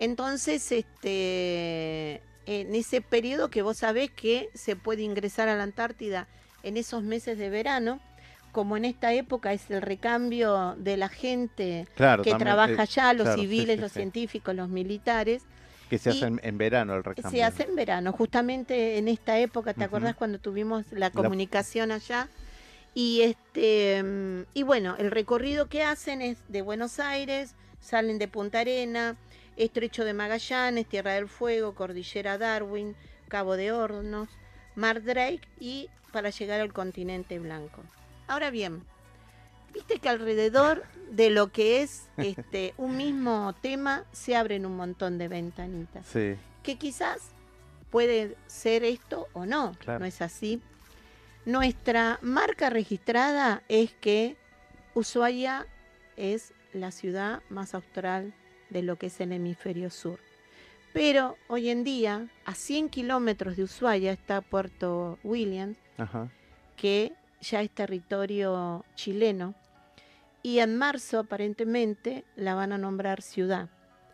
Entonces, 0.00 0.70
este, 0.72 2.20
en 2.46 2.74
ese 2.74 3.00
periodo 3.00 3.50
que 3.50 3.62
vos 3.62 3.78
sabés 3.78 4.10
que 4.10 4.48
se 4.54 4.76
puede 4.76 5.02
ingresar 5.02 5.48
a 5.48 5.56
la 5.56 5.64
Antártida 5.64 6.26
en 6.62 6.76
esos 6.76 7.02
meses 7.02 7.38
de 7.38 7.50
verano, 7.50 8.00
como 8.52 8.76
en 8.76 8.84
esta 8.84 9.12
época 9.12 9.52
es 9.52 9.70
el 9.70 9.82
recambio 9.82 10.74
de 10.78 10.96
la 10.96 11.08
gente 11.08 11.86
Claro, 11.94 12.22
que 12.22 12.30
también, 12.30 12.46
trabaja 12.46 12.72
eh, 12.72 12.80
allá, 12.80 13.12
los 13.12 13.24
claro, 13.24 13.42
civiles, 13.42 13.76
sí, 13.76 13.80
los 13.82 13.92
sí. 13.92 13.96
científicos, 13.96 14.54
los 14.54 14.68
militares, 14.68 15.42
Que 15.90 15.98
se 15.98 16.10
y 16.10 16.12
hace 16.12 16.26
en, 16.42 16.58
verano 16.58 16.94
el 16.96 17.04
recambio. 17.04 17.30
se 17.30 17.44
hace 17.44 17.62
en 17.64 17.76
verano, 17.76 18.12
justamente 18.12 18.98
en 18.98 19.08
esta 19.08 19.38
época, 19.38 19.74
¿te 19.74 19.80
Ujú. 19.80 19.86
acordás 19.86 20.16
cuando 20.16 20.38
tuvimos 20.38 20.86
la 20.92 21.10
comunicación 21.10 21.92
allá? 21.92 22.28
Y 22.94 23.20
este 23.22 24.02
mm, 24.02 24.42
y 24.54 24.62
bueno, 24.62 24.96
el 24.98 25.10
recorrido 25.10 25.66
que 25.66 25.82
hacen 25.82 26.22
es 26.22 26.38
de 26.48 26.62
Buenos 26.62 26.98
Aires, 27.00 27.54
salen 27.80 28.18
de 28.18 28.28
Punta 28.28 28.60
Arena, 28.60 29.16
Estrecho 29.58 30.04
de 30.04 30.14
Magallanes, 30.14 30.86
Tierra 30.86 31.12
del 31.14 31.28
Fuego, 31.28 31.74
Cordillera 31.74 32.38
Darwin, 32.38 32.94
Cabo 33.28 33.56
de 33.56 33.72
Hornos, 33.72 34.28
Mar 34.74 35.02
Drake 35.02 35.40
y 35.60 35.88
para 36.12 36.30
llegar 36.30 36.60
al 36.60 36.72
continente 36.72 37.38
blanco. 37.38 37.82
Ahora 38.28 38.50
bien, 38.50 38.82
viste 39.74 39.98
que 39.98 40.08
alrededor 40.08 40.84
de 41.10 41.30
lo 41.30 41.50
que 41.52 41.82
es 41.82 42.08
este 42.16 42.72
un 42.78 42.96
mismo 42.96 43.54
tema 43.60 44.04
se 44.12 44.36
abren 44.36 44.64
un 44.64 44.76
montón 44.76 45.18
de 45.18 45.28
ventanitas 45.28 46.06
Sí. 46.06 46.36
que 46.62 46.76
quizás 46.78 47.18
puede 47.90 48.36
ser 48.46 48.84
esto 48.84 49.28
o 49.32 49.44
no, 49.46 49.72
Claro. 49.80 49.98
no 50.00 50.04
es 50.06 50.22
así. 50.22 50.62
Nuestra 51.44 52.18
marca 52.22 52.68
registrada 52.70 53.62
es 53.68 53.92
que 53.94 54.36
Ushuaia 54.94 55.66
es 56.16 56.52
la 56.74 56.90
ciudad 56.90 57.42
más 57.48 57.74
austral 57.74 58.34
de 58.70 58.82
lo 58.82 58.96
que 58.96 59.06
es 59.06 59.20
el 59.20 59.32
hemisferio 59.32 59.90
sur. 59.90 60.18
Pero 60.92 61.36
hoy 61.48 61.68
en 61.68 61.84
día, 61.84 62.28
a 62.44 62.54
100 62.54 62.88
kilómetros 62.88 63.56
de 63.56 63.64
Ushuaia 63.64 64.12
está 64.12 64.40
Puerto 64.40 65.18
Williams, 65.22 65.76
Ajá. 65.96 66.30
que 66.76 67.12
ya 67.40 67.62
es 67.62 67.70
territorio 67.70 68.84
chileno, 68.94 69.54
y 70.42 70.60
en 70.60 70.76
marzo 70.76 71.20
aparentemente 71.20 72.24
la 72.36 72.54
van 72.54 72.72
a 72.72 72.78
nombrar 72.78 73.22
ciudad. 73.22 73.68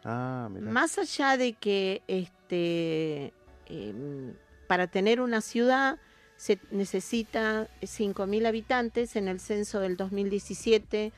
Ah. 0.05 0.51
Más 0.61 0.99
allá 0.99 1.37
de 1.37 1.55
que 1.55 2.03
este, 2.09 3.33
em, 3.67 4.35
para 4.67 4.87
tener 4.87 5.21
una 5.21 5.41
ciudad 5.41 5.99
se 6.37 6.59
necesita 6.71 7.69
5.000 7.81 8.47
habitantes, 8.47 9.17
en 9.17 9.29
el 9.29 9.41
censo 9.41 9.81
del 9.81 9.97
2017 9.97 11.13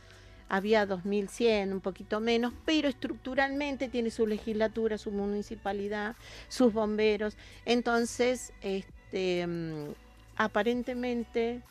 había 0.48 0.86
2.100, 0.86 1.72
un 1.72 1.80
poquito 1.80 2.20
menos, 2.20 2.52
pero 2.64 2.88
estructuralmente 2.88 3.88
tiene 3.88 4.10
su 4.10 4.26
legislatura, 4.26 4.96
su 4.98 5.10
municipalidad, 5.10 6.14
sus 6.48 6.72
bomberos. 6.72 7.36
Entonces, 7.64 8.52
este, 8.62 9.46
mm, 9.46 9.88
aparentemente, 10.36 11.62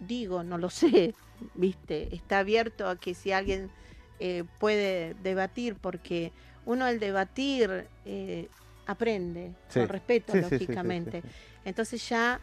digo, 0.00 0.42
no 0.42 0.58
lo 0.58 0.70
sé, 0.70 1.14
viste, 1.54 2.14
está 2.14 2.40
abierto 2.40 2.88
a 2.88 2.96
que 2.96 3.14
si 3.14 3.32
alguien 3.32 3.70
eh, 4.18 4.44
puede 4.58 5.14
debatir, 5.22 5.76
porque 5.76 6.32
uno 6.66 6.84
al 6.84 6.98
debatir 7.00 7.86
eh, 8.04 8.48
aprende, 8.86 9.52
Sí. 9.68 9.80
con 9.80 9.88
respeto, 9.88 10.32
sí, 10.32 10.40
lógicamente. 10.40 11.22
sí. 11.22 11.28
Entonces 11.64 12.06
ya, 12.08 12.40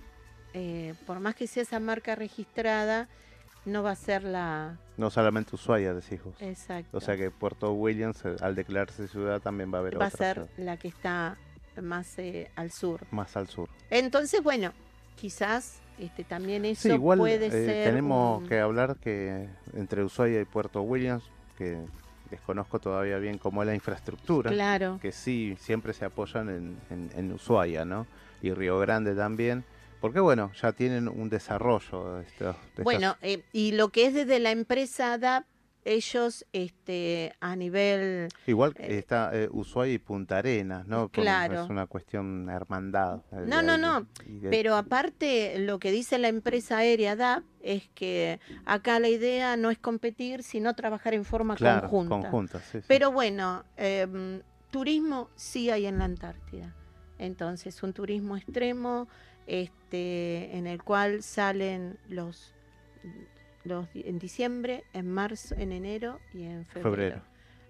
eh, 0.54 0.96
por 1.06 1.20
más 1.20 1.36
que 1.36 1.46
sea 1.46 1.64
esa 1.64 1.80
marca 1.80 2.16
registrada, 2.16 3.10
no 3.66 3.84
va 3.84 3.92
a 3.92 3.96
ser 3.96 4.24
la... 4.24 4.80
No 4.98 5.10
solamente 5.12 5.56
Ushuaia, 5.56 5.94
decís 5.94 6.24
vos. 6.24 6.36
Exacto. 6.42 6.98
O 6.98 7.00
sea 7.02 7.16
que 7.16 7.30
Puerto 7.32 7.72
Williams, 7.74 8.26
eh, 8.26 8.36
al 8.42 8.56
declararse 8.56 9.08
ciudad, 9.08 9.40
también 9.42 9.72
va 9.72 9.78
a 9.78 9.82
haber 9.82 10.00
va 10.02 10.06
a 10.06 10.08
otra 10.08 10.18
ser 10.18 10.34
ciudad 10.36 10.50
la 10.58 10.78
que 10.78 10.88
está 10.88 11.38
más 11.82 12.18
eh, 12.18 12.50
al 12.56 12.72
sur. 12.72 13.02
más 13.12 13.38
al 13.38 13.48
sur. 13.48 13.70
Entonces, 13.92 14.42
bueno, 14.42 14.74
quizás 15.16 15.80
este, 16.00 16.24
también 16.24 16.66
eso 16.66 16.84
Sí, 16.90 16.94
igual 16.96 17.20
puede 17.20 17.46
eh, 17.48 17.52
ser... 17.52 17.86
tenemos 17.90 18.42
un- 18.42 18.48
que 18.50 18.60
hablar 18.60 18.96
que 18.98 19.48
entre 19.76 20.04
Ushuaia 20.04 20.42
y 20.42 20.46
Puerto 20.46 20.82
Williams, 20.82 21.24
que 21.58 21.78
desconozco 22.32 22.80
todavía 22.80 23.18
bien 23.20 23.38
cómo 23.38 23.62
es 23.62 23.68
la 23.68 23.76
infraestructura, 23.76 24.52
Claro. 24.52 25.00
que 25.02 25.12
sí, 25.12 25.56
siempre 25.60 25.94
se 25.94 26.06
apoyan 26.06 26.50
en, 26.50 26.78
en, 26.90 27.10
en 27.16 27.32
Ushuaia, 27.32 27.86
¿no? 27.86 28.06
Y 28.42 28.52
Río 28.52 28.78
Grande 28.80 29.16
también, 29.16 29.64
porque 30.02 30.20
bueno, 30.20 30.52
ya 30.62 30.72
tienen 30.74 31.08
un 31.08 31.30
desarrollo 31.30 32.16
de 32.16 32.24
estos- 32.24 32.56
de 32.56 32.62
estas- 32.70 32.84
Bueno, 32.84 33.16
eh, 33.22 33.44
y 33.52 33.72
lo 33.74 33.90
que 33.90 34.08
es 34.08 34.14
desde 34.14 34.40
la 34.40 34.52
empresa 34.52 35.18
DAP, 35.18 35.46
ellos 35.86 36.46
este, 36.52 37.34
a 37.40 37.56
nivel... 37.56 38.28
Igual 38.46 38.74
que 38.74 38.98
está 38.98 39.32
eh, 39.34 39.48
Ushuaia 39.50 39.94
y 39.94 39.98
Punta 40.00 40.38
Arenas, 40.40 40.86
¿no? 40.86 41.08
Claro. 41.08 41.64
Es 41.64 41.70
una 41.70 41.88
cuestión 41.88 42.50
hermandad. 42.50 43.22
eh, 43.32 43.46
No, 43.48 43.62
no, 43.62 43.78
no. 43.78 44.06
de- 44.26 44.50
Pero 44.50 44.76
aparte, 44.76 45.58
lo 45.60 45.80
que 45.80 45.92
dice 45.92 46.18
la 46.18 46.28
empresa 46.28 46.80
aérea 46.80 47.16
DAP 47.16 47.46
es 47.62 47.88
que 47.96 48.42
acá 48.66 49.00
la 49.00 49.08
idea 49.08 49.56
no 49.56 49.72
es 49.72 49.78
competir, 49.80 50.44
sino 50.44 50.74
trabajar 50.76 51.14
en 51.14 51.24
forma 51.24 51.56
Claro, 51.56 51.90
conjunta. 51.90 52.16
conjunta, 52.30 52.60
sí, 52.60 52.80
sí. 52.82 52.86
Pero 52.86 53.14
bueno, 53.14 53.64
em, 53.78 54.42
turismo 54.72 55.30
sí 55.36 55.70
hay 55.70 55.86
en 55.86 56.00
la 56.00 56.04
Antártida. 56.06 56.76
Entonces, 57.18 57.82
un 57.82 57.94
turismo 57.94 58.36
extremo 58.36 59.08
este, 59.48 60.56
en 60.58 60.68
el 60.68 60.84
cual 60.84 61.24
salen 61.24 61.98
los, 62.10 62.54
los 63.64 63.88
en 63.96 64.20
diciembre, 64.20 64.84
en 64.94 65.12
marzo, 65.12 65.56
en 65.58 65.72
enero 65.72 66.20
y 66.34 66.44
en 66.44 66.66
febrero. 66.66 66.92
Febrero. 66.96 67.22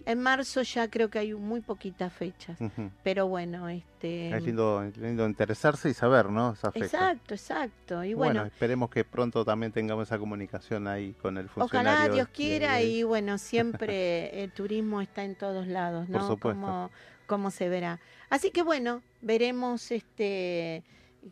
En 0.05 0.21
marzo 0.21 0.61
ya 0.61 0.89
creo 0.89 1.09
que 1.09 1.19
hay 1.19 1.33
muy 1.33 1.59
poquitas 1.59 2.13
fechas. 2.13 2.57
Pero 3.03 3.27
bueno, 3.27 3.67
este 3.67 4.29
Es 4.33 4.41
lindo, 4.41 4.81
lindo 4.95 5.27
interesarse 5.27 5.89
y 5.89 5.93
saber, 5.93 6.29
¿no? 6.29 6.53
Esa 6.53 6.71
fecha. 6.71 6.85
Exacto, 6.85 7.33
exacto. 7.33 8.03
Y 8.05 8.13
bueno, 8.13 8.35
bueno, 8.35 8.45
esperemos 8.45 8.89
que 8.89 9.03
pronto 9.03 9.43
también 9.43 9.73
tengamos 9.73 10.07
esa 10.07 10.17
comunicación 10.17 10.87
ahí 10.87 11.11
con 11.21 11.37
el 11.37 11.49
funcionario. 11.49 11.91
ojalá 11.99 12.13
Dios 12.13 12.29
quiera 12.29 12.75
de- 12.75 12.85
y 12.85 13.03
bueno, 13.03 13.37
siempre 13.37 14.43
el 14.43 14.51
turismo 14.53 15.01
está 15.01 15.25
en 15.25 15.35
todos 15.35 15.67
lados, 15.67 16.07
Por 16.07 16.21
¿no? 16.21 16.27
supuesto. 16.27 16.61
Como, 16.61 16.89
como 17.25 17.51
se 17.51 17.67
verá. 17.67 17.99
Así 18.29 18.51
que 18.51 18.61
bueno, 18.63 19.01
veremos 19.21 19.91
este 19.91 20.83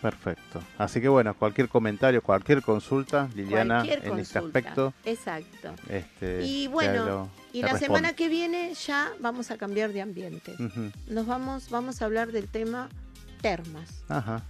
Perfecto. 0.01 0.61
Así 0.77 1.01
que 1.01 1.07
bueno, 1.09 1.33
cualquier 1.33 1.69
comentario, 1.69 2.21
cualquier 2.21 2.61
consulta, 2.61 3.27
Liliana, 3.35 3.77
Cualquier 3.83 4.05
en 4.05 4.19
este 4.19 4.37
aspecto. 4.37 4.93
Exacto. 5.05 5.73
Este, 5.89 6.43
Y 6.45 6.67
bueno, 6.67 7.05
lo- 7.05 7.27
y 7.51 7.61
la 7.63 7.69
responde. 7.69 7.85
semana 7.87 8.13
que 8.13 8.29
viene 8.29 8.75
ya 8.75 9.11
vamos 9.19 9.49
a 9.49 9.57
cambiar 9.57 9.91
de 9.93 10.03
ambiente. 10.03 10.53
Nos 11.09 11.25
vamos, 11.25 11.71
vamos 11.71 12.03
a 12.03 12.05
hablar 12.05 12.31
del 12.31 12.47
tema 12.47 12.89
termas. 13.41 13.89
Ajá. 14.07 14.43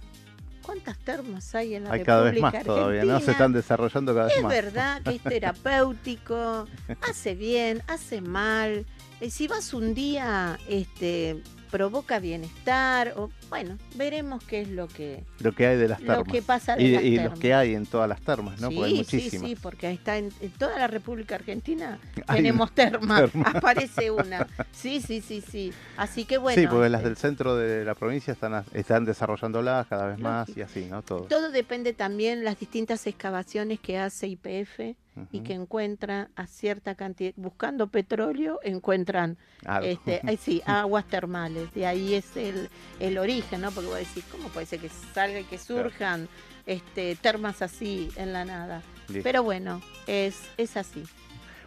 ¿Cuántas 0.68 0.98
termas 0.98 1.54
hay 1.54 1.76
en 1.76 1.84
la 1.84 1.92
Hay 1.92 2.02
cada 2.02 2.24
vez 2.24 2.34
República 2.34 2.58
más 2.58 2.66
todavía, 2.66 3.02
¿no? 3.04 3.20
Se 3.20 3.30
están 3.30 3.54
desarrollando 3.54 4.12
cada 4.12 4.26
vez 4.26 4.36
Es 4.36 4.42
más. 4.42 4.52
verdad 4.52 5.00
que 5.02 5.14
es 5.14 5.22
terapéutico, 5.22 6.66
hace 7.08 7.34
bien, 7.34 7.82
hace 7.86 8.20
mal. 8.20 8.84
Eh, 9.22 9.30
Si 9.30 9.48
vas 9.48 9.72
un 9.72 9.94
día, 9.94 10.58
este, 10.68 11.42
provoca 11.68 12.18
bienestar, 12.18 13.14
o 13.16 13.30
bueno, 13.48 13.78
veremos 13.94 14.42
qué 14.44 14.62
es 14.62 14.68
lo 14.68 14.88
que, 14.88 15.22
Lo 15.40 15.52
que 15.54 15.66
hay 15.66 15.76
de 15.76 15.88
las 15.88 16.00
lo 16.00 16.06
termas. 16.16 16.32
que 16.32 16.42
pasa 16.42 16.76
de 16.76 16.82
y, 16.82 16.92
las 16.92 17.02
y 17.04 17.10
termas. 17.14 17.30
los 17.30 17.40
que 17.40 17.54
hay 17.54 17.74
en 17.74 17.86
todas 17.86 18.08
las 18.08 18.20
termas, 18.20 18.60
¿no? 18.60 18.68
sí, 18.70 18.74
Porque 18.76 18.90
hay 18.90 19.04
sí, 19.04 19.16
muchísimas. 19.16 19.48
sí, 19.50 19.56
porque 19.62 19.90
está 19.90 20.18
en, 20.18 20.32
en 20.40 20.50
toda 20.50 20.78
la 20.78 20.86
República 20.86 21.36
Argentina 21.36 21.98
Hay 22.26 22.36
tenemos 22.38 22.72
termas, 22.74 23.30
terma. 23.30 23.50
aparece 23.54 24.10
una. 24.10 24.46
Sí, 24.72 25.00
sí, 25.00 25.20
sí, 25.20 25.40
sí. 25.40 25.72
Así 25.96 26.24
que 26.24 26.38
bueno. 26.38 26.60
sí, 26.60 26.66
porque 26.68 26.88
las 26.88 27.00
este, 27.00 27.08
del 27.08 27.16
centro 27.16 27.56
de 27.56 27.84
la 27.84 27.94
provincia 27.94 28.32
están, 28.32 28.64
están 28.74 29.04
desarrollándolas 29.04 29.86
cada 29.88 30.06
vez 30.06 30.18
más 30.18 30.48
y 30.56 30.62
así, 30.62 30.86
¿no? 30.88 31.02
Todo. 31.02 31.22
Todo 31.22 31.50
depende 31.50 31.92
también 31.94 32.44
las 32.44 32.58
distintas 32.60 33.06
excavaciones 33.06 33.80
que 33.80 33.98
hace 33.98 34.28
IPF 34.28 34.96
y 35.32 35.40
que 35.40 35.54
encuentra 35.54 36.30
a 36.36 36.46
cierta 36.46 36.94
cantidad, 36.94 37.32
buscando 37.36 37.88
petróleo, 37.88 38.58
encuentran 38.62 39.36
Algo. 39.64 39.86
este, 39.88 40.20
ay, 40.24 40.36
sí, 40.36 40.62
aguas 40.66 41.04
termales. 41.06 41.72
De 41.74 41.86
ahí 41.86 42.14
es 42.14 42.36
el, 42.36 42.68
el 43.00 43.18
origen, 43.18 43.60
¿no? 43.60 43.70
Porque 43.70 43.88
vos 43.88 43.98
decís, 43.98 44.24
¿cómo 44.30 44.48
puede 44.48 44.66
ser 44.66 44.80
que 44.80 44.88
salga 45.14 45.40
y 45.40 45.44
que 45.44 45.58
surjan 45.58 46.28
este, 46.66 47.16
termas 47.16 47.62
así 47.62 48.10
en 48.16 48.32
la 48.32 48.44
nada? 48.44 48.82
Listo. 49.08 49.22
Pero 49.22 49.42
bueno, 49.42 49.80
es, 50.06 50.40
es 50.56 50.76
así. 50.76 51.02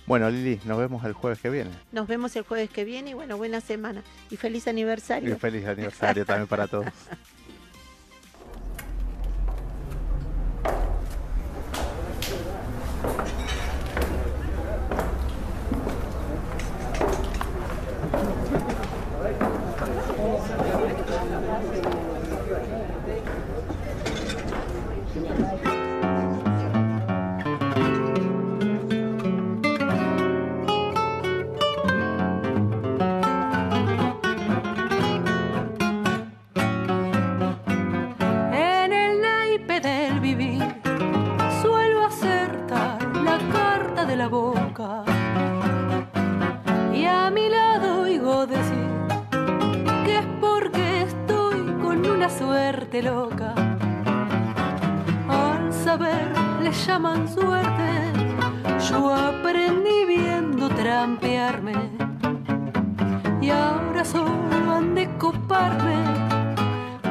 Bueno, 0.07 0.29
Lili, 0.29 0.59
nos 0.65 0.77
vemos 0.79 1.05
el 1.05 1.13
jueves 1.13 1.39
que 1.39 1.49
viene. 1.49 1.69
Nos 1.91 2.07
vemos 2.07 2.35
el 2.35 2.43
jueves 2.43 2.69
que 2.69 2.83
viene 2.83 3.11
y 3.11 3.13
bueno, 3.13 3.37
buena 3.37 3.61
semana 3.61 4.03
y 4.29 4.35
feliz 4.35 4.65
Y 4.65 4.69
aniversario. 4.71 5.37
feliz 5.37 5.65
aniversario 5.65 6.25
también 6.25 6.47
para 6.47 6.67
todos. 6.67 6.85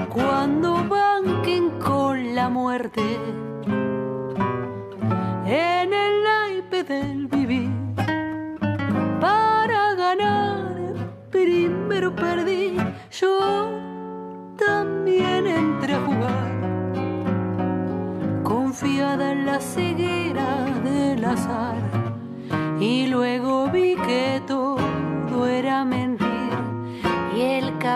cuando 0.08 0.84
banquen 0.88 1.70
con 1.78 2.34
la 2.34 2.48
muerte 2.48 3.02
en 5.46 5.92
el 5.92 6.22
naipe 6.22 6.84
del 6.84 7.26
vivir 7.26 7.70
para 9.20 9.94
ganar 9.94 10.76
primero 11.30 12.14
perdí. 12.14 12.76
Yo 13.10 13.68
también 14.56 15.46
entré 15.46 15.94
a 15.94 16.00
jugar 16.00 16.50
confiada 18.42 19.32
en 19.32 19.46
la 19.46 19.60
ceguera 19.60 20.64
del 20.84 21.24
azar 21.24 21.76
y 22.80 23.06
luego 23.06 23.69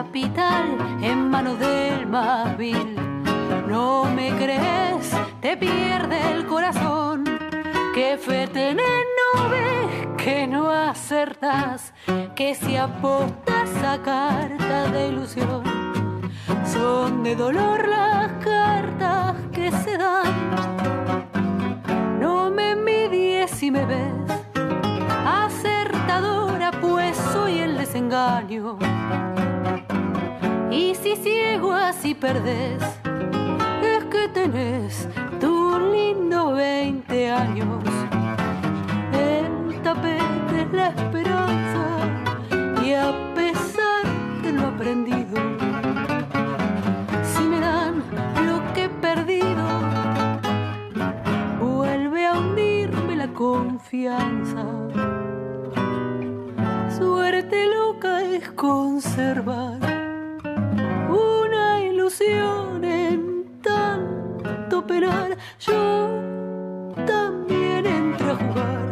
capital 0.02 0.76
en 1.02 1.30
manos 1.30 1.56
del 1.60 2.08
más 2.08 2.58
vil. 2.58 2.96
No 3.68 4.04
me 4.16 4.28
crees, 4.42 5.06
te 5.40 5.56
pierde 5.56 6.16
el 6.32 6.46
corazón. 6.46 7.22
Que 7.94 8.18
fe 8.18 8.48
tenés, 8.48 9.04
no 9.18 9.48
ves 9.50 10.08
que 10.16 10.48
no 10.48 10.68
acertas, 10.68 11.94
que 12.34 12.56
si 12.56 12.76
apostas 12.76 13.70
a 13.92 14.02
carta 14.02 14.90
de 14.90 15.00
ilusión, 15.10 15.62
son 16.74 17.22
de 17.22 17.36
dolor 17.36 17.88
las 17.88 18.32
cartas 18.42 19.36
que 19.52 19.70
se 19.70 19.96
dan. 19.96 20.34
No 22.18 22.50
me 22.50 22.72
envidies 22.72 23.48
si 23.48 23.70
me 23.70 23.84
ves 23.84 24.24
acertadora, 25.24 26.72
pues 26.80 27.16
soy 27.32 27.60
el 27.60 27.78
desengaño. 27.78 28.76
Y 30.74 30.96
si 30.96 31.14
ciego 31.14 31.72
así 31.72 32.16
perdés, 32.16 32.82
es 33.80 34.04
que 34.06 34.26
tenés 34.34 35.08
tu 35.40 35.78
lindo 35.78 36.52
20 36.54 37.30
años. 37.30 37.84
El 39.12 39.80
tapete 39.82 40.62
es 40.62 40.72
la 40.72 40.88
esperanza 40.88 41.86
y 42.84 42.92
a 42.92 43.12
pesar 43.36 44.04
de 44.42 44.52
lo 44.52 44.66
aprendido, 44.66 45.36
si 47.22 47.44
me 47.44 47.60
dan 47.60 48.02
lo 48.44 48.72
que 48.74 48.84
he 48.84 48.88
perdido, 48.88 49.64
vuelve 51.60 52.26
a 52.26 52.32
hundirme 52.36 53.14
la 53.14 53.28
confianza. 53.28 54.64
Suerte 56.98 57.66
loca 57.68 58.22
es 58.22 58.50
conservar 58.50 60.03
una 61.14 61.80
ilusión 61.80 62.84
en 62.84 63.60
tanto 63.62 64.86
penar. 64.86 65.36
Yo 65.60 66.08
también 67.06 67.86
entré 67.86 68.30
a 68.30 68.36
jugar, 68.36 68.86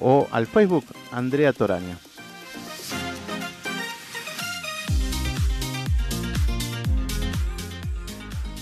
o 0.00 0.26
al 0.32 0.46
Facebook 0.46 0.86
Andrea 1.12 1.52
Toraño. 1.52 2.07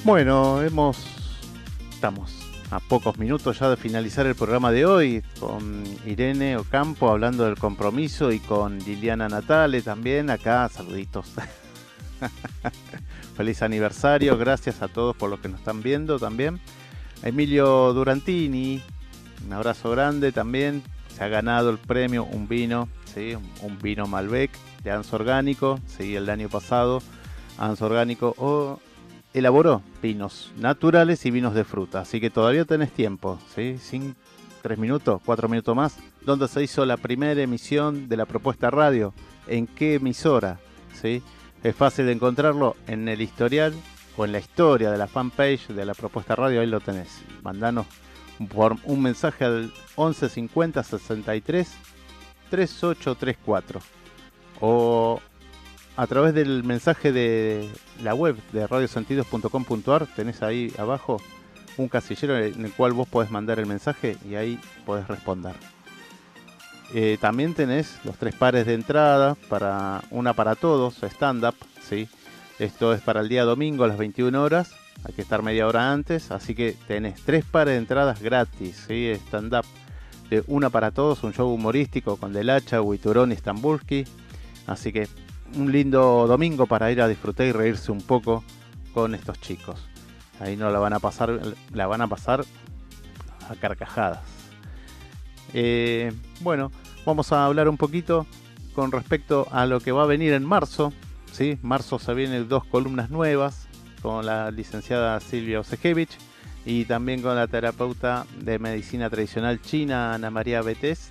Bueno, 0.07 0.63
hemos 0.63 1.05
estamos 1.91 2.33
a 2.71 2.79
pocos 2.79 3.19
minutos 3.19 3.59
ya 3.59 3.69
de 3.71 3.77
finalizar 3.77 4.25
el 4.25 4.37
programa 4.37 4.71
de 4.71 4.87
hoy 4.87 5.25
con 5.41 5.83
Irene 6.07 6.57
Ocampo 6.57 7.11
hablando 7.11 7.45
del 7.45 7.59
compromiso 7.59 8.31
y 8.31 8.39
con 8.39 8.79
Liliana 8.79 9.29
Natale 9.29 9.83
también 9.83 10.31
acá 10.31 10.69
saluditos. 10.69 11.33
Feliz 13.37 13.63
aniversario, 13.63 14.39
gracias 14.39 14.81
a 14.81 14.87
todos 14.87 15.17
por 15.17 15.29
lo 15.29 15.41
que 15.41 15.49
nos 15.49 15.59
están 15.59 15.83
viendo 15.83 16.21
también. 16.21 16.61
Emilio 17.25 17.93
Durantini, 17.93 18.81
un 19.45 19.53
abrazo 19.55 19.91
grande 19.91 20.31
también. 20.31 20.85
Se 21.17 21.25
ha 21.25 21.29
ganado 21.29 21.69
el 21.69 21.79
premio 21.79 22.23
Un 22.27 22.47
Vino, 22.47 22.89
¿sí? 23.13 23.37
un 23.61 23.79
vino 23.81 24.07
Malbec 24.07 24.53
de 24.85 24.93
Anso 24.93 25.17
Orgánico, 25.17 25.81
¿sí? 25.89 26.15
el 26.15 26.31
año 26.31 26.49
pasado. 26.49 27.03
Anso 27.59 27.87
Orgánico 27.87 28.37
o 28.39 28.79
elaboró 29.39 29.83
vinos 30.03 30.51
naturales 30.57 31.27
y 31.27 31.31
vinos 31.31 31.55
de 31.55 31.65
fruta, 31.65 32.01
así 32.01 32.21
que 32.21 32.31
todavía 32.31 32.65
tenés 32.65 32.91
tiempo, 32.91 33.39
¿sí? 33.55 33.77
Tres 34.63 34.79
minutos, 34.79 35.21
cuatro 35.25 35.49
minutos 35.49 35.77
más, 35.77 35.99
donde 36.23 36.49
se 36.49 36.63
hizo 36.63 36.87
la 36.87 36.97
primera 36.97 37.41
emisión 37.41 38.09
de 38.09 38.17
la 38.17 38.27
propuesta 38.27 38.71
radio, 38.71 39.13
en 39.47 39.67
qué 39.67 39.95
emisora, 39.95 40.59
¿sí? 41.01 41.23
Es 41.63 41.77
fácil 41.77 42.07
de 42.07 42.13
encontrarlo 42.13 42.77
en 42.87 43.09
el 43.09 43.21
historial 43.21 43.75
o 44.17 44.25
en 44.25 44.33
la 44.33 44.39
historia 44.39 44.91
de 44.91 44.99
la 44.99 45.07
fanpage 45.07 45.69
de 45.69 45.85
la 45.85 45.95
propuesta 45.95 46.35
radio, 46.35 46.61
ahí 46.61 46.67
lo 46.67 46.81
tenés. 46.81 47.23
Mandanos 47.43 47.87
un 48.85 49.03
mensaje 49.03 49.45
al 49.45 49.73
11 49.97 50.29
50 50.29 50.83
63 50.83 51.69
3834 52.51 53.81
o 54.61 55.21
a 55.97 56.07
través 56.07 56.35
del 56.35 56.63
mensaje 56.63 57.11
de 57.11 57.71
la 58.03 58.15
web 58.15 58.37
de 58.53 58.67
radiosentidos.com.ar 58.67 60.07
tenés 60.15 60.43
ahí 60.43 60.73
abajo 60.79 61.21
un 61.79 61.89
casillero 61.89 62.39
en 62.39 62.65
el 62.65 62.73
cual 62.73 62.93
vos 62.93 63.09
podés 63.09 63.31
mandar 63.31 63.59
el 63.59 63.67
mensaje 63.67 64.17
y 64.29 64.35
ahí 64.35 64.59
podés 64.85 65.09
responder. 65.09 65.55
Eh, 66.95 67.19
también 67.21 67.55
tenés 67.55 67.99
los 68.05 68.17
tres 68.17 68.35
pares 68.35 68.67
de 68.67 68.75
entrada 68.75 69.37
para 69.49 70.03
una 70.11 70.35
para 70.35 70.55
todos, 70.55 71.03
stand-up, 71.03 71.57
¿sí? 71.83 72.09
Esto 72.59 72.93
es 72.93 73.01
para 73.01 73.21
el 73.21 73.29
día 73.29 73.45
domingo 73.45 73.85
a 73.85 73.89
las 73.89 73.99
21 73.99 74.43
horas, 74.43 74.73
hay 75.05 75.15
que 75.15 75.23
estar 75.23 75.43
media 75.43 75.67
hora 75.67 75.93
antes, 75.93 76.31
así 76.31 76.55
que 76.55 76.77
tenés 76.87 77.23
tres 77.23 77.45
pares 77.45 77.73
de 77.73 77.79
entradas 77.79 78.23
gratis, 78.23 78.85
¿sí? 78.87 79.13
Stand-up. 79.27 79.65
De 80.31 80.43
una 80.49 80.71
para 80.71 80.91
todos, 80.91 81.23
un 81.23 81.33
show 81.33 81.49
humorístico 81.49 82.17
con 82.17 82.33
Delacha, 82.33 82.83
Huiturón 82.83 83.31
y 83.31 83.37
Stambulski. 83.37 84.05
Así 84.67 84.93
que 84.93 85.07
un 85.55 85.73
lindo 85.73 86.27
domingo 86.27 86.67
para 86.67 86.91
ir 86.91 87.01
a 87.01 87.09
disfrutar 87.09 87.47
y 87.47 87.53
reírse 87.53 87.93
un 87.93 88.01
poco 88.01 88.45
con 88.93 89.15
estos 89.15 89.41
chicos. 89.41 89.87
Ahí 90.41 90.57
no 90.57 90.71
la 90.71 90.79
van 90.79 90.93
a 90.93 90.99
pasar, 90.99 91.41
la 91.73 91.87
van 91.87 92.01
a 92.01 92.09
pasar 92.09 92.45
a 93.49 93.55
carcajadas. 93.55 94.21
Eh, 95.55 96.13
bueno, 96.41 96.71
vamos 97.05 97.33
a 97.33 97.47
hablar 97.47 97.69
un 97.69 97.77
poquito 97.77 98.27
con 98.75 98.93
respecto 98.93 99.47
a 99.51 99.67
lo 99.67 99.81
que 99.81 99.93
va 99.93 100.03
a 100.03 100.07
venir 100.07 100.33
en 100.33 100.45
marzo. 100.45 100.93
¿sí? 101.33 101.59
Marzo 101.63 101.99
se 101.99 102.13
vienen 102.15 102.49
dos 102.49 102.65
columnas 102.65 103.11
nuevas 103.11 103.69
con 104.03 104.27
la 104.27 104.51
licenciada 104.51 105.19
Silvia 105.21 105.61
Osejevich 105.61 106.19
y 106.65 106.85
también 106.85 107.23
con 107.23 107.37
la 107.37 107.47
terapeuta 107.47 108.27
de 108.39 108.59
medicina 108.59 109.09
tradicional 109.09 109.63
china 109.63 110.15
Ana 110.15 110.31
María 110.31 110.63
Betés 110.63 111.11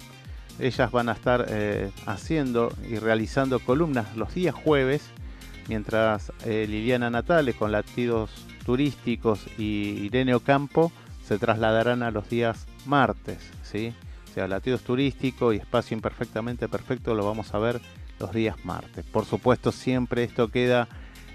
ellas 0.60 0.92
van 0.92 1.10
a 1.10 1.14
estar 1.14 1.46
eh, 1.50 1.92
haciendo 2.06 2.72
y 2.90 2.98
realizando 2.98 3.60
columnas 3.60 4.16
los 4.16 4.34
días 4.34 4.56
jueves, 4.56 5.04
mientras 5.68 6.32
eh, 6.46 6.66
Liliana 6.68 7.10
Natale 7.10 7.54
con 7.54 7.72
latidos 7.72 8.32
turísticos 8.66 9.46
y 9.58 10.00
Irene 10.04 10.36
Ocampo 10.36 10.92
se 11.26 11.38
trasladarán 11.38 12.04
a 12.04 12.12
los 12.12 12.30
días 12.30 12.68
martes, 12.86 13.40
¿sí? 13.64 13.94
O 14.30 14.34
sea, 14.34 14.48
latidos 14.48 14.82
turísticos 14.82 15.56
y 15.56 15.58
espacio 15.58 15.96
imperfectamente 15.96 16.68
perfecto 16.68 17.16
lo 17.16 17.26
vamos 17.26 17.54
a 17.54 17.60
ver 17.60 17.82
los 18.20 18.32
días 18.34 18.56
martes. 18.64 19.06
Por 19.06 19.26
supuesto, 19.26 19.72
siempre 19.72 20.24
esto 20.24 20.50
queda 20.50 20.88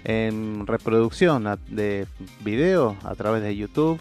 en 0.03 0.65
reproducción 0.65 1.59
de 1.67 2.07
video 2.43 2.97
a 3.03 3.15
través 3.15 3.43
de 3.43 3.55
YouTube, 3.55 3.99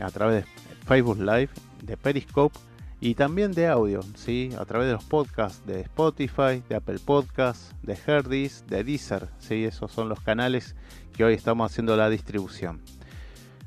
a 0.00 0.10
través 0.10 0.44
de 0.44 0.50
Facebook 0.86 1.18
Live, 1.18 1.50
de 1.82 1.96
Periscope 1.96 2.58
y 3.00 3.14
también 3.14 3.52
de 3.52 3.66
audio, 3.66 4.00
¿sí? 4.14 4.50
a 4.58 4.64
través 4.64 4.88
de 4.88 4.94
los 4.94 5.04
podcasts 5.04 5.64
de 5.66 5.80
Spotify, 5.82 6.62
de 6.68 6.76
Apple 6.76 6.98
Podcasts, 7.04 7.74
de 7.82 7.98
Herdis, 8.06 8.64
de 8.66 8.84
Deezer. 8.84 9.28
¿sí? 9.38 9.64
Esos 9.64 9.92
son 9.92 10.08
los 10.08 10.20
canales 10.20 10.74
que 11.12 11.24
hoy 11.24 11.34
estamos 11.34 11.70
haciendo 11.70 11.96
la 11.96 12.08
distribución. 12.08 12.80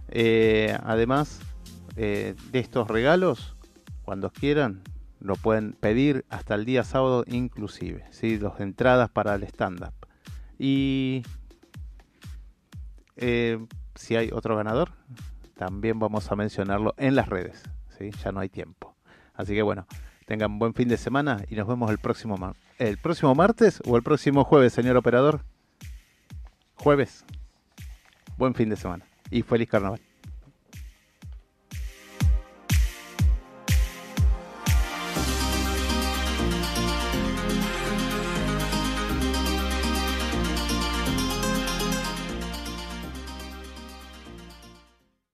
Eh, 0.09 0.75
además 0.83 1.41
eh, 1.95 2.35
de 2.51 2.59
estos 2.59 2.87
regalos, 2.87 3.55
cuando 4.03 4.31
quieran, 4.31 4.81
lo 5.19 5.35
pueden 5.35 5.73
pedir 5.73 6.25
hasta 6.29 6.55
el 6.55 6.65
día 6.65 6.83
sábado 6.83 7.23
inclusive, 7.27 8.05
¿sí? 8.09 8.37
dos 8.37 8.59
entradas 8.59 9.11
para 9.11 9.35
el 9.35 9.43
stand-up. 9.43 9.93
Y 10.57 11.23
eh, 13.15 13.59
si 13.93 14.15
hay 14.15 14.31
otro 14.33 14.55
ganador, 14.55 14.91
también 15.55 15.99
vamos 15.99 16.31
a 16.31 16.35
mencionarlo 16.35 16.95
en 16.97 17.15
las 17.15 17.29
redes. 17.29 17.61
¿sí? 17.97 18.09
Ya 18.23 18.31
no 18.31 18.39
hay 18.39 18.49
tiempo. 18.49 18.95
Así 19.39 19.53
que 19.53 19.61
bueno, 19.61 19.87
tengan 20.25 20.59
buen 20.59 20.73
fin 20.73 20.89
de 20.89 20.97
semana 20.97 21.45
y 21.49 21.55
nos 21.55 21.65
vemos 21.65 21.89
el 21.91 21.97
próximo, 21.97 22.35
el 22.77 22.97
próximo 22.97 23.33
martes 23.35 23.81
o 23.85 23.95
el 23.95 24.03
próximo 24.03 24.43
jueves, 24.43 24.73
señor 24.73 24.97
operador. 24.97 25.45
Jueves. 26.75 27.23
Buen 28.37 28.53
fin 28.53 28.67
de 28.67 28.75
semana 28.75 29.05
y 29.31 29.41
feliz 29.43 29.69
carnaval. 29.69 30.01